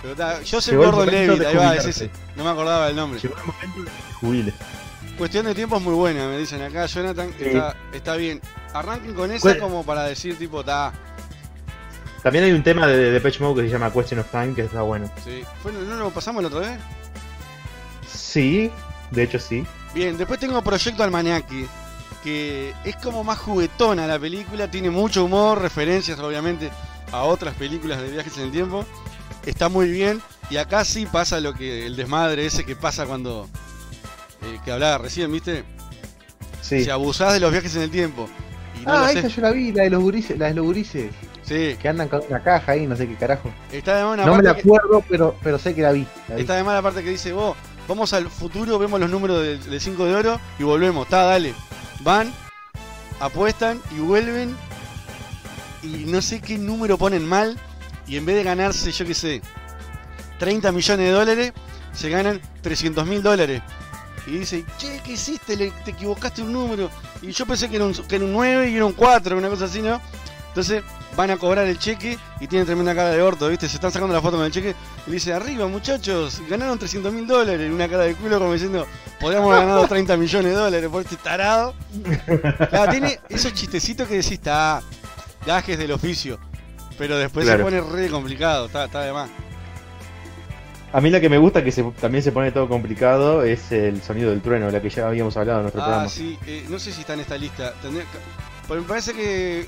[0.02, 2.10] Pero ta, yo soy Llegó el Gordon momento Levitt, de ahí va, es ese.
[2.36, 3.18] No me acordaba del nombre.
[3.20, 4.54] Llegó el momento de que jubile.
[5.18, 6.86] Cuestión de tiempo es muy buena, me dicen acá.
[6.86, 7.44] Jonathan, Sí.
[7.46, 8.40] está, está bien.
[8.74, 10.92] Arranquen con esa ¿Cuál- como para decir, tipo, ta.
[12.22, 14.82] También hay un tema de Depeche Mode que se llama Question of Time que está
[14.82, 15.10] bueno.
[15.24, 15.42] Sí.
[15.62, 16.78] Fue- ¿No lo pasamos la otra vez?
[18.06, 18.70] Sí,
[19.10, 19.64] de hecho sí.
[19.94, 21.66] Bien, después tengo Proyecto Almanaque,
[22.26, 26.72] que es como más juguetona la película, tiene mucho humor, referencias obviamente
[27.12, 28.84] a otras películas de viajes en el tiempo.
[29.46, 30.20] Está muy bien
[30.50, 33.48] y acá sí pasa lo que el desmadre ese que pasa cuando
[34.42, 35.62] eh, que hablaba recién, ¿viste?
[36.62, 36.82] Sí.
[36.82, 38.28] Si abusás de los viajes en el tiempo
[38.82, 41.12] y no Ah, esa yo la vi, la de los gurises, la de los gurises.
[41.44, 43.52] Sí, Que andan con una caja ahí, no sé qué carajo.
[43.70, 46.04] está de una No me la parte que- acuerdo, pero, pero sé que la vi.
[46.28, 46.40] la vi.
[46.40, 47.56] Está de más la parte que dice, vos,
[47.86, 51.04] vamos al futuro, vemos los números del 5 de oro y volvemos.
[51.04, 51.54] Está, dale.
[52.06, 52.32] Van,
[53.20, 54.56] apuestan y vuelven.
[55.82, 57.58] Y no sé qué número ponen mal.
[58.06, 59.42] Y en vez de ganarse, yo qué sé,
[60.38, 61.52] 30 millones de dólares,
[61.92, 63.60] se ganan 300 mil dólares.
[64.28, 65.56] Y dice, che, ¿qué hiciste?
[65.56, 66.88] Le- te equivocaste un número.
[67.22, 69.48] Y yo pensé que era, un, que era un 9 y era un 4, una
[69.48, 70.00] cosa así, ¿no?
[70.56, 70.82] Entonces
[71.14, 73.68] van a cobrar el cheque y tienen tremenda cara de orto, ¿viste?
[73.68, 74.74] Se están sacando la foto con el cheque
[75.06, 77.68] y le dice, arriba muchachos, ganaron 300 mil dólares.
[77.68, 78.86] Y una cara de culo como diciendo,
[79.20, 81.74] podríamos haber ganado 30 millones de dólares por este tarado.
[82.70, 84.80] Claro, tiene esos chistecitos que decís, está,
[85.44, 86.38] gajes del oficio.
[86.96, 87.58] Pero después Claro.
[87.58, 89.28] se pone re complicado, está, está de más.
[90.90, 94.00] A mí la que me gusta, que se- también se pone todo complicado, es el
[94.02, 96.08] sonido del trueno, la que ya habíamos hablado en nuestro Ah, programa.
[96.08, 97.74] sí, eh, no sé si está en esta lista.
[98.66, 99.66] Pero me parece que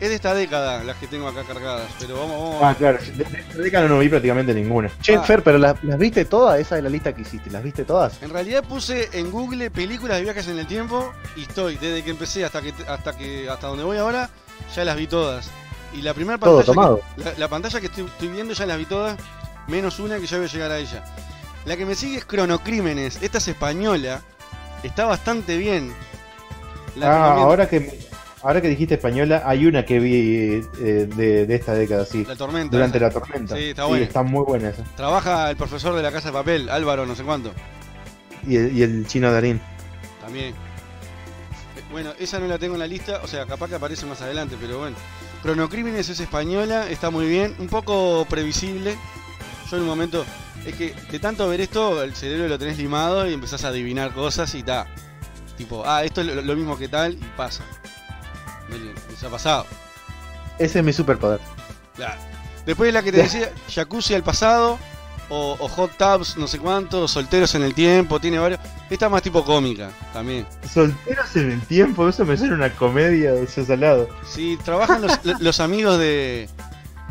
[0.00, 1.88] es de esta década las que tengo acá cargadas.
[2.00, 2.56] Pero vamos, vamos.
[2.62, 4.90] Ah, claro, de esta década no vi prácticamente ninguna.
[5.02, 5.22] Che, Ah.
[5.22, 8.22] Fer, pero las, las viste todas, esa de la lista que hiciste, ¿las viste todas?
[8.22, 12.10] En realidad puse en Google películas de viajes en el tiempo y estoy, desde que
[12.10, 14.30] empecé hasta que hasta que hasta donde voy ahora,
[14.74, 15.50] ya las vi todas.
[15.92, 17.00] Y la primera Todo pantalla tomado.
[17.16, 19.18] que, la, la pantalla que estoy, estoy viendo ya las vi todas,
[19.68, 21.04] menos una que ya voy a llegar a ella.
[21.66, 24.22] La que me sigue es Cronocrímenes, esta es española,
[24.82, 25.92] está bastante bien.
[26.96, 27.92] La Ah, ahora que, me-
[28.42, 32.24] ahora que dijiste española, hay una que vi eh, de, de esta década, sí.
[32.26, 32.76] La tormenta.
[32.76, 33.06] Durante esa.
[33.06, 33.56] la tormenta.
[33.56, 34.04] Sí, está buena.
[34.04, 34.84] está muy buena esa.
[34.96, 37.52] Trabaja el profesor de la casa de papel, Álvaro, no sé cuánto.
[38.46, 39.60] Y el, y el chino Darín.
[40.20, 40.54] También.
[41.90, 44.56] Bueno, esa no la tengo en la lista, o sea, capaz que aparece más adelante,
[44.60, 44.96] pero bueno.
[45.42, 48.96] Cronocrímenes es española, está muy bien, un poco previsible.
[49.70, 50.24] Yo en un momento,
[50.66, 54.12] es que de tanto ver esto, el cerebro lo tenés limado y empezás a adivinar
[54.12, 54.86] cosas y ta.
[55.56, 57.64] Tipo, ah, esto es lo, lo mismo que tal y pasa.
[58.70, 59.66] Me, me ha pasado.
[60.58, 61.40] Ese es mi superpoder.
[61.96, 62.20] Claro.
[62.66, 64.78] Después la que te decía, Jacuzzi al pasado,
[65.30, 68.60] o, o Hot Tubs, no sé cuánto, Solteros en el tiempo, tiene varios.
[68.90, 70.46] Esta más tipo cómica también.
[70.70, 74.08] Solteros en el tiempo, eso me suena una comedia de ese salado.
[74.28, 76.48] Sí, trabajan los, los amigos de.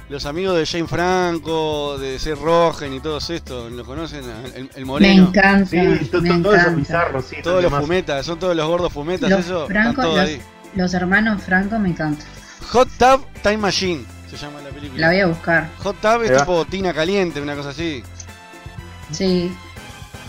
[0.10, 2.34] Los amigos de Jane Franco, de C.
[2.34, 4.24] Rogen y todos estos, ¿lo conocen?
[4.56, 5.28] El, el Me Moreno.
[5.28, 5.68] encanta.
[5.70, 5.78] Sí,
[6.12, 6.72] to- me to- todos esos encanta.
[6.72, 7.36] bizarros, sí.
[7.44, 7.82] Todos los demás.
[7.86, 9.68] fumetas, son todos los gordos fumetas, Los, eso.
[9.68, 10.42] Franco, están todos los, ahí.
[10.76, 12.26] Los hermanos Franco me encantan.
[12.72, 15.02] Hot Tub Time Machine se llama la película.
[15.02, 15.70] La voy a buscar.
[15.80, 18.04] Hot Tub es tipo tina caliente, una cosa así.
[19.12, 19.52] Sí.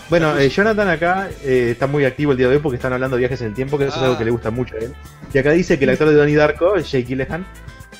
[0.09, 3.15] Bueno, eh, Jonathan acá eh, está muy activo el día de hoy porque están hablando
[3.15, 4.05] de viajes en el tiempo, que eso es Ah.
[4.05, 4.93] algo que le gusta mucho a él.
[5.33, 7.45] Y acá dice que el actor de Donnie Darko, Jake Gyllenhaal,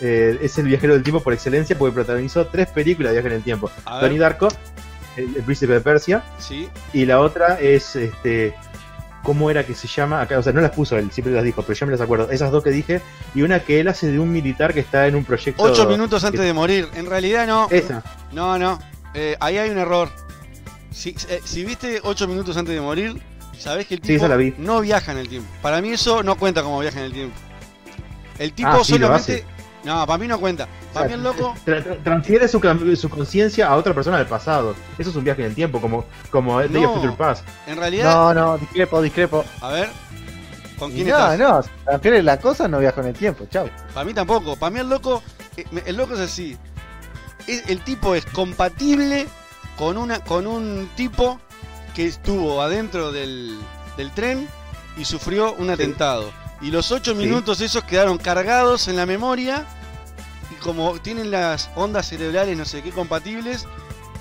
[0.01, 3.35] eh, es el viajero del tiempo por excelencia porque protagonizó tres películas de viaje en
[3.35, 3.71] el tiempo.
[4.01, 4.49] Donnie Darko,
[5.15, 6.67] el, el príncipe de Persia, Sí.
[6.91, 8.55] y la otra es este
[9.23, 10.21] ¿Cómo era que se llama?
[10.21, 12.31] Acá, o sea, no las puso él, siempre las dijo, pero yo me las acuerdo.
[12.31, 13.01] Esas dos que dije,
[13.35, 15.61] y una que él hace de un militar que está en un proyecto.
[15.61, 16.87] Ocho minutos antes de morir.
[16.95, 17.67] En realidad no.
[17.69, 18.03] Esa.
[18.31, 18.79] No, no.
[19.13, 20.09] Eh, ahí hay un error.
[20.91, 23.21] Si, eh, si viste 8 minutos antes de morir,
[23.57, 24.53] sabés que el tipo esa la vi.
[24.57, 25.47] no viaja en el tiempo.
[25.61, 27.35] Para mí eso no cuenta como viaje en el tiempo.
[28.39, 29.45] El tipo Ah, sí, solamente...
[29.83, 30.67] No, para mí no cuenta.
[30.93, 31.55] Para mí el loco...
[31.65, 32.59] Tra- tra- transfiere su,
[32.95, 34.75] su conciencia a otra persona del pasado.
[34.99, 37.01] Eso es un viaje en el tiempo, como, como Day of No.
[37.01, 37.43] Future Past.
[37.65, 38.11] En realidad...
[38.13, 39.43] No, no, discrepo, discrepo.
[39.59, 39.89] A ver.
[40.77, 41.39] ¿Con quién no, estás?
[41.39, 43.69] no, transfiere la cosa, no viajo en el tiempo, chao.
[43.93, 44.55] Para mí tampoco.
[44.55, 45.23] Para mí el loco...
[45.57, 46.57] eh, El loco es así.
[47.47, 49.27] Es- el tipo es compatible
[49.77, 51.39] con, una, con un tipo
[51.95, 53.57] que estuvo adentro del,
[53.97, 54.47] del tren
[54.97, 56.31] y sufrió un atentado.
[56.61, 59.65] Y los ocho minutos esos quedaron cargados en la memoria
[60.51, 63.65] y como tienen las ondas cerebrales no sé qué compatibles,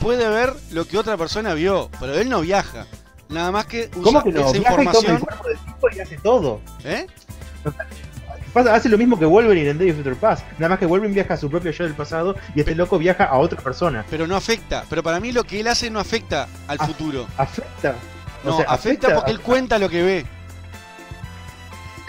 [0.01, 2.87] puede ver lo que otra persona vio, pero él no viaja.
[3.29, 4.41] Nada más que usa ¿Cómo que no?
[4.49, 5.19] esa Viaja y toma el información.
[5.21, 6.61] cuerpo del tipo y hace todo.
[6.85, 7.07] ¿Eh?
[8.53, 10.45] Pasa- hace lo mismo que Wolverine en Day of Future Past.
[10.59, 13.25] Nada más que Wolverine viaja a su propio yo del pasado y este loco viaja
[13.25, 14.05] a otra persona.
[14.11, 14.85] Pero no afecta.
[14.91, 17.27] Pero para mí lo que él hace no afecta al futuro.
[17.37, 17.95] Afecta.
[18.45, 20.27] O No, sea, afecta, porque él cuenta lo que ve.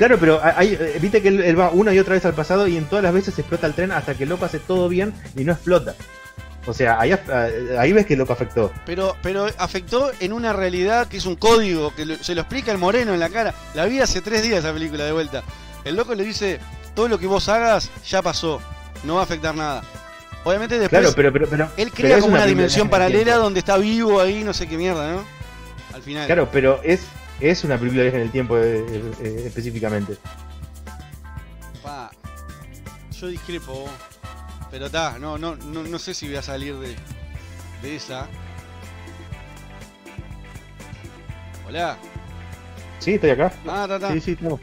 [0.02, 2.68] Claro, pero hay, eh, viste que él, él va una y otra vez al pasado
[2.68, 5.14] y en todas las veces explota el tren hasta que el loco hace todo bien
[5.38, 5.94] y no explota.
[6.66, 8.72] O sea, ahí, eh, ahí ves que el loco afectó.
[8.84, 12.72] Pero, pero afectó en una realidad que es un código, que lo- se lo explica
[12.72, 13.54] el moreno en la cara.
[13.76, 15.44] La vi hace tres días esa película de vuelta.
[15.86, 16.60] El loco le dice,
[16.96, 18.60] todo lo que vos hagas ya pasó,
[19.04, 19.84] no va a afectar nada.
[20.44, 24.20] Obviamente después Claro, pero, pero, pero él crea como una, dimensión paralela donde está vivo
[24.20, 25.24] ahí, no sé qué mierda, ¿no?
[25.94, 26.26] Al final.
[26.26, 27.02] Claro, pero es,
[27.42, 28.86] es una película viaje en el tiempo eh,
[29.22, 30.18] eh, específicamente.
[31.82, 32.12] Pa,
[33.20, 33.90] yo discrepo,
[34.70, 36.96] pero está, no, no, no, no sé si voy a salir de,
[37.82, 38.28] de esa.
[41.68, 41.98] Hola.
[43.00, 43.52] Sí, estoy acá.
[43.68, 44.14] Ah, ta, ta.
[44.14, 44.60] Sí, sí, estamos.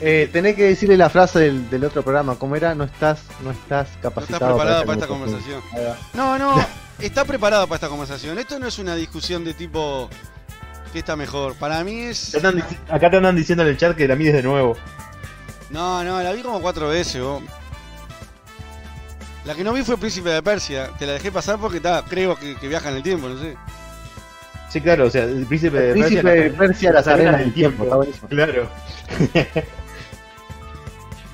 [0.00, 2.74] Eh, tenés que decirle la frase del, del otro programa, ¿cómo era?
[2.74, 5.62] No estás, no estás No capacitado estás preparado para esta esta conversación.
[6.14, 6.66] No, no,
[6.98, 8.36] está preparado para esta conversación.
[8.38, 10.10] Esto no es una discusión de tipo
[10.92, 11.54] qué está mejor.
[11.54, 12.34] Para mí es.
[12.88, 14.76] Acá te andan diciendo en el chat que la mides de nuevo.
[15.70, 17.42] No, no, la vi como cuatro veces, vos.
[19.44, 20.90] La que no vi fue Príncipe de Persia.
[20.98, 23.56] Te la dejé pasar porque está, creo que, que viaja en el tiempo, no sé.
[24.68, 27.52] Sí, claro, o sea, el príncipe de El príncipe Persia, de Persia, las arenas del
[27.52, 28.28] tiempo, está buenísimo.
[28.28, 28.68] Claro.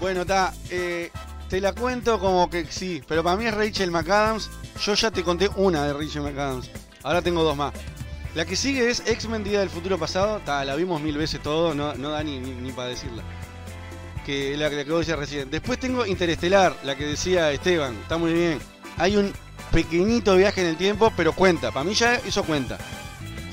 [0.01, 0.53] Bueno, está.
[0.71, 1.11] eh,
[1.49, 4.51] te la cuento como que sí, pero para mí es Rachel McAdams.
[4.81, 6.71] Yo ya te conté una de Rachel McAdams.
[7.03, 7.73] Ahora tengo dos más.
[8.39, 10.41] La que sigue es X-Men Día del Futuro Pasado.
[10.45, 13.25] Ta, la vimos mil veces todo, no, no da ni, ni, ni para decirla.
[14.25, 15.51] Que la, la que vos decías recién.
[15.51, 17.97] Después tengo Interestelar, la que decía Esteban.
[17.97, 18.61] Está muy bien.
[18.97, 19.33] Hay un
[19.73, 21.73] pequeñito viaje en el tiempo, pero cuenta.
[21.73, 22.79] Para mí ya eso cuenta.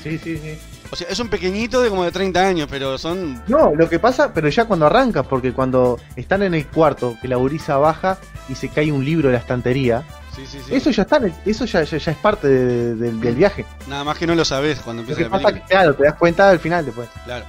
[0.04, 0.56] Sí, sí, sí.
[0.92, 3.42] O sea, es un pequeñito de como de 30 años, pero son.
[3.48, 7.26] No, lo que pasa, pero ya cuando arranca, porque cuando están en el cuarto, que
[7.26, 8.18] la gurisa baja
[8.48, 10.04] y se cae un libro de la estantería,
[10.36, 10.74] Sí, sí, sí.
[10.74, 13.64] eso ya está, eso ya, ya, ya es parte de- de- del viaje.
[13.88, 15.66] Nada más que no lo sabes cuando Lo empieza que la pasa película.
[15.66, 17.08] que, claro, te das cuenta al final después.
[17.24, 17.44] Claro.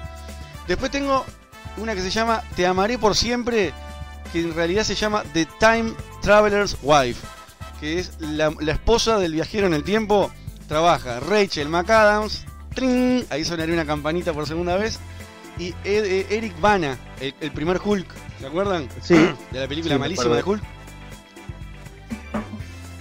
[0.68, 1.26] Después tengo
[1.78, 3.74] una que se llama Te amaré por siempre,
[4.32, 7.26] que en realidad se llama The Time Traveler's Wife,
[7.80, 10.32] que es la, la esposa del viajero en el tiempo.
[10.68, 13.26] Trabaja Rachel McAdams, ¡tring!
[13.30, 15.00] ahí sonaría una campanita por segunda vez,
[15.58, 18.08] y Ed- eh, Eric Bana, el, el primer Hulk.
[18.40, 18.88] ¿Se acuerdan?
[19.02, 19.16] Sí.
[19.52, 20.44] De la película Sí, malísima de.
[20.44, 20.64] Hulk.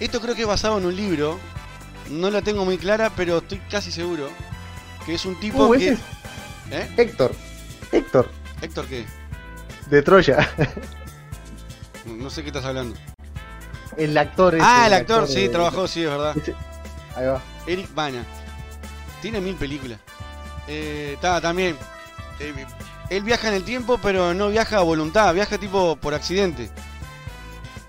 [0.00, 1.38] Esto creo que es basado en un libro.
[2.10, 4.28] No la tengo muy clara, pero estoy casi seguro.
[5.04, 5.88] Que es un tipo Uh, que.
[5.90, 5.98] es
[6.70, 6.88] ¿Eh?
[6.96, 7.32] Héctor.
[7.92, 8.28] Héctor,
[8.60, 9.04] Héctor, ¿qué?
[9.88, 10.48] de Troya.
[12.06, 12.96] No sé qué estás hablando.
[13.96, 16.36] El actor ese, ah, el actor, sí, de- trabajó, sí, es verdad.
[17.16, 17.42] Ahí va.
[17.66, 18.24] Eric Bana.
[19.22, 19.98] Tiene mil películas.
[20.68, 21.76] Eh, Está también.
[22.38, 22.52] eh,
[23.10, 26.70] él viaja en el tiempo, pero no viaja a voluntad, viaja tipo por accidente.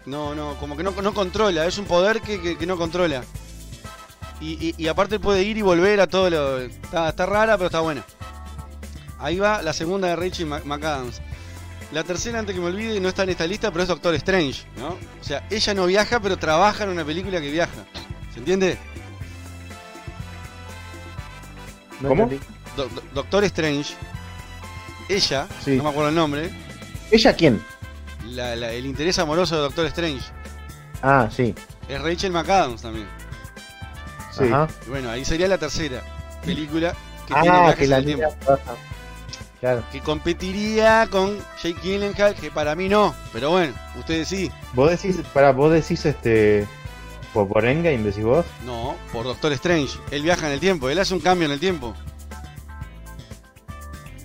[0.08, 3.24] No, no, como que no, no controla, es un poder que, que- que no controla.
[4.40, 6.60] Y, y- y aparte puede ir y volver a todo lo.
[6.60, 8.04] Está, está rara, pero está buena.
[9.20, 11.22] Ahí va la segunda de Rachel Mc- McAdams.
[11.92, 14.64] La tercera, antes que me olvide, no está en esta lista, pero es Doctor Strange,
[14.78, 14.90] ¿no?
[14.90, 17.86] O sea, ella no viaja, pero trabaja en una película que viaja.
[18.34, 18.78] ¿Se entiende?
[22.02, 22.24] ¿Cómo?
[22.24, 22.46] entendí.
[22.76, 23.94] Do- do- Doctor Strange,
[25.10, 25.76] ella, Sí.
[25.78, 26.52] no me acuerdo el nombre,
[27.10, 27.64] ¿Ella quién?
[28.38, 30.24] La- la- el interés amoroso de Doctor Strange,
[31.02, 31.54] Ah, sí.
[31.90, 33.08] es Rachel McAdams también.
[34.32, 34.44] Sí.
[34.86, 36.02] Y bueno, ahí sería la tercera
[36.46, 36.94] película
[37.28, 38.26] que Ah, que la tiempo.
[39.60, 39.84] Claro.
[39.92, 44.52] Que competiría con Jake Gyllenhaal, que para mí no, pero bueno, ustedes sí.
[44.74, 46.68] Vos decís, para vos decís este.
[47.34, 48.46] Por, por Endgame, decís vos.
[48.66, 49.98] No, por Doctor Strange.
[50.12, 51.96] Él viaja en el tiempo, él hace un cambio en el tiempo.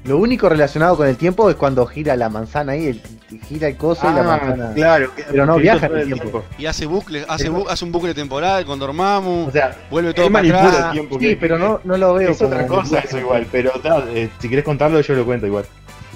[0.04, 3.76] Lo único relacionado con el tiempo es cuando gira la manzana ahí, el- gira el
[3.76, 4.72] coso y la Ah, manzana.
[4.74, 6.22] claro, Pero no viaja en el tiempo.
[6.24, 6.44] tiempo.
[6.58, 10.26] Y hace bucles, hace, bu- hace un bucle temporal con Dormammu, O sea, vuelve todo
[10.26, 10.86] para manipula atrás.
[10.86, 11.18] el tiempo.
[11.20, 13.72] Sí, que- pero no, no lo veo Es otra cosa eso igual, pero
[14.08, 15.66] eh, si querés contarlo yo lo cuento igual.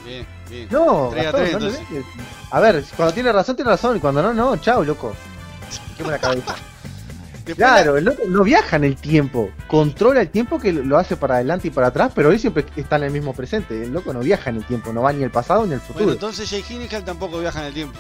[0.04, 0.66] Bien, bien.
[0.70, 1.72] No, a no le.
[2.50, 5.14] A ver, cuando tiene razón, tiene razón, y cuando no, no, chao, loco.
[5.96, 6.54] Quema la cabeza.
[7.46, 11.16] Después Claro, el loco no viaja en el tiempo, controla el tiempo que lo hace
[11.16, 13.84] para adelante y para atrás, pero él siempre está en el mismo presente.
[13.84, 15.92] El loco no viaja en el tiempo, no va ni al pasado ni al Bueno,
[15.94, 16.12] futuro.
[16.12, 17.96] entonces Jake Gyllenhaal tampoco viaja en el tiempo.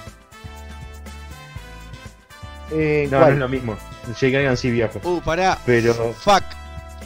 [2.72, 3.28] Eh, No, ¿cuál?
[3.30, 3.76] no es lo mismo.
[4.08, 4.98] Jake Gyllenhaal sí viaja.
[5.04, 5.58] Uh, pará.
[5.64, 5.94] Pero.
[6.14, 6.42] Fuck.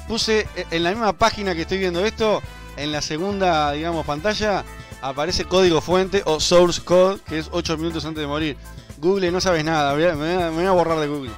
[0.08, 2.42] Puse eh, en la misma página que estoy viendo esto,
[2.78, 4.64] en la segunda, digamos, pantalla,
[5.02, 8.56] aparece código fuente o source code, que es 8 minutos antes de morir.
[8.98, 11.30] Google, no sabes nada, voy a- me voy a, me voy a borrar de Google.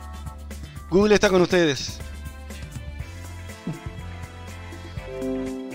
[0.93, 1.98] Google está con ustedes.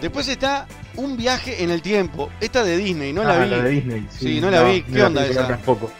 [0.01, 2.29] Después está un viaje en el tiempo.
[2.39, 3.49] Esta de Disney, no la Ah, vi.
[3.49, 4.07] La de Disney.
[4.11, 4.83] Sí, no la vi.
[4.83, 5.47] ¿Qué onda pienso ver esa?
[5.47, 5.91] Tampoco.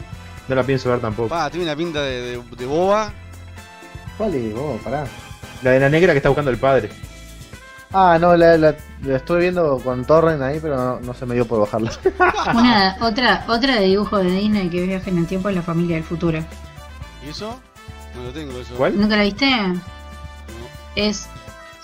[0.47, 1.29] No la pienso ver tampoco.
[1.29, 3.11] Pa, tiene una pinta de, de- de boba.
[4.17, 4.53] ¿Cuál es?
[4.53, 4.79] vos?
[4.81, 5.05] pará.
[5.63, 6.89] La de la negra que está buscando el padre.
[7.91, 11.33] Ah, no, la, la, la estuve viendo con Torrent ahí, pero no, no se me
[11.35, 11.91] dio por bajarla.
[12.53, 15.95] Una, otra, otra de dibujo de Disney que viaja en el tiempo es la familia
[15.95, 16.43] del futuro.
[17.25, 17.59] ¿Y eso?
[18.17, 18.73] No lo tengo eso.
[18.75, 18.99] ¿Cuál?
[18.99, 19.47] ¿Nunca la viste?
[20.95, 21.27] Es,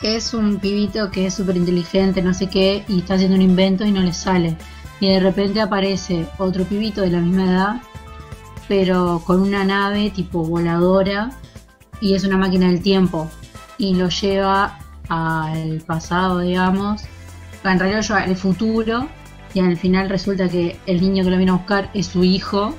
[0.01, 3.85] es un pibito que es súper inteligente, no sé qué, y está haciendo un invento
[3.85, 4.57] y no le sale.
[4.99, 7.81] Y de repente aparece otro pibito de la misma edad,
[8.67, 11.31] pero con una nave tipo voladora,
[12.01, 13.29] y es una máquina del tiempo.
[13.77, 14.79] Y lo lleva
[15.09, 17.03] al pasado, digamos.
[17.63, 19.07] En realidad lo lleva al futuro,
[19.53, 22.73] y al final resulta que el niño que lo viene a buscar es su hijo.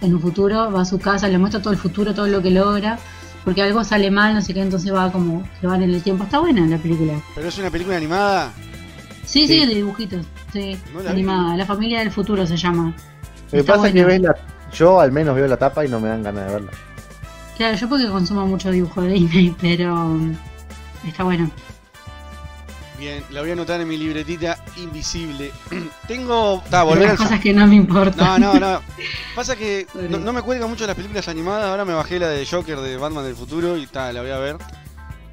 [0.00, 2.50] En un futuro va a su casa, le muestra todo el futuro, todo lo que
[2.50, 2.98] logra
[3.44, 6.24] porque algo sale mal, no sé qué, entonces va como, se van en el tiempo.
[6.24, 7.14] Está buena la película.
[7.34, 8.52] ¿Pero es una película animada?
[9.24, 9.66] Sí, sí, Sí.
[9.66, 10.26] de dibujitos.
[10.52, 11.56] Sí, No la animada.
[11.56, 12.94] La familia del futuro se llama.
[13.52, 14.30] Lo que pasa es que buena.
[14.32, 14.70] ves la.
[14.76, 16.70] Yo al menos veo la tapa y no me dan ganas de verla.
[17.56, 20.36] Claro, yo porque consumo mucho dibujo de Disney, pero mm,
[21.06, 21.50] está bueno.
[23.00, 25.50] Bien, la voy a anotar en mi libretita invisible.
[26.06, 26.62] Tengo.
[26.68, 27.16] Ta, volver Las al.
[27.16, 28.38] cosas que no me importan.
[28.38, 28.82] No, no, no.
[29.34, 31.64] Pasa que no, no me cuelgan mucho las películas animadas.
[31.64, 34.38] Ahora me bajé la de Joker de Batman del futuro y ta, la voy a
[34.38, 34.58] ver.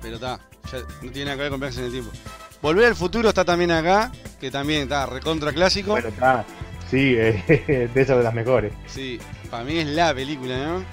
[0.02, 0.40] Pero está,
[0.72, 2.12] ya no tiene nada que ver con viajes en el tiempo.
[2.62, 5.92] Volver al futuro está también acá, que también está recontra clásico.
[5.92, 6.46] Bueno, está.
[6.90, 8.72] Sí, eh, de esas de las mejores.
[8.86, 9.20] Sí,
[9.52, 10.84] para mí es la película, ¿no?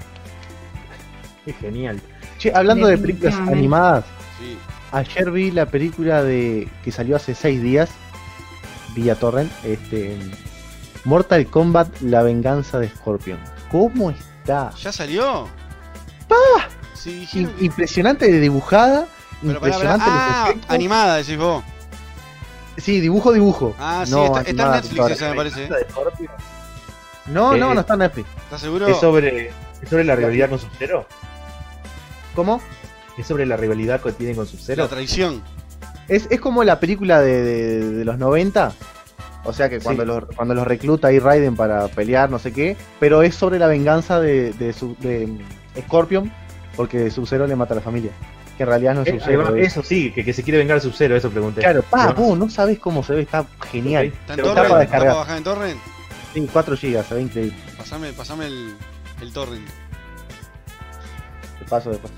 [1.45, 2.01] Es genial.
[2.37, 4.03] Che, hablando de películas animadas,
[4.39, 4.57] Sí.
[4.95, 7.89] Ayer vi la película de que salió hace seis días,
[8.95, 10.17] vía Torrent, este,
[11.03, 13.39] Mortal Kombat La Venganza de Scorpion.
[13.71, 14.71] ¿Cómo está?
[14.81, 15.47] ¿Ya salió?
[16.27, 16.67] ¡Pah!
[16.93, 17.53] Sí, In- dijeron.
[17.59, 19.05] impresionante de dibujada,
[19.41, 20.71] Pero impresionante los Ah, efectos.
[20.71, 21.63] animada, decís vos.
[22.77, 23.75] Sí, dibujo, dibujo.
[23.79, 25.69] Ah, sí, No, está, está en Netflix esa, me parece.
[25.69, 26.29] ¿La de Scorpio?
[27.27, 28.27] No, no, Eh, no está en Netflix.
[28.43, 28.87] ¿Estás seguro?
[28.87, 29.47] ¿Es sobre,
[29.81, 31.05] ¿Es sobre la rivalidad con Sub-Zero?
[32.35, 32.61] ¿Cómo?
[33.17, 34.83] ¿Es sobre la rivalidad que tiene con Sub-Zero?
[34.83, 35.41] La traición.
[36.07, 38.73] Es, es como la película de, de- de los 90.
[39.45, 40.07] O sea que cuando, Sí.
[40.07, 42.75] los, cuando los recluta ahí Raiden para pelear, no sé qué.
[42.99, 45.37] Pero es sobre la venganza de, de,
[45.85, 46.31] Scorpion.
[46.75, 48.11] Porque Sub-Zero le mata a la familia.
[48.57, 49.55] Que en realidad no es Eh, Sub-Zero.
[49.55, 51.61] eso sí, que, que se quiere vengar Sub-Zero, eso pregunté.
[51.61, 54.07] Claro, pa, vos no sabes cómo se ve, está genial.
[54.07, 54.55] ¿Está en torrent?
[54.55, 55.15] para ¿Está para descargar.
[55.15, 55.79] bajar en torrent?
[56.33, 57.57] Sí, 4 GB, se ve increíble.
[57.77, 58.75] Pasame, pasame el,
[59.21, 59.65] el torrent.
[61.59, 62.11] Te paso después.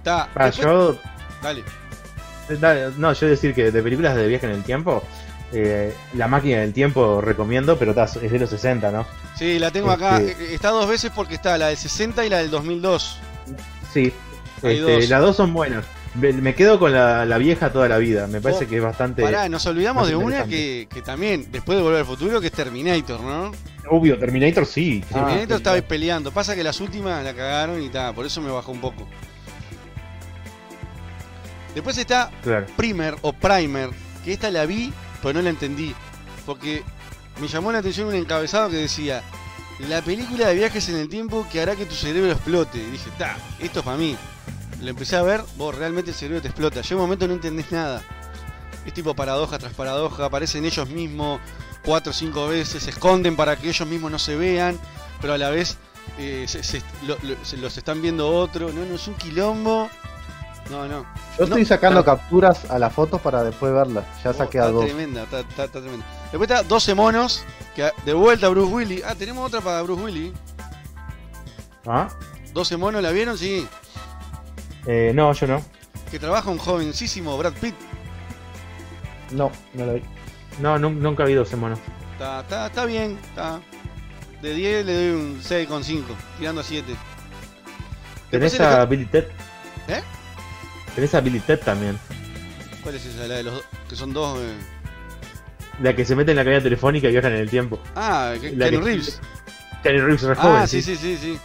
[0.00, 0.28] Está.
[0.34, 0.98] Ah, después- yo,
[1.42, 1.62] Dale.
[2.58, 5.02] dale, no, yo decir que de películas de viaje en el tiempo,
[5.52, 9.04] eh, La máquina del tiempo recomiendo, pero es de los 60, ¿no?
[9.36, 10.18] Sí, la tengo acá.
[10.20, 13.18] Este- Eh, Está dos veces porque está la del 60 y la del 2002.
[13.92, 14.12] Sí,
[14.62, 15.84] este, las dos son buenas.
[16.14, 19.22] Me quedo con la, la vieja toda la vida, me parece Oh, que es bastante...
[19.22, 22.52] Pará, nos olvidamos de una que, que también, después de Volver al Futuro, que es
[22.52, 23.52] Terminator, ¿no?
[23.88, 25.04] Obvio, Terminator sí.
[25.08, 26.32] Terminator Ah, estaba peleando.
[26.32, 29.06] Pasa que las últimas la cagaron y tal, por eso me bajó un poco.
[31.74, 32.66] Después está Claro.
[32.76, 33.90] Primer o Primer,
[34.24, 34.92] que esta la vi,
[35.22, 35.94] pero no la entendí.
[36.46, 36.82] Porque
[37.40, 39.22] me llamó la atención un encabezado que decía:
[39.88, 42.78] La película de viajes en el tiempo que hará que tu cerebro explote.
[42.78, 44.16] Y dije: Ta, esto es para mí.
[44.80, 46.80] Lo empecé a ver, vos realmente el cerebro te explota.
[46.80, 48.02] Llega un momento no entendés nada.
[48.86, 51.38] Es tipo paradoja tras paradoja, aparecen ellos mismos
[51.84, 54.78] cuatro o cinco veces, se esconden para que ellos mismos no se vean,
[55.20, 55.76] pero a la vez
[56.18, 58.72] eh, se- se- lo- lo- se los están viendo otro.
[58.72, 59.90] No, no, es un quilombo.
[60.70, 61.00] No, no.
[61.02, 61.06] Yo
[61.38, 64.04] No, estoy sacando capturas a las fotos para después verlas.
[64.22, 64.84] Ya Oh, saqué a está dos.
[64.84, 66.06] tremenda, está, está- está tremenda.
[66.30, 67.44] Después está 12 monos,
[67.74, 69.02] que de vuelta Bruce Willis.
[69.04, 70.32] Ah, tenemos otra para Bruce Willis.
[71.86, 72.08] ¿Ah?
[72.52, 73.36] 12 monos, ¿la vieron?
[73.36, 73.66] Sí.
[74.86, 75.62] Eh, no, yo no.
[76.10, 77.74] Que trabaja un jovencísimo Brad Pitt.
[79.32, 80.02] No, no lo vi.
[80.60, 81.78] No, nun- nunca vi 12 monos.
[82.12, 83.60] Está, está, está bien, está.
[84.42, 86.94] De 10 le doy un 6,5, tirando a 7.
[88.30, 89.24] ¿Tenés a Billy Ted?
[89.88, 90.02] ¿Eh?
[90.94, 91.98] Tenés a Billy Ted también.
[92.82, 93.26] ¿Cuál es esa?
[93.26, 94.38] La de los dos, que son dos.
[94.38, 94.54] eh?
[95.82, 97.78] La que se mete en la cabina telefónica y viajan en el tiempo.
[97.96, 99.20] Ah, que, La Keanu que- Reeves.
[99.82, 101.38] Keanu Reeves re Ah, joven, sí, sí, sí, sí.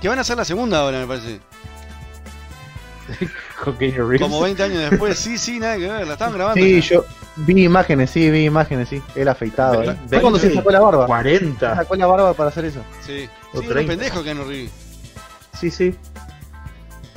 [0.00, 1.40] Que van a hacer la segunda ahora, me parece.
[3.64, 4.20] Con Keanu Reeves.
[4.22, 5.18] Como 20 años después.
[5.18, 6.06] Sí, sí, nada que ver.
[6.06, 6.62] La estaban grabando.
[6.62, 6.88] Sí, ya.
[6.96, 7.04] yo
[7.36, 9.02] vi imágenes, sí, vi imágenes, sí.
[9.14, 9.82] Él afeitado.
[9.82, 9.96] ¿eh?
[10.20, 11.06] Cuando se sacó la barba.
[11.06, 11.70] 40.
[11.70, 12.80] Se sacó la barba para hacer eso.
[13.04, 13.28] Sí.
[13.52, 13.92] O Sí, un 30.
[13.92, 14.70] pendejo Keanu Reeves.
[15.58, 15.94] Sí, sí.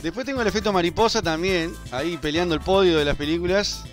[0.01, 3.83] Después tengo el efecto mariposa también, ahí peleando el podio de las películas.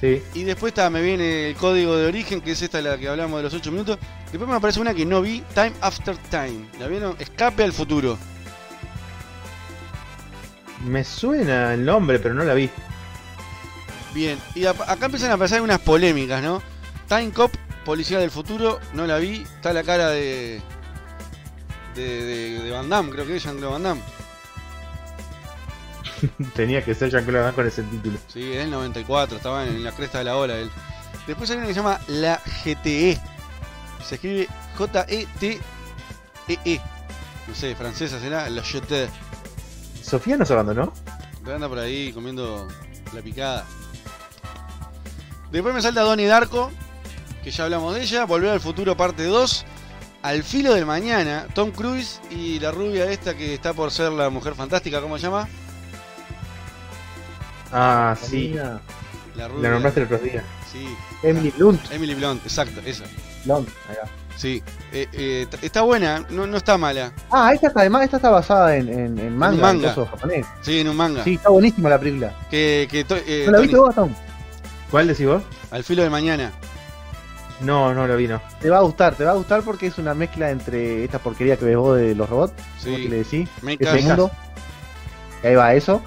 [0.00, 0.22] Sí.
[0.34, 3.38] Y después está, me viene el código de origen, que es esta la que hablamos
[3.38, 3.98] de los 8 minutos.
[4.30, 6.68] Después me aparece una que no vi, Time After Time.
[6.78, 7.16] ¿La vieron?
[7.18, 8.18] Escape al futuro.
[10.84, 12.70] Me suena el nombre, pero no la vi.
[14.14, 16.62] Bien, y acá empiezan a pasar unas polémicas, ¿no?
[17.08, 17.52] Time Cop,
[17.84, 19.42] Policía del Futuro, no la vi.
[19.42, 20.60] Está la cara de.
[21.94, 24.17] de, de, de Van Damme, creo que es Jean-Claude Van Damme.
[26.54, 28.18] Tenía que ser Jean-Claude Van con ese título.
[28.28, 30.70] Sí, en el 94, estaba en la cresta de la ola él.
[31.26, 33.18] Después hay una que se llama La GTE.
[34.04, 35.60] Se escribe J-E-T-E-E.
[37.46, 39.08] No sé, francesa será, La GTE.
[40.02, 40.92] Sofía nos abandonó.
[41.46, 42.68] Anda por ahí comiendo
[43.14, 43.64] la picada.
[45.50, 46.70] Después me salta Donnie Darko,
[47.42, 48.26] que ya hablamos de ella.
[48.26, 49.64] Volver al futuro parte 2.
[50.22, 54.30] Al filo del mañana, Tom Cruise y la rubia esta que está por ser la
[54.30, 55.48] mujer fantástica, ¿cómo se llama?
[57.72, 58.54] Ah, sí.
[59.34, 59.62] La rubia.
[59.62, 60.42] La nombraste el otro día.
[60.72, 60.88] Sí.
[61.22, 61.80] Emily Blunt.
[61.92, 63.04] Emily Blunt, exacto, esa.
[63.44, 64.08] Blunt, ahí va.
[64.36, 64.62] Sí.
[64.92, 67.12] Eh, eh, está buena, no, no está mala.
[67.30, 69.88] Ah, esta está, además, esta está basada en, en, en manga, un manga.
[69.88, 70.46] en coso japonés.
[70.62, 71.24] Sí, en un manga.
[71.24, 72.32] Sí, está buenísima la película.
[72.50, 74.14] Que, que to- eh, ¿No la Tony- viste vos, Tom?
[74.90, 75.42] ¿Cuál decís vos?
[75.70, 76.52] Al filo del mañana.
[77.60, 78.40] No, no la vi, no.
[78.60, 81.56] Te va a gustar, te va a gustar porque es una mezcla entre esta porquería
[81.56, 82.84] que ves vos de los robots, Sí.
[82.84, 83.48] ¿cómo que le decís?
[83.80, 84.30] Ese mundo.
[85.42, 86.00] Ahí va eso.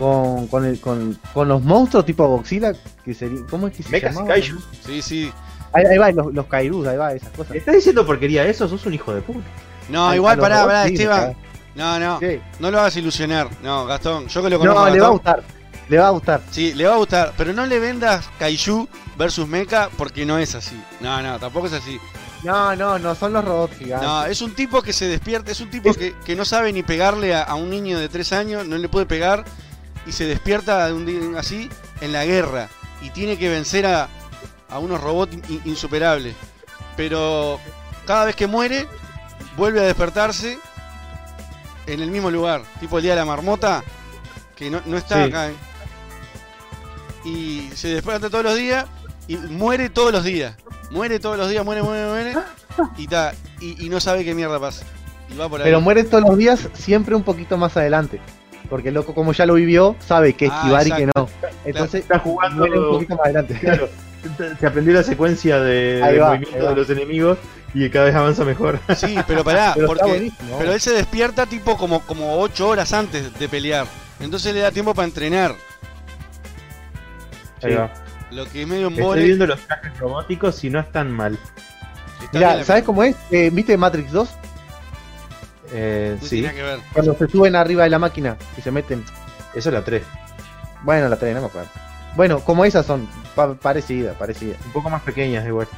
[0.00, 2.72] Con, con, el, con, con los monstruos tipo Godzilla,
[3.04, 4.32] que sería, ¿cómo es que se Mechas llamaba?
[4.34, 4.58] Kaiju.
[4.86, 5.32] Sí, sí.
[5.72, 7.54] Ahí, ahí va, los, los Kairus, ahí va, esas cosas.
[7.54, 8.66] ¿Estás diciendo porquería eso?
[8.66, 9.46] Sos un hijo de puta.
[9.90, 11.36] No, A- igual, pará, pará, sí, Esteban.
[11.74, 12.18] No, no.
[12.18, 12.40] Sí.
[12.58, 13.48] No lo hagas ilusionar.
[13.62, 14.26] No, Gastón.
[14.26, 14.80] Yo que lo conozco.
[14.80, 15.42] No, a le va a gustar.
[15.88, 16.40] Le va a gustar.
[16.50, 17.32] Sí, le va a gustar.
[17.36, 20.80] Pero no le vendas Kaiju versus Mecha porque no es así.
[21.00, 22.00] No, no, tampoco es así.
[22.42, 24.08] No, no, no, son los robots gigantes.
[24.08, 25.52] No, es un tipo que se despierta.
[25.52, 28.32] Es un tipo que, que no sabe ni pegarle a, a un niño de 3
[28.32, 28.66] años.
[28.66, 29.44] No le puede pegar.
[30.06, 31.68] Y se despierta de un día así
[32.00, 32.68] en la guerra.
[33.02, 34.08] Y tiene que vencer a,
[34.68, 36.34] a unos robots in- insuperables.
[36.96, 37.58] Pero
[38.06, 38.86] cada vez que muere,
[39.56, 40.58] vuelve a despertarse
[41.86, 42.62] en el mismo lugar.
[42.78, 43.82] Tipo el día de la marmota,
[44.56, 45.30] que no, no está Sí.
[45.30, 45.48] acá.
[45.48, 45.54] ¿eh?
[47.24, 48.86] Y se despierta todos los días
[49.28, 50.56] y muere todos los días.
[50.90, 52.34] Muere todos los días, muere, muere, muere.
[52.96, 54.84] Y, ta, y, y no sabe qué mierda pasa.
[55.32, 55.64] Y va por ahí.
[55.64, 58.20] Pero mueren todos los días, siempre un poquito más adelante.
[58.70, 61.28] Porque el loco, como ya lo vivió, sabe que Ah, esquivar y que exacto.
[61.42, 61.48] no.
[61.64, 62.64] Entonces, Está jugando.
[62.64, 63.54] un poquito más adelante.
[63.60, 63.88] Claro.
[64.60, 66.70] Se aprendió la secuencia de, Ahí de va, movimiento ahí va.
[66.70, 67.38] de los enemigos
[67.74, 68.78] y cada vez avanza mejor.
[68.96, 70.30] Sí, pero pará, Pero porque.
[70.58, 73.86] Pero él se despierta tipo como, como 8 horas antes de pelear.
[74.20, 75.54] Entonces le da tiempo para entrenar.
[77.62, 77.90] Ahí va.
[78.30, 79.24] Lo que es medio Estoy embole.
[79.24, 81.36] viendo los trajes robóticos y no están mal.
[82.32, 83.16] Mira, ¿sabes cómo es?
[83.30, 84.28] Eh, ¿Viste Matrix 2?
[85.72, 86.80] Eh, No sí, tiene nada que ver.
[86.92, 89.04] Cuando se suben arriba de la máquina y se meten.
[89.54, 90.02] eso es la 3.
[90.82, 91.68] Bueno, la 3, no me acuerdo.
[92.16, 94.56] Bueno, como esas son, pa- parecidas, parecidas.
[94.66, 95.68] Un poco más pequeñas igual.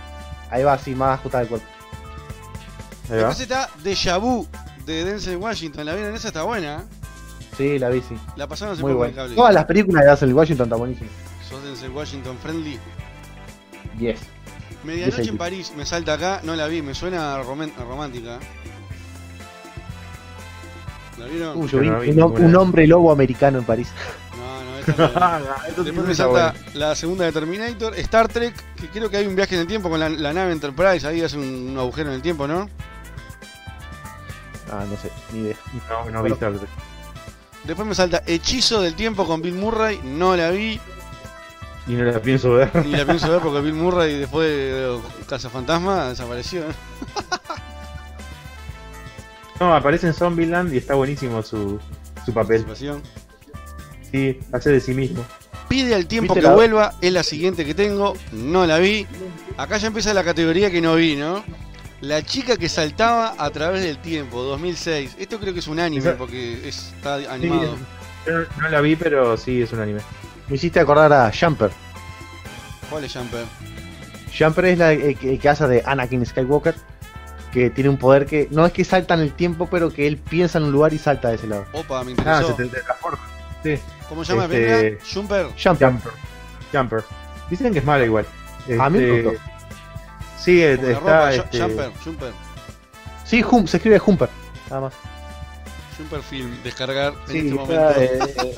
[0.50, 1.66] Ahí va así, más ajustada el cuerpo.
[3.10, 3.28] Ahí va.
[3.28, 4.46] Después está Deja Vu
[4.86, 5.84] de Denzel Washington.
[5.84, 6.14] ¿La vieron?
[6.14, 6.76] Esa está buena.
[6.76, 6.84] ¿eh?
[7.56, 8.16] Sí, la vi, sí.
[8.36, 9.34] La pasaron hace Muy poco cable.
[9.34, 11.12] Todas las películas de Denzel Washington están buenísimas.
[11.48, 12.78] ¿Sos Denzel Washington friendly?
[13.98, 14.20] Yes.
[14.84, 15.36] Medianoche en.
[15.38, 18.38] París, me salta acá, no la vi, me suena romántica.
[21.22, 21.56] ¿La vieron?
[21.56, 23.88] Uh, yo vi no vi un, hombre lobo americano en París.
[24.36, 26.70] No, no, esa no sí Después me salta bueno.
[26.74, 29.88] la segunda de Terminator, Star Trek, que creo que hay un viaje en el tiempo
[29.88, 32.68] con la, la nave Enterprise, ahí hace un, un agujero en el tiempo, ¿no?
[34.70, 35.56] Ah, no sé, ni idea.
[35.88, 36.68] No, no vi Star Trek.
[37.64, 40.80] Después me salta Hechizo del Tiempo con Bill Murray, no la vi,
[41.86, 42.74] Y no la pienso ver.
[42.84, 46.62] ni la pienso ver porque Bill Murray después de Casa Fantasma desapareció.
[46.62, 46.74] ¿eh?
[49.62, 51.78] No, aparece en Zombieland y está buenísimo su,
[52.26, 52.64] su papel.
[54.10, 55.24] Sí, hace de sí mismo.
[55.68, 59.06] Pide al tiempo ¿Viste que la- vuelva, es la siguiente que tengo, no la vi.
[59.56, 61.44] Acá ya empieza la categoría que no vi, ¿no?
[62.00, 65.14] La chica que saltaba a través del tiempo, 2006.
[65.18, 67.76] Esto creo que es un anime Esa- porque es- está animado.
[68.26, 70.00] no, no la vi, pero sí, es un anime.
[70.48, 71.70] Me hiciste acordar a Jumper.
[72.90, 73.44] ¿Cuál es Jumper?
[74.36, 76.74] Jumper es la eh, que, que hace de Anakin Skywalker.
[77.52, 80.16] Que tiene un poder que no es que salta en el tiempo, pero que él
[80.16, 81.66] piensa en un lugar y salta de ese lado.
[81.72, 82.46] Opa, me Ah, interesó.
[82.48, 83.20] se te teletransporta.
[83.62, 83.78] Sí.
[84.08, 84.44] ¿Cómo se llama?
[84.44, 85.46] Este- Jumper.
[85.62, 85.88] Jumper.
[85.90, 86.12] Jumper.
[86.72, 87.04] Jumper.
[87.50, 88.24] Dicen que es mala igual.
[88.80, 89.40] A mí me Este, gustó.
[90.38, 91.00] Sí, Como la está.
[91.00, 92.32] ropa, este, Jumper, Jumper.
[93.24, 94.28] Sí, Hum, se escribe Jumper.
[94.70, 94.94] Nada más.
[95.98, 98.00] Jumper Film, descargar en Sí, este está, momento.
[98.00, 98.54] eh,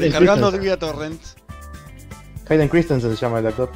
[0.00, 1.20] Descargando vía torrent.
[2.48, 3.70] Hayden Christensen se llama el actor.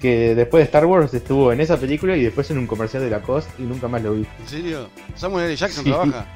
[0.00, 3.10] Que después de Star Wars estuvo en esa película y después en un comercial de
[3.10, 4.26] Lacoste y nunca más lo vi.
[4.40, 4.88] ¿En serio?
[5.14, 5.56] Samuel L.
[5.56, 5.90] Jackson Sí.
[5.90, 6.26] trabaja.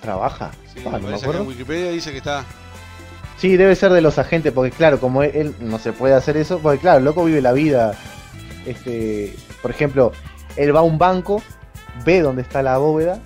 [0.00, 0.50] ¿Trabaja?
[0.74, 1.42] Sí, Ah, no me acuerdo.
[1.42, 2.44] en Wikipedia dice que está.
[3.36, 6.36] Sí, debe ser de los agentes, porque claro, como él, él no se puede hacer
[6.36, 7.94] eso, porque claro, el loco vive la vida.
[8.66, 10.12] Este, por ejemplo,
[10.56, 11.42] él va a un banco,
[12.04, 13.20] ve dónde está la bóveda,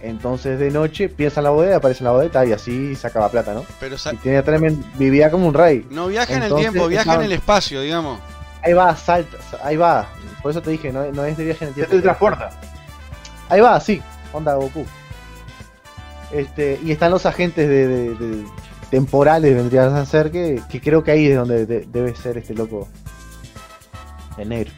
[0.00, 3.52] entonces de noche piensa en la bóveda, aparece en la bóveda y así sacaba plata,
[3.54, 3.64] ¿no?
[3.80, 5.86] Pero Y tenía tremendo, vivía como un rey.
[5.90, 8.20] no viaja en el tiempo, viaja en el espacio, digamos.
[8.62, 10.06] Ahí va, salta, ahí va.
[10.42, 11.90] Por eso te dije, no, no es de viaje en el Se tiempo.
[11.90, 12.50] teletransporta.
[13.48, 14.00] Ahí va, sí,
[14.32, 14.84] onda Goku.
[16.32, 18.44] Este, y están los agentes de, de- de-
[18.90, 22.54] temporales, vendrían a ser, que, que creo que ahí es donde de- debe ser este
[22.54, 22.88] loco
[24.36, 24.72] de negro.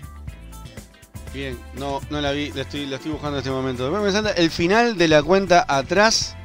[1.33, 3.85] Bien, no, no la vi, la estoy, la estoy buscando en este momento.
[3.85, 6.37] Después me salta el final de la cuenta atrás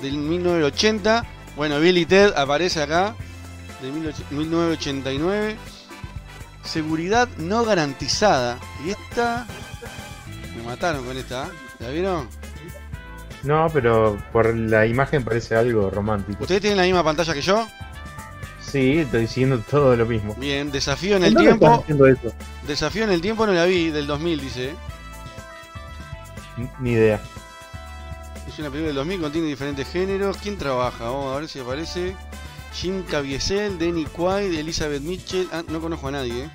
[0.00, 1.24] del 1980.
[1.56, 3.14] Bueno, Billy Ted aparece acá,
[3.80, 5.56] de 1989.
[6.64, 8.58] Seguridad no garantizada.
[8.84, 9.46] Y esta.
[10.56, 11.44] Me mataron con esta.
[11.44, 11.50] ¿eh?
[11.78, 12.28] ¿La vieron?
[13.44, 16.42] No, pero por la imagen parece algo romántico.
[16.42, 17.66] ¿Ustedes tienen la misma pantalla que yo?
[18.70, 20.34] Sí, estoy diciendo todo lo mismo.
[20.34, 21.84] Bien, desafío en el tiempo.
[21.88, 22.34] eso?
[22.66, 24.70] Desafío en el tiempo no la vi, del 2000 dice.
[24.70, 24.74] ¿eh?
[26.80, 27.20] Ni idea.
[28.48, 30.36] Es una película del 2000, contiene diferentes géneros.
[30.38, 31.04] ¿Quién trabaja?
[31.04, 32.16] Vamos a ver si aparece.
[32.72, 35.48] Jim Caviezel, Danny Quaid, Elizabeth Mitchell.
[35.52, 36.50] Ah, no conozco a nadie, ¿eh?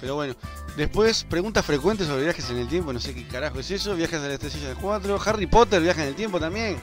[0.00, 0.34] Pero bueno.
[0.76, 2.92] Después, preguntas frecuentes sobre viajes en el tiempo.
[2.92, 3.94] No sé qué carajo es eso.
[3.96, 5.20] Viajes a la estrella del 4.
[5.26, 6.76] Harry Potter, viaja en el tiempo también.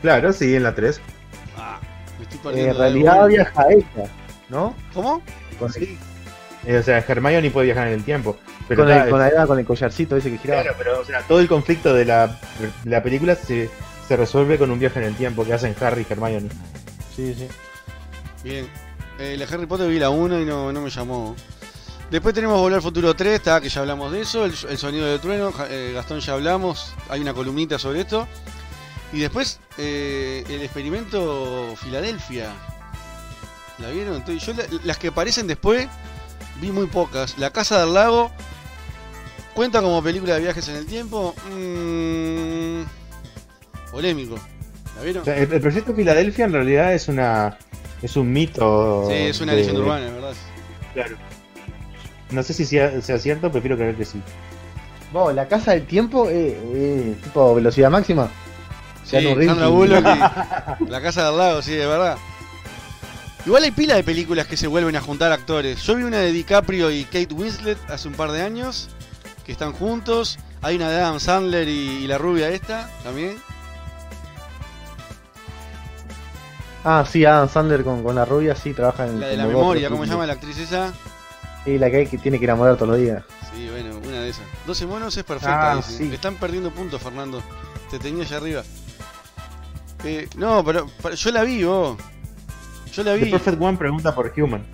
[0.00, 1.00] Claro, sí, en la 3.
[1.56, 1.78] Ah,
[2.18, 4.10] me estoy Eh, en realidad viaja ella,
[4.48, 4.74] ¿no?
[4.92, 5.22] ¿Cómo?
[5.58, 5.70] Con,
[6.66, 8.36] Eh, o sea, Hermione puede viajar en el tiempo.
[8.66, 10.62] Pero con, el, con, la- con el collarcito ese que giraba.
[10.62, 12.40] Claro, pero o sea, todo el conflicto de la,
[12.84, 13.68] la película se,
[14.08, 16.48] se resuelve con un viaje en el tiempo que hacen Harry y Hermione.
[17.14, 17.48] Sí, sí.
[18.42, 18.66] Bien.
[19.18, 21.36] Eh, la Harry Potter vi la 1 y no, no me llamó.
[22.10, 24.44] Después tenemos Volver al Futuro 3, está, que ya hablamos de eso.
[24.44, 26.94] El, el sonido de trueno, eh, Gastón ya hablamos.
[27.08, 28.26] Hay una columnita sobre esto.
[29.14, 32.52] Y después, eh, el experimento Filadelfia.
[33.78, 34.16] ¿La vieron?
[34.16, 35.88] Entonces, yo la- las que aparecen después,
[36.60, 37.38] vi muy pocas.
[37.38, 38.30] La Casa del Lago,
[39.54, 41.34] ¿cuenta como película de viajes en el tiempo?
[41.50, 42.82] Mm,
[43.92, 44.36] polémico.
[44.96, 45.22] ¿La vieron?
[45.22, 47.56] O sea, el, el proyecto Filadelfia en realidad es una
[48.02, 49.06] es un mito.
[49.08, 50.34] Sí, es una de- leyenda urbana, ¿verdad?
[50.92, 51.16] Claro.
[52.30, 54.20] No sé si sea, sea cierto, prefiero creer que sí.
[55.12, 58.28] Vos, la casa del tiempo, eh, eh, tipo velocidad máxima.
[59.04, 60.04] Sí, Sandra y- Bullock
[60.80, 62.16] y La Casa del Lago, sí, de verdad.
[63.46, 65.82] Igual hay pila de películas que se vuelven a juntar actores.
[65.82, 68.88] Yo vi una de DiCaprio y Kate Winslet hace un par de años,
[69.44, 70.38] que están juntos.
[70.62, 73.36] Hay una de Adam Sandler y, y la rubia esta, también.
[76.84, 79.88] Ah, sí, Adam Sandler con, con la rubia, sí, trabaja en La de la memoria,
[79.88, 80.92] ¿cómo se llama la actriz esa?
[81.64, 83.22] Sí, la que hay que tiene que enamorar todos los días.
[83.54, 84.44] Sí, bueno, una de esas.
[84.66, 86.10] 12 monos es perfecta, Ah, sí.
[86.12, 87.42] Están perdiendo puntos, Fernando.
[87.90, 88.62] Te tenía allá arriba.
[90.04, 91.96] Eh, no, pero, pero yo la vi, vos.
[92.92, 93.30] Yo la The vi.
[93.30, 94.64] Perfect One pregunta por Human.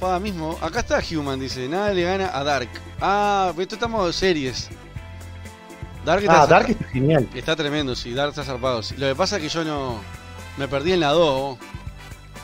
[0.00, 0.56] Pa, mismo.
[0.60, 1.68] Acá está Human, dice.
[1.68, 2.68] Nada le gana a Dark.
[3.00, 4.68] Ah, esto estamos de series.
[6.04, 7.28] Dark Ah, está, Dark está genial.
[7.34, 8.12] está tremendo, sí.
[8.14, 8.82] Dark está zarpado.
[8.82, 8.94] sí.
[8.96, 10.00] Lo que pasa es que yo no.
[10.56, 11.40] Me perdí en la 2.
[11.40, 11.58] vos.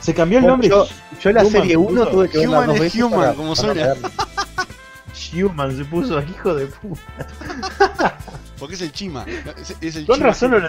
[0.01, 0.69] Se cambió el nombre.
[0.69, 0.87] yo-
[1.23, 2.11] yo la Human serie se uno puso.
[2.11, 3.95] tuve que verla Human dos es veces Human, para- como para suena.
[5.35, 8.17] Human se puso hijo de puta.
[8.59, 9.25] Porque es el Chima.
[9.61, 10.29] Es, es el Con Chima.
[10.29, 10.69] razón, no lo,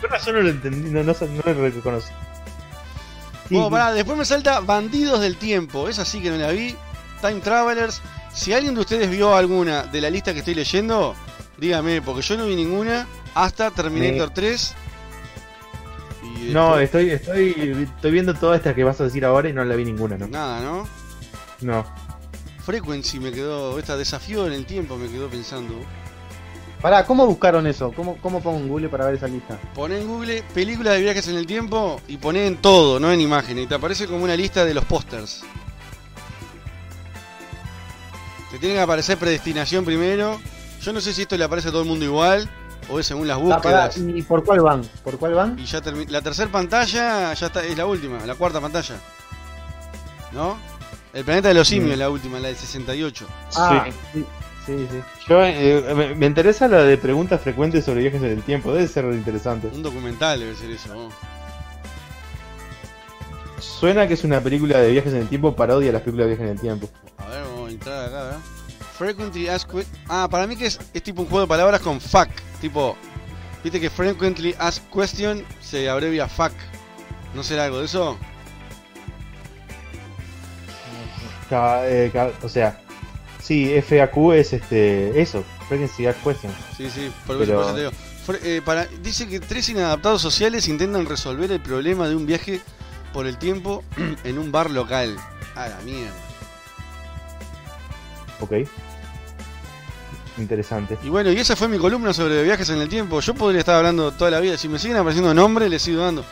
[0.00, 2.08] con razón no lo entendí, no, no, no lo reconocí.
[3.48, 5.88] Sí, Bueno, pará, después me salta Bandidos del Tiempo.
[5.88, 6.74] Esa sí que no la vi.
[7.20, 8.00] Time Travelers.
[8.32, 11.14] Si alguien de ustedes vio alguna de la lista que estoy leyendo,
[11.58, 14.74] dígame, porque yo no vi ninguna hasta Terminator 3.
[16.24, 19.52] Y no, después- estoy, estoy, estoy viendo todas estas que vas a decir ahora y
[19.52, 20.28] no la vi ninguna, ¿no?
[20.28, 20.88] Nada, ¿no?
[21.60, 21.84] No.
[22.64, 23.78] Frequency me quedó.
[23.78, 25.74] Esta desafío en el tiempo me quedó pensando.
[26.82, 27.92] Pará, ¿cómo buscaron eso?
[27.94, 29.56] ¿Cómo, ¿Cómo pongo en Google para ver esa lista?
[29.72, 33.20] Poné en Google películas de viajes en el tiempo y poné en todo, no en
[33.20, 33.64] imágenes.
[33.64, 35.42] Y te aparece como una lista de los pósters.
[38.50, 40.40] Te tiene que aparecer predestinación primero.
[40.80, 42.50] Yo no sé si esto le aparece a todo el mundo igual
[42.90, 43.98] o es según las Ah, pará, búsquedas.
[44.16, 44.82] ¿Y por cuál van?
[45.04, 45.58] ¿Por cuál van?
[45.60, 48.96] Y ya La tercera pantalla ya está, es la última, la cuarta pantalla.
[50.32, 50.56] ¿No?
[51.12, 51.92] El planeta de los simios Mm.
[51.92, 53.26] es la última, la del 68.
[53.56, 54.24] Ah, sí,
[54.66, 55.00] sí, sí.
[55.28, 58.86] Yo, eh, me, me interesa la de preguntas frecuentes sobre viajes en el tiempo, debe
[58.88, 59.68] ser interesante.
[59.68, 60.94] Un documental debe ser eso.
[60.94, 61.08] ¿no?
[63.60, 66.34] Suena que es una película de viajes en el tiempo, parodia a las películas de
[66.34, 66.88] viajes en el tiempo.
[67.18, 68.38] A ver, vamos a entrar acá, ¿verdad?
[68.98, 72.00] Frequently asked que- Ah, para mí que es, es tipo un juego de palabras con
[72.00, 72.28] fuck.
[72.60, 72.96] Tipo,
[73.64, 76.52] viste que frequently asked question se abrevia fuck.
[77.34, 78.16] ¿No será algo de eso?
[81.48, 82.80] Ca- eh, ca- o sea,
[83.42, 86.52] sí, FAQ es este eso, Frequency Ask Question.
[86.76, 87.92] Sí, sí, por Pero- por eso te digo.
[88.44, 92.60] Eh, para, dice que tres inadaptados sociales intentan resolver el problema de un viaje
[93.12, 93.82] por el tiempo
[94.24, 95.16] en un bar local.
[95.56, 96.14] A la mierda.
[98.40, 98.52] Ok.
[100.38, 100.96] Interesante.
[101.02, 103.20] Y bueno, y esa fue mi columna sobre viajes en el tiempo.
[103.20, 104.56] Yo podría estar hablando toda la vida.
[104.56, 106.24] Si me siguen apareciendo nombres, les sigo dando.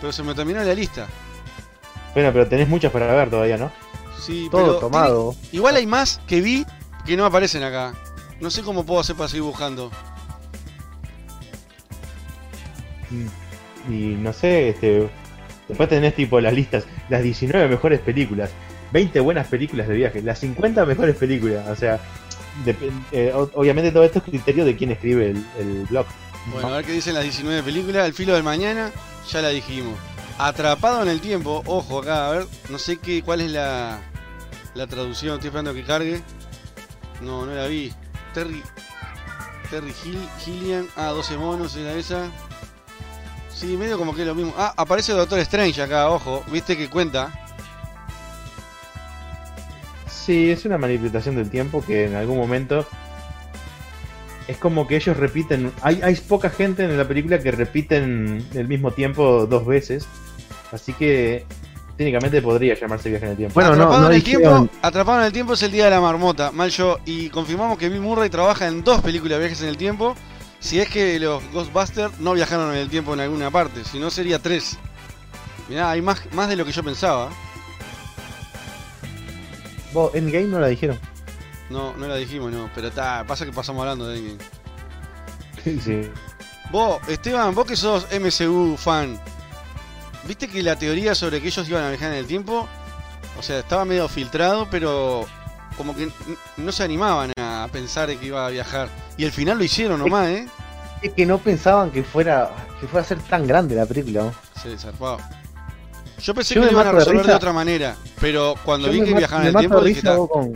[0.00, 1.08] Pero se me terminó la lista.
[2.14, 3.72] Bueno, pero tenés muchas para ver todavía, ¿no?
[4.20, 5.32] Sí, Todo pero tomado.
[5.40, 6.66] tiene- igual hay más que vi
[7.06, 7.94] que no aparecen acá.
[8.40, 9.90] No sé cómo puedo hacer para seguir buscando.
[13.88, 15.08] Y no sé, este.
[15.68, 18.50] Después tenés tipo las listas, las 19 mejores películas,
[18.92, 21.68] 20 buenas películas de viaje, las 50 mejores películas.
[21.68, 22.00] O sea,
[23.12, 26.06] eh, obviamente todo esto es criterio de quién escribe el, el blog.
[26.52, 28.06] Bueno, a ver qué dicen las 19 películas.
[28.06, 28.90] El filo del mañana,
[29.30, 29.94] ya la dijimos.
[30.38, 33.98] Atrapado en el tiempo, ojo acá, a ver, no sé qué, cuál es la,
[34.74, 36.22] la traducción, estoy esperando que cargue.
[37.20, 37.92] No, no la vi.
[38.34, 38.62] Terry.
[39.70, 40.86] Terry Hill, Gillian.
[40.96, 42.30] Ah, 12 monos era esa.
[43.52, 44.54] Sí, medio como que es lo mismo.
[44.56, 46.44] Ah, aparece el Doctor Strange acá, ojo.
[46.50, 47.32] ¿Viste que cuenta?
[50.08, 52.86] Sí, es una manipulación del tiempo que en algún momento
[54.46, 55.72] es como que ellos repiten.
[55.82, 60.06] Hay, hay poca gente en la película que repiten el mismo tiempo dos veces.
[60.70, 61.46] Así que
[61.98, 63.54] técnicamente podría llamarse viaje en el tiempo.
[63.54, 65.84] Bueno, no, Atrapado no en el dijeron- tiempo, Atrapado en el tiempo es el día
[65.84, 66.98] de la marmota, mal yo.
[67.04, 70.14] Y confirmamos que Bill Murray trabaja en dos películas de viajes en el tiempo.
[70.60, 74.10] Si es que los Ghostbusters no viajaron en el tiempo en alguna parte, si no
[74.10, 74.78] sería tres.
[75.68, 77.28] Mirá, hay más, más de lo que yo pensaba.
[79.92, 80.98] Vos, Endgame no la dijeron.
[81.70, 82.70] No, no la dijimos, no.
[82.74, 84.38] Pero está, pasa que pasamos hablando de Endgame.
[85.84, 86.08] Sí.
[86.70, 89.18] Vos, Esteban, vos que sos MCU fan,
[90.28, 92.68] ¿viste que la teoría sobre que ellos iban a viajar en el tiempo?
[93.38, 95.26] O sea, estaba medio filtrado, pero
[95.76, 96.08] como que
[96.56, 98.88] no se animaban a pensar de que iba a viajar.
[99.16, 100.46] Y al final lo hicieron nomás, ¿eh?
[101.02, 102.50] Es que no pensaban que fuera
[102.80, 104.32] que fuera a ser tan grande la película.
[104.60, 105.18] Sí, zarpado.
[106.20, 107.36] Yo pensé Yo que lo iban a de resolver de risa.
[107.36, 110.52] otra manera, pero cuando Yo vi que viajaban en el tiempo de dije, con,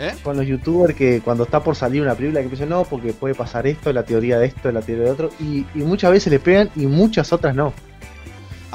[0.00, 0.12] ¿Eh?
[0.24, 3.36] con los youtubers que cuando está por salir una película que dicen no, porque puede
[3.36, 6.40] pasar esto, la teoría de esto, la teoría de otro, y, y muchas veces le
[6.40, 7.72] pegan y muchas otras no.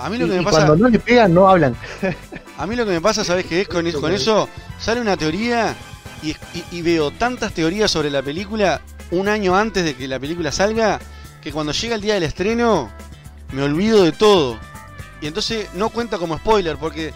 [0.06, 0.58] A mí lo y, que me y pasa...
[0.66, 1.76] cuando no le pegan no hablan.
[2.58, 3.68] A mí lo que me pasa, ¿sabes qué es?
[3.68, 4.50] Con, con eso
[4.80, 5.76] sale una teoría
[6.22, 8.82] y, y- y veo tantas teorías sobre la película
[9.12, 11.00] un año antes de que la película salga
[11.42, 12.90] que cuando llega el día del estreno
[13.54, 14.58] me olvido de todo.
[15.22, 17.14] Y entonces no cuenta como spoiler porque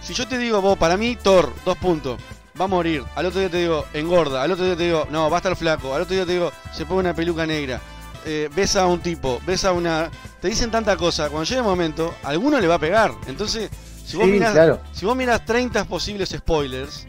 [0.00, 2.20] si yo te digo, vos, para mí Thor, dos puntos,
[2.60, 3.02] va a morir.
[3.16, 4.42] Al otro día te digo, engorda.
[4.44, 5.92] Al otro día te digo, no, va a estar flaco.
[5.94, 7.80] Al otro día te digo, se pone una peluca negra.
[8.26, 10.10] Eh, besa a un tipo, besa a una...
[10.40, 13.12] te dicen tanta cosa, cuando llegue el momento, a alguno le va a pegar.
[13.26, 13.70] Entonces,
[14.04, 14.80] si vos Sí, mirás, claro.
[14.92, 17.06] si vos mirás 30 posibles spoilers,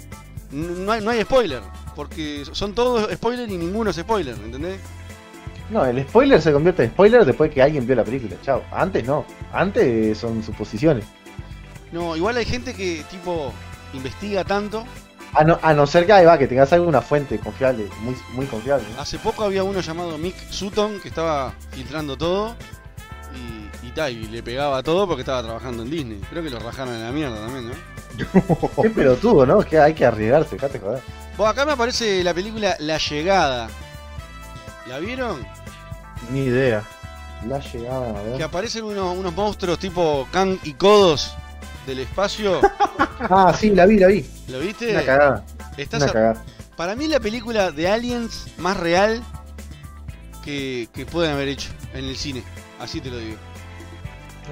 [0.52, 1.62] no hay, no hay spoiler.
[1.96, 4.78] Porque son todos spoiler y ninguno es spoiler, ¿entendés?
[5.70, 8.36] No, el spoiler se convierte en spoiler después que alguien vio la película.
[8.44, 8.62] Chao.
[8.72, 9.26] Antes no.
[9.54, 11.06] Antes son suposiciones.
[11.92, 13.54] No, igual hay gente que tipo
[13.94, 14.84] investiga tanto.
[15.36, 18.46] A no, a no ser que ahí va, que tengas alguna fuente confiable, muy, muy
[18.46, 18.86] confiable.
[18.96, 19.02] ¿no?
[19.02, 22.56] Hace poco había uno llamado Mick Sutton que estaba filtrando todo
[23.36, 26.22] y, y, ta, y le pegaba todo porque estaba trabajando en Disney.
[26.30, 27.74] Creo que lo rajaron en la mierda también, ¿no?
[28.82, 29.60] Qué pelotudo, ¿no?
[29.60, 31.02] Es que hay que arriesgarse, dejate joder.
[31.36, 33.68] Bueno, acá me aparece la película La Llegada.
[34.88, 35.46] ¿La vieron?
[36.32, 36.82] Ni idea.
[37.46, 38.38] La llegada, a ver.
[38.38, 41.36] Que aparecen unos, unos monstruos tipo Kang y Kodos
[41.86, 42.62] del espacio.
[43.18, 44.26] Ah, sí, la vi, la vi.
[44.50, 44.92] ¿Lo viste?
[44.92, 45.46] Una cagada.
[45.78, 46.44] Estás Una a- cagada.
[46.76, 49.24] Para mí la película de Aliens más real
[50.44, 52.44] que, que pueden haber hecho en el cine.
[52.80, 53.38] Así te lo digo.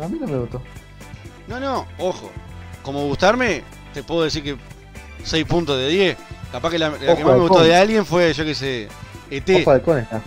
[0.01, 0.61] A mí no me gustó.
[1.47, 2.31] No, no, ojo.
[2.83, 4.57] Como gustarme, te puedo decir que
[5.25, 6.17] 6 puntos de 10.
[6.51, 8.87] Capaz que la, la que más me gustó de Alien fue, yo que sé,
[9.29, 9.67] ET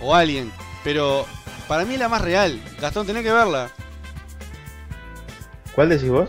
[0.03, 0.53] o Alien.
[0.85, 1.25] Pero
[1.67, 2.61] para mí es la más real.
[2.81, 3.71] Gastón, tenés que verla.
[5.75, 6.29] ¿Cuál decís vos?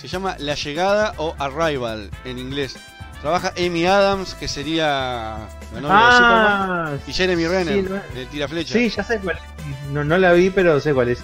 [0.00, 2.76] Se llama La Llegada o Arrival en inglés.
[3.20, 5.38] Trabaja Amy Adams, que sería
[5.74, 8.72] la novia de Superman, y Jeremy Renner, sí, no- el tiraflecha.
[8.74, 9.90] Sí, ya sé cuál es.
[9.90, 11.18] No, no la vi, pero sé cuál es.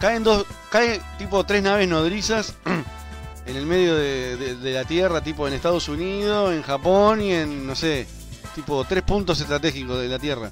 [0.00, 2.54] Caen dos, caen tipo tres naves nodrizas
[3.46, 7.32] en el medio de, de- de la Tierra, tipo en Estados Unidos, en Japón y
[7.32, 8.06] en, no sé,
[8.54, 10.50] tipo tres puntos estratégicos de la Tierra.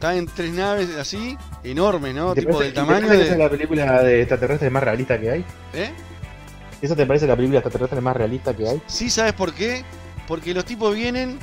[0.00, 2.34] Caen tres naves así, enormes, ¿no?
[2.34, 3.38] ¿Te Tipo del tamaño de...
[3.38, 5.44] la película de extraterrestres más realista que hay?
[5.72, 5.90] ¿Eh?
[6.82, 8.82] ¿Esa te parece la película extraterrestre más realista que hay?
[8.86, 9.84] Sí, ¿sabes por qué?
[10.28, 11.38] Porque los tipos vienen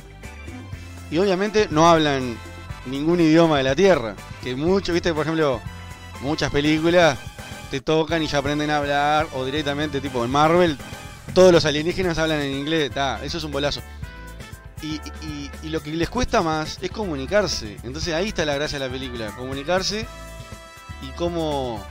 [1.10, 2.36] y obviamente no hablan
[2.86, 4.14] ningún idioma de la Tierra.
[4.42, 5.60] Que mucho, viste, por ejemplo,
[6.20, 7.18] muchas películas
[7.70, 10.78] te tocan y ya aprenden a hablar, o directamente, tipo en Marvel,
[11.34, 13.80] todos los alienígenas hablan en inglés, ta, eso es un bolazo.
[14.82, 15.00] Y-
[15.62, 17.78] y lo que les cuesta más es comunicarse.
[17.84, 20.06] Entonces ahí está la gracia de la película, comunicarse
[21.02, 21.82] y cómo...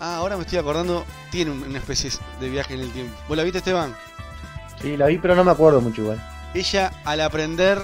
[0.00, 2.10] Ah, ahora me estoy acordando, tiene un- una especie
[2.40, 3.14] de viaje en el tiempo.
[3.28, 3.94] ¿Vos la viste, Esteban?
[4.80, 6.22] Sí, la vi, pero no me acuerdo mucho igual.
[6.54, 7.78] ella al aprender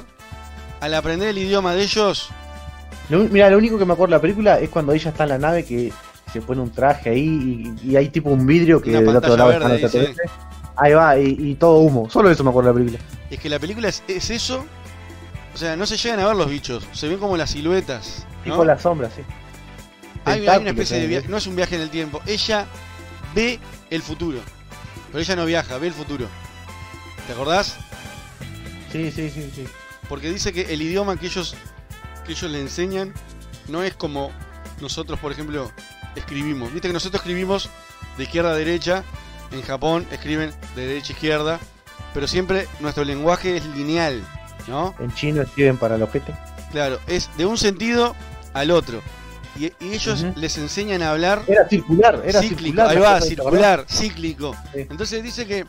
[0.80, 2.30] al aprender el idioma de ellos
[3.30, 5.38] mira, lo único que me acuerdo de la película es cuando ella está en la
[5.38, 5.92] nave que
[6.32, 9.50] se pone un traje ahí y, y hay tipo un vidrio que del otro lado
[9.50, 10.14] verde están ahí.
[10.76, 12.08] Ahí va, y, y todo humo.
[12.10, 13.10] Solo eso me acuerdo de la película.
[13.30, 14.64] es que la película es, es eso
[15.54, 18.52] o sea no se llegan a ver los bichos se ven como las siluetas ¿no?
[18.52, 19.22] Tipo las sombras, sí.
[20.24, 21.08] Hay, hay una especie de ¿eh?
[21.08, 22.66] viaje no es un viaje en el tiempo ella
[23.34, 23.58] ve
[23.90, 24.40] el futuro
[25.10, 26.28] pero ella no viaja ve el futuro
[27.26, 27.76] ¿te acordás?
[28.92, 29.64] Sí, sí, sí, sí.
[30.08, 31.56] porque dice que el idioma que ellos
[32.26, 33.12] que ellos le enseñan
[33.68, 34.30] no es como
[34.80, 35.70] nosotros por ejemplo
[36.16, 37.70] escribimos viste que nosotros escribimos
[38.16, 39.04] de izquierda a derecha
[39.50, 41.60] en Japón escriben de derecha a izquierda
[42.12, 44.22] pero siempre nuestro lenguaje es lineal
[44.68, 44.94] ¿no?
[44.98, 46.34] En chino escriben para el ojete.
[46.70, 48.14] claro es de un sentido
[48.52, 49.02] al otro
[49.56, 52.88] y, y ellos les enseñan a hablar Era circular, era cíclico, circular.
[52.88, 54.56] ahí va, cosa, ¿te circular, cíclico.
[54.74, 55.64] Entonces dice que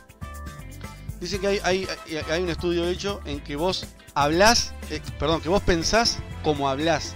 [1.20, 5.40] dice que hay, hay, hay- hay un estudio hecho en que vos hablás, eh, perdón,
[5.40, 7.14] que vos pensás como hablás.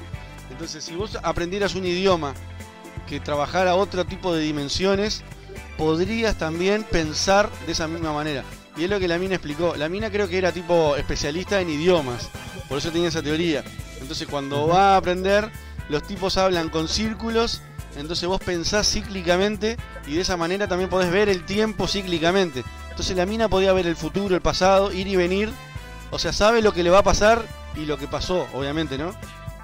[0.50, 2.34] Entonces, si vos aprendieras un idioma
[3.08, 5.22] que trabajara otro tipo de dimensiones,
[5.78, 8.44] podrías también pensar de esa misma manera.
[8.76, 9.74] Y es lo que la mina explicó.
[9.76, 12.28] La mina creo que era tipo especialista en idiomas,
[12.68, 13.64] por eso tenía esa teoría.
[14.00, 15.50] Entonces, cuando va a aprender,
[15.90, 17.60] los tipos hablan con círculos,
[17.96, 19.76] entonces vos pensás cíclicamente
[20.06, 22.64] y de esa manera también podés ver el tiempo cíclicamente.
[22.90, 25.50] Entonces la mina podía ver el futuro, el pasado, ir y venir.
[26.10, 27.42] O sea, sabe lo que le va a pasar
[27.76, 29.14] y lo que pasó, obviamente, ¿no?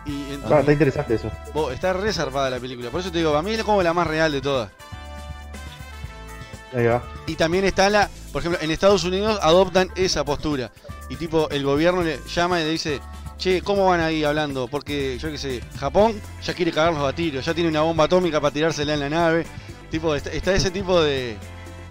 [0.04, 1.30] Y entonces, Ah, está interesante eso.
[1.52, 2.90] vos, está re zarpada la película.
[2.90, 4.70] Por eso te digo, para mí es como la más real de todas.
[6.74, 7.02] Ahí va.
[7.26, 10.70] Y también está la, por ejemplo, en Estados Unidos adoptan esa postura.
[11.08, 13.00] Y tipo, el gobierno le llama y le dice,
[13.38, 14.68] che, ¿cómo van ahí hablando?
[14.68, 18.40] Porque, yo qué sé, Japón ya quiere cagarlos a tiros, ya tiene una bomba atómica
[18.40, 19.46] para tirársela en la nave.
[19.90, 21.36] Tipo, está, está ese tipo de,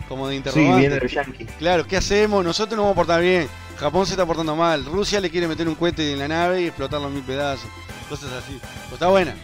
[0.10, 0.80] como de Sí, interrogante.
[0.80, 1.46] viene el yankee.
[1.60, 2.44] Claro, ¿qué hacemos?
[2.44, 3.48] Nosotros nos vamos a portar bien.
[3.78, 4.86] Japón se está portando mal.
[4.86, 7.70] Rusia le quiere meter un cohete en la nave y explotarlo en mil pedazos.
[8.10, 8.60] Cosas así.
[8.86, 9.36] Pero está buena.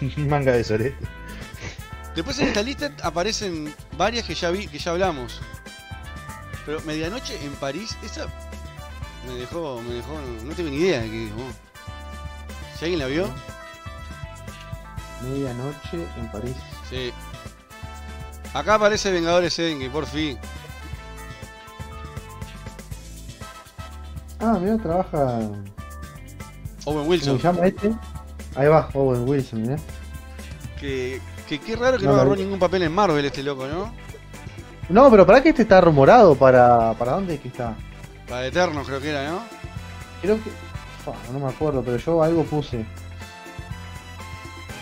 [0.16, 0.96] Manga de sorete.
[2.14, 5.40] Después en esta lista aparecen varias que ya vi, que ya hablamos.
[6.66, 8.26] Pero Medianoche en París, esa
[9.26, 10.12] me dejó, me dejó,
[10.44, 11.54] no tengo ni idea de qué vos.
[12.78, 13.28] Si alguien la vio,
[15.22, 16.56] Medianoche en París.
[16.88, 17.12] sí.
[18.54, 20.38] Acá aparece Vengadores Endgame, por fin.
[24.40, 25.38] Ah, mira, trabaja.
[25.38, 25.60] Owen
[26.84, 27.36] ¿Cómo Wilson.
[27.38, 27.92] se llama este?
[28.54, 29.76] Ahí va, Owen Wilson, ¿eh?
[30.80, 32.42] Que, que qué raro que No no, agarró vi.
[32.42, 33.92] ningún papel en Marvel este loco, ¿no?
[34.88, 36.94] No, pero para que este está rumorado para.
[36.94, 37.76] ¿Para dónde es que está?
[38.28, 39.44] Para Eternos creo que era, ¿no?
[40.20, 40.50] Creo que.
[41.32, 42.84] No me acuerdo, pero yo algo puse.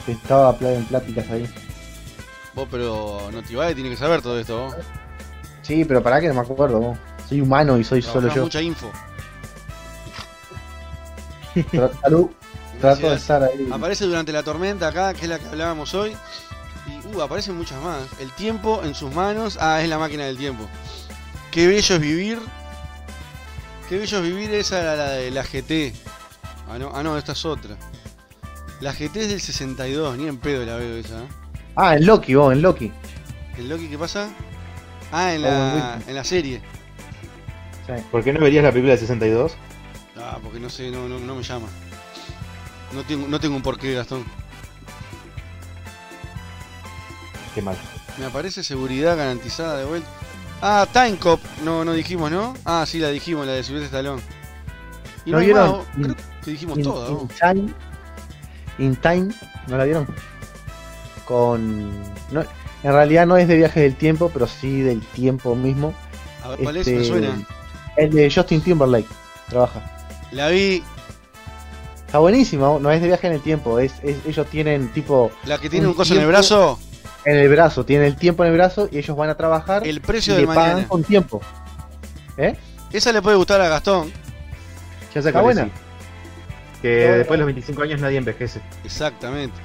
[0.07, 1.49] Estaba en pláticas ahí.
[2.55, 4.75] Vos, pero Notivae tiene que saber todo esto, vos.
[5.63, 6.99] Sí, pero para que no me acuerdo, vos.
[7.29, 8.43] Soy humano y soy solo yo.
[8.45, 8.91] mucha info.
[12.03, 12.31] Salud.
[12.81, 13.69] Trato de estar ahí.
[13.73, 16.17] Aparece durante la tormenta acá, que es la que hablábamos hoy.
[16.87, 18.03] Y uh, aparecen muchas más.
[18.21, 19.59] El tiempo en sus manos.
[19.61, 20.69] Ah, es la máquina del tiempo.
[21.51, 22.39] Qué bello es vivir.
[23.89, 25.95] Qué bello vivir, esa era la de la GT.
[26.69, 27.77] Ah, no, ah, no, esta es otra.
[28.81, 31.23] La GT es del 62, ni en pedo la veo esa.
[31.23, 31.29] ¿eh?
[31.77, 32.93] Ah, en Loki, vos, en Loki.
[33.57, 34.29] ¿En Loki qué pasa?
[35.13, 36.09] Ah, en la, Wilson.
[36.09, 36.61] en la serie.
[38.11, 39.53] ¿Por qué no verías la película de 62?
[40.17, 41.69] Ah, porque no sé, no, no, no me llama.
[42.93, 44.25] No tengo, no tengo un porqué, Gastón.
[47.55, 47.77] Qué mal.
[48.19, 50.09] Me aparece seguridad garantizada de vuelta.
[50.63, 51.41] Ah, Time Cop.
[51.65, 52.55] No, no dijimos, ¿no?
[52.65, 54.23] Ah, sí, la dijimos, la de Silvestre Stallone.
[55.25, 55.71] Y ¿No vieron?
[55.79, 57.29] más, In- creo que dijimos In- todas, In ¿no?
[57.41, 57.75] Time.
[58.79, 59.35] In Time,
[59.69, 60.07] ¿no la vieron?
[61.25, 61.91] Con.
[62.31, 62.43] no,
[62.83, 65.93] en realidad no es de viajes del tiempo, pero sí del tiempo mismo.
[66.45, 66.87] A ver, ¿cuál es?
[66.87, 67.37] Me suena.
[67.97, 69.09] El de Justin Timberlake.
[69.49, 69.83] Trabaja.
[70.31, 70.83] La vi,
[72.07, 73.81] Está buenísima, no es de viaje en el tiempo.
[73.81, 75.33] Es, es- ellos tienen tipo.
[75.45, 76.79] la que tiene un, coso en el brazo.
[77.27, 79.87] En el brazo, tienen el tiempo en el brazo y ellos van a trabajar.
[79.87, 80.89] El precio y del le pagan mañana.
[80.89, 81.43] con tiempo.
[82.39, 82.57] ¿Eh?
[82.93, 84.11] Esa le puede gustar a Gastón.
[85.15, 85.65] Ya sé Está buena.
[85.65, 85.71] sí.
[86.83, 88.61] Que después de los 25 años nadie envejece.
[88.85, 89.57] Exactamente.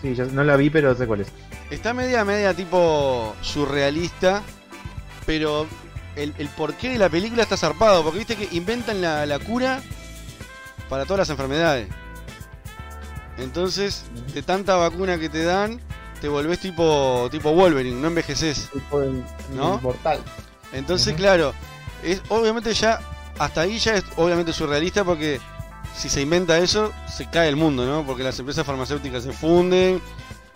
[0.00, 1.28] Sí, ya- no la vi, pero sé cuál es.
[1.70, 4.42] Está media, media tipo surrealista,
[5.26, 5.66] pero
[6.14, 9.80] el, el porqué de la película está zarpado, porque viste que inventan la, la cura
[10.88, 11.88] para todas las enfermedades.
[13.38, 15.80] Entonces, de tanta vacuna que te dan,
[16.20, 18.68] te volvés tipo, tipo Wolverine, no envejeces.
[18.72, 19.22] Tipo el,
[19.54, 19.76] ¿No?
[19.76, 20.20] Inmortal.
[20.72, 21.52] Entonces, claro,
[22.02, 23.00] es obviamente ya,
[23.38, 25.40] hasta ahí ya es obviamente surrealista porque
[25.96, 28.04] si se inventa eso, se cae el mundo, ¿no?
[28.04, 30.00] Porque las empresas farmacéuticas se funden,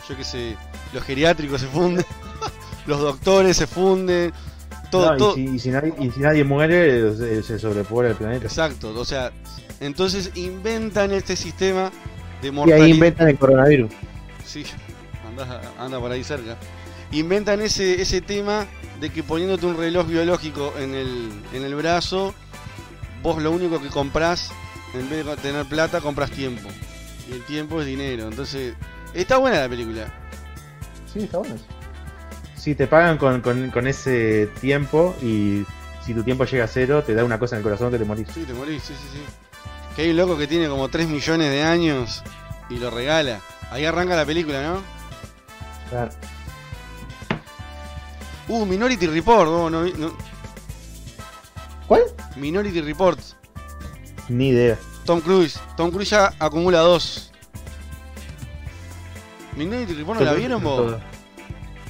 [0.09, 0.57] yo qué sé,
[0.93, 2.05] los geriátricos se funden,
[2.87, 4.33] los doctores se funden,
[4.91, 5.35] todo, No, y todo.
[5.35, 8.45] si, y si nadie, y si nadie muere, se, se sobrepobla el planeta.
[8.45, 9.31] Exacto, o sea,
[9.79, 11.91] entonces inventan este sistema
[12.43, 12.85] de Y mortalidad.
[12.87, 13.91] ahí inventan el coronavirus.
[14.45, 14.65] Sí,
[15.31, 16.57] anda, anda por ahí cerca.
[17.13, 18.67] Inventan ese, ese tema
[19.01, 22.35] de que poniéndote un reloj biológico en el, en el brazo,
[23.23, 24.51] vos lo único que comprás,
[24.95, 26.69] en vez de tener plata, compras tiempo.
[27.29, 28.29] Y el tiempo es dinero.
[28.29, 28.75] Entonces,
[29.15, 30.13] está buena la película.
[31.13, 31.57] Sí, está bueno.
[32.57, 35.65] Si te pagan con, con, con ese tiempo y
[36.05, 38.05] si tu tiempo llega a cero, te da una cosa en el corazón que te
[38.05, 38.29] morís.
[38.33, 39.23] Sí, te morís, sí, sí, sí.
[39.97, 42.23] Que hay un loco que tiene como 3 millones de años
[42.69, 43.41] y lo regala.
[43.71, 45.00] Ahí arranca la película, ¿no?
[45.91, 46.11] Claro.
[48.49, 50.13] Uh, Minority Report, no, no, vi- no.
[51.87, 52.03] ¿Cuál?
[52.37, 53.19] Minority Report.
[54.29, 54.79] Ni idea.
[55.05, 55.59] Tom Cruise.
[55.77, 57.33] Tom Cruise ya acumula dos.
[59.57, 60.97] Minority Report no la vieron vos?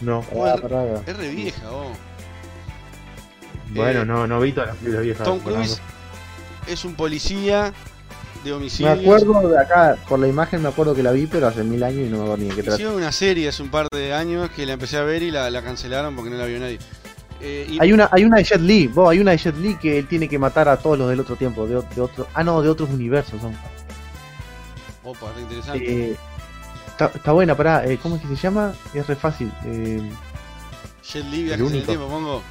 [0.00, 0.22] No.
[0.22, 1.02] Joder, Ah, pará.
[1.06, 1.96] es re vieja vos.
[3.68, 5.24] Bueno, Eh, no, no vi todas las películas viejas.
[5.26, 5.38] Tom.
[5.40, 5.80] Cruise
[6.66, 7.72] es un policía
[8.44, 8.98] de Me homicidios.
[8.98, 12.00] acuerdo de acá, por la imagen me acuerdo que la vi, pero hace mil años
[12.06, 12.88] y no me acuerdo ni de qué trata.
[12.90, 15.62] Una serie hace un par de años que la empecé a ver y la, la
[15.62, 16.78] cancelaron porque no la vio nadie.
[17.42, 19.74] Eh, y- Hay una, hay una de Jet Li, vos, hay una de Jet Li
[19.76, 22.60] que él tiene que matar a todos los del otro tiempo, de, otro, ah no,
[22.62, 23.54] de otros universos son.
[25.04, 26.10] Opa, está interesante.
[26.12, 26.16] Eh,
[27.14, 28.74] está, buena, pará, eh, ¿cómo es que se llama?
[28.92, 29.50] Es re fácil.
[29.64, 30.02] eh,
[31.02, 32.42] Jet Li, el viajes en el tiempo, pongo.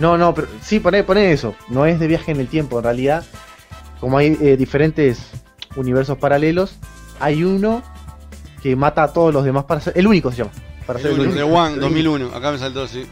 [0.00, 1.54] no, no, pero sí, poné, poné eso.
[1.68, 3.24] No es de viaje en el tiempo, en realidad.
[4.00, 5.30] Como hay eh, diferentes
[5.76, 6.76] universos paralelos,
[7.20, 7.82] hay uno
[8.62, 9.96] que mata a todos los demás para ser.
[9.96, 10.50] El único se llama.
[10.86, 11.48] Para ser El el único, único.
[11.48, 12.34] The One, 2001.
[12.36, 13.06] Acá me saltó, sí.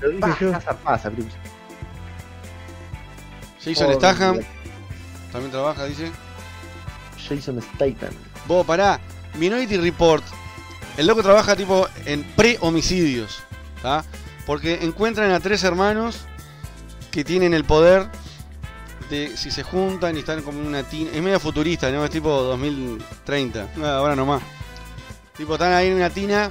[0.00, 0.52] Lo dije yo.
[0.52, 1.34] Pasa, pasa, película.
[3.64, 4.40] Jason Por- Statham
[5.32, 6.10] también trabaja, dice.
[7.28, 8.14] Jason Statham.
[8.46, 9.00] Vos, pará.
[9.38, 10.22] Minority Report.
[10.96, 13.42] El loco trabaja tipo en pre-homicidios.
[14.46, 16.20] Porque encuentran a tres hermanos
[17.10, 18.06] que tienen el poder
[19.08, 21.10] si se juntan y están como una tina.
[21.12, 22.04] Es medio futurista, ¿no?
[22.04, 23.72] Es tipo 2030.
[23.76, 24.42] No, ahora nomás.
[25.36, 26.50] Tipo, están ahí en una tina.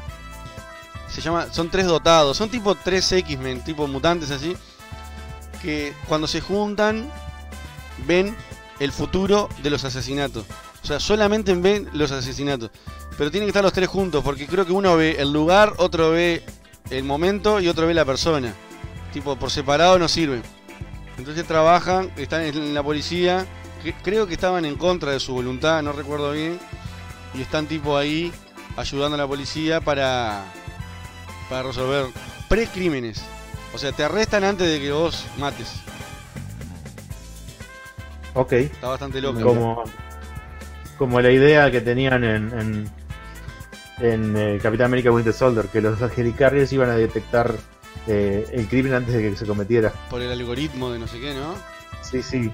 [1.09, 1.47] Se llama.
[1.51, 2.37] Son tres dotados.
[2.37, 4.55] Son tipo tres X-Men, tipo mutantes así.
[5.61, 7.09] Que cuando se juntan
[8.05, 8.35] ven
[8.79, 10.45] el futuro de los asesinatos.
[10.83, 12.71] O sea, solamente ven los asesinatos.
[13.17, 16.11] Pero tienen que estar los tres juntos, porque creo que uno ve el lugar, otro
[16.11, 16.43] ve
[16.89, 18.53] el momento y otro ve la persona.
[19.13, 20.41] Tipo, por separado no sirven.
[21.17, 23.45] Entonces trabajan, están en la policía.
[23.83, 26.59] que- Creo que estaban en contra de su voluntad, no recuerdo bien.
[27.33, 28.31] Y están tipo ahí
[28.77, 30.43] ayudando a la policía para,
[31.49, 32.05] para resolver
[32.47, 33.23] precrímenes.
[33.73, 35.73] O sea, te arrestan antes de que vos mates.
[38.35, 38.53] Ok.
[38.53, 39.41] Está bastante loco.
[39.41, 39.83] Como,
[40.97, 42.89] como la idea que tenían en, en,
[43.99, 47.55] en, eh, Capitán América Winter Soldier, que los helicarriers iban a detectar
[48.07, 49.91] eh, el crimen antes de que se cometiera.
[50.09, 51.55] Por el algoritmo de no sé qué, ¿no?
[52.01, 52.51] Sí, sí.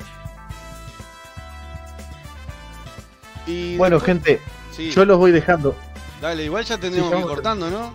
[3.47, 4.41] Y Bueno, después- gente,
[4.75, 4.91] Sí.
[4.91, 5.75] yo los voy dejando.
[6.21, 7.91] Dale, igual ya tendremos Sí, que ir cortando, ¿no?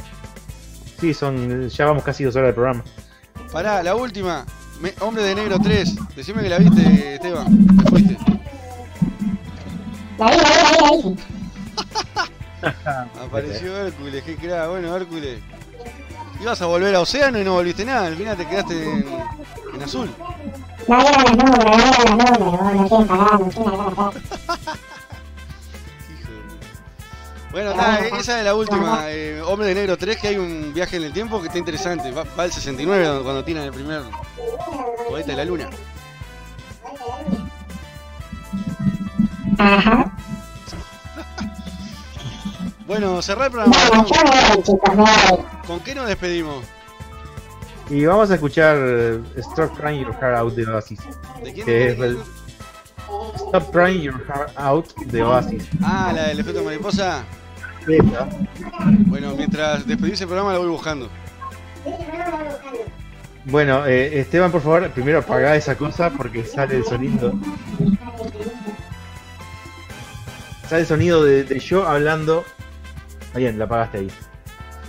[1.01, 2.82] Sí, son, ya vamos casi dos horas de programa.
[3.52, 4.44] Pará, la última.
[4.81, 5.94] Me- Hombre de Negro 3.
[6.16, 7.66] Decime que la viste, Esteban.
[7.76, 8.16] Te fuiste.
[10.18, 11.14] La vi, la vi, la vi,
[12.16, 13.24] la vi.
[13.26, 14.70] Apareció Hércules, qué crack.
[14.70, 15.40] Bueno, Hércules.
[16.44, 18.06] Ibas a volver a Océano y no volviste nada.
[18.08, 19.06] Al final te quedaste en,
[19.74, 20.10] en azul.
[20.86, 24.20] No quieren no quieren.
[27.50, 27.70] Bueno,
[28.18, 29.04] esa es la última.
[29.10, 32.10] eh, Hombre de Negro 3, que hay un viaje en el tiempo que está interesante.
[32.10, 34.02] Va, va al 69 cuando- cuando tiran el primer
[35.08, 35.70] cohete de la luna.
[39.58, 40.13] Ajá.
[42.86, 43.77] Bueno, cerrar el programa.
[43.89, 45.40] Bueno, chicos.
[45.66, 46.65] ¿Con qué nos despedimos?
[47.90, 51.01] Y vamos a escuchar eh, Stop Crying Your Heart Out de Oasis.
[51.43, 51.66] ¿De quién?
[51.66, 52.19] Que es el-
[53.36, 55.69] Stop Crying Your Heart Out de Oasis.
[55.82, 57.24] Ah, la del efecto mariposa.
[59.06, 61.09] Bueno, mientras despedirse el programa la voy buscando.
[63.47, 67.35] Bueno, eh, Esteban, por favor, primero apaga esa cosa porque sale el sonido.
[70.69, 72.44] Sale el sonido de, de yo hablando.
[73.35, 74.11] Ah, Bien, la apagaste ahí.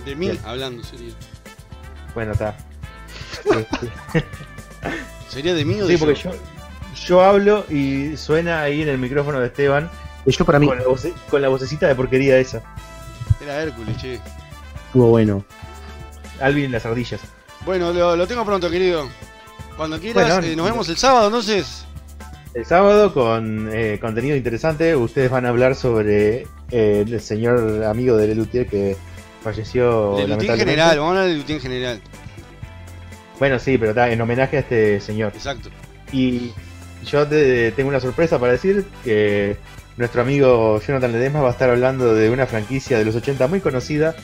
[0.04, 0.38] De mí Bien.
[0.44, 1.12] hablando sería.
[2.14, 2.56] Bueno, está.
[5.28, 6.32] ¿Sería de mí o sí, de porque yo?
[6.32, 6.38] yo,
[7.06, 9.90] yo hablo y suena ahí en el micrófono de Esteban.
[10.24, 10.66] yo para mí.
[10.66, 12.62] Con la, voce- con la vocecita de porquería esa.
[13.42, 14.20] Era Hércules, che.
[14.86, 15.44] Estuvo bueno.
[16.40, 17.20] Alvin en las ardillas.
[17.64, 19.08] Bueno, lo, lo tengo pronto, querido.
[19.76, 21.85] Cuando quieras, Bueno, eh, nos vemos el sábado, entonces.
[22.56, 28.16] El sábado con eh, contenido interesante, ustedes van a hablar sobre eh, el señor amigo
[28.16, 28.96] de Lelutier que
[29.42, 30.12] falleció.
[30.12, 30.56] Lamentablemente.
[30.64, 32.00] general, vamos a hablar de Lutín general.
[33.38, 35.32] Bueno, sí, pero está en homenaje a este señor.
[35.34, 35.68] Exacto.
[36.12, 36.52] Y
[37.04, 39.58] yo te- tengo una sorpresa para decir que
[39.98, 43.60] nuestro amigo Jonathan Ledesma va a estar hablando de una franquicia de los 80 muy
[43.60, 44.14] conocida.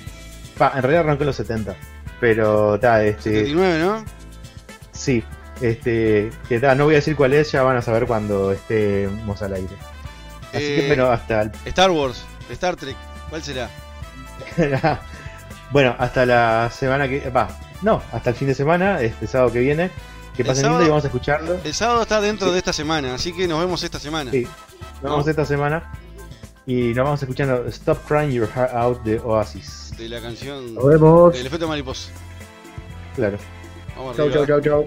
[0.57, 1.77] Pa, en realidad arrancó en los 70.
[2.19, 3.31] Pero está, este.
[3.45, 4.05] 79, ¿no?
[4.93, 5.23] Sí,
[5.61, 6.31] este.
[6.49, 9.55] Que ta, no voy a decir cuál es, ya van a saber cuando estemos al
[9.55, 9.77] aire.
[10.53, 12.97] Así Eh, que, bueno, hasta el Star Wars, Star Trek,
[13.31, 13.71] ¿cuál será?
[15.71, 17.31] bueno, hasta la semana que.
[17.31, 17.49] Va,
[17.83, 19.91] no, hasta el fin de semana, este sábado que viene.
[20.37, 21.59] Que El pasen sábado- lindo y vamos a escucharlo.
[21.63, 24.31] El sábado está dentro de esta semana, así que nos vemos esta semana.
[24.31, 24.47] Sí,
[25.03, 25.93] nos vemos esta semana.
[26.65, 29.93] Y nos vamos escuchando Stop Crying Your Heart Out de Oasis.
[29.99, 31.35] De la canción Nos vemos.
[31.35, 32.11] del efecto mariposa.
[33.17, 33.37] Claro.
[33.97, 34.87] Vamos Chau, chau, chau, chau.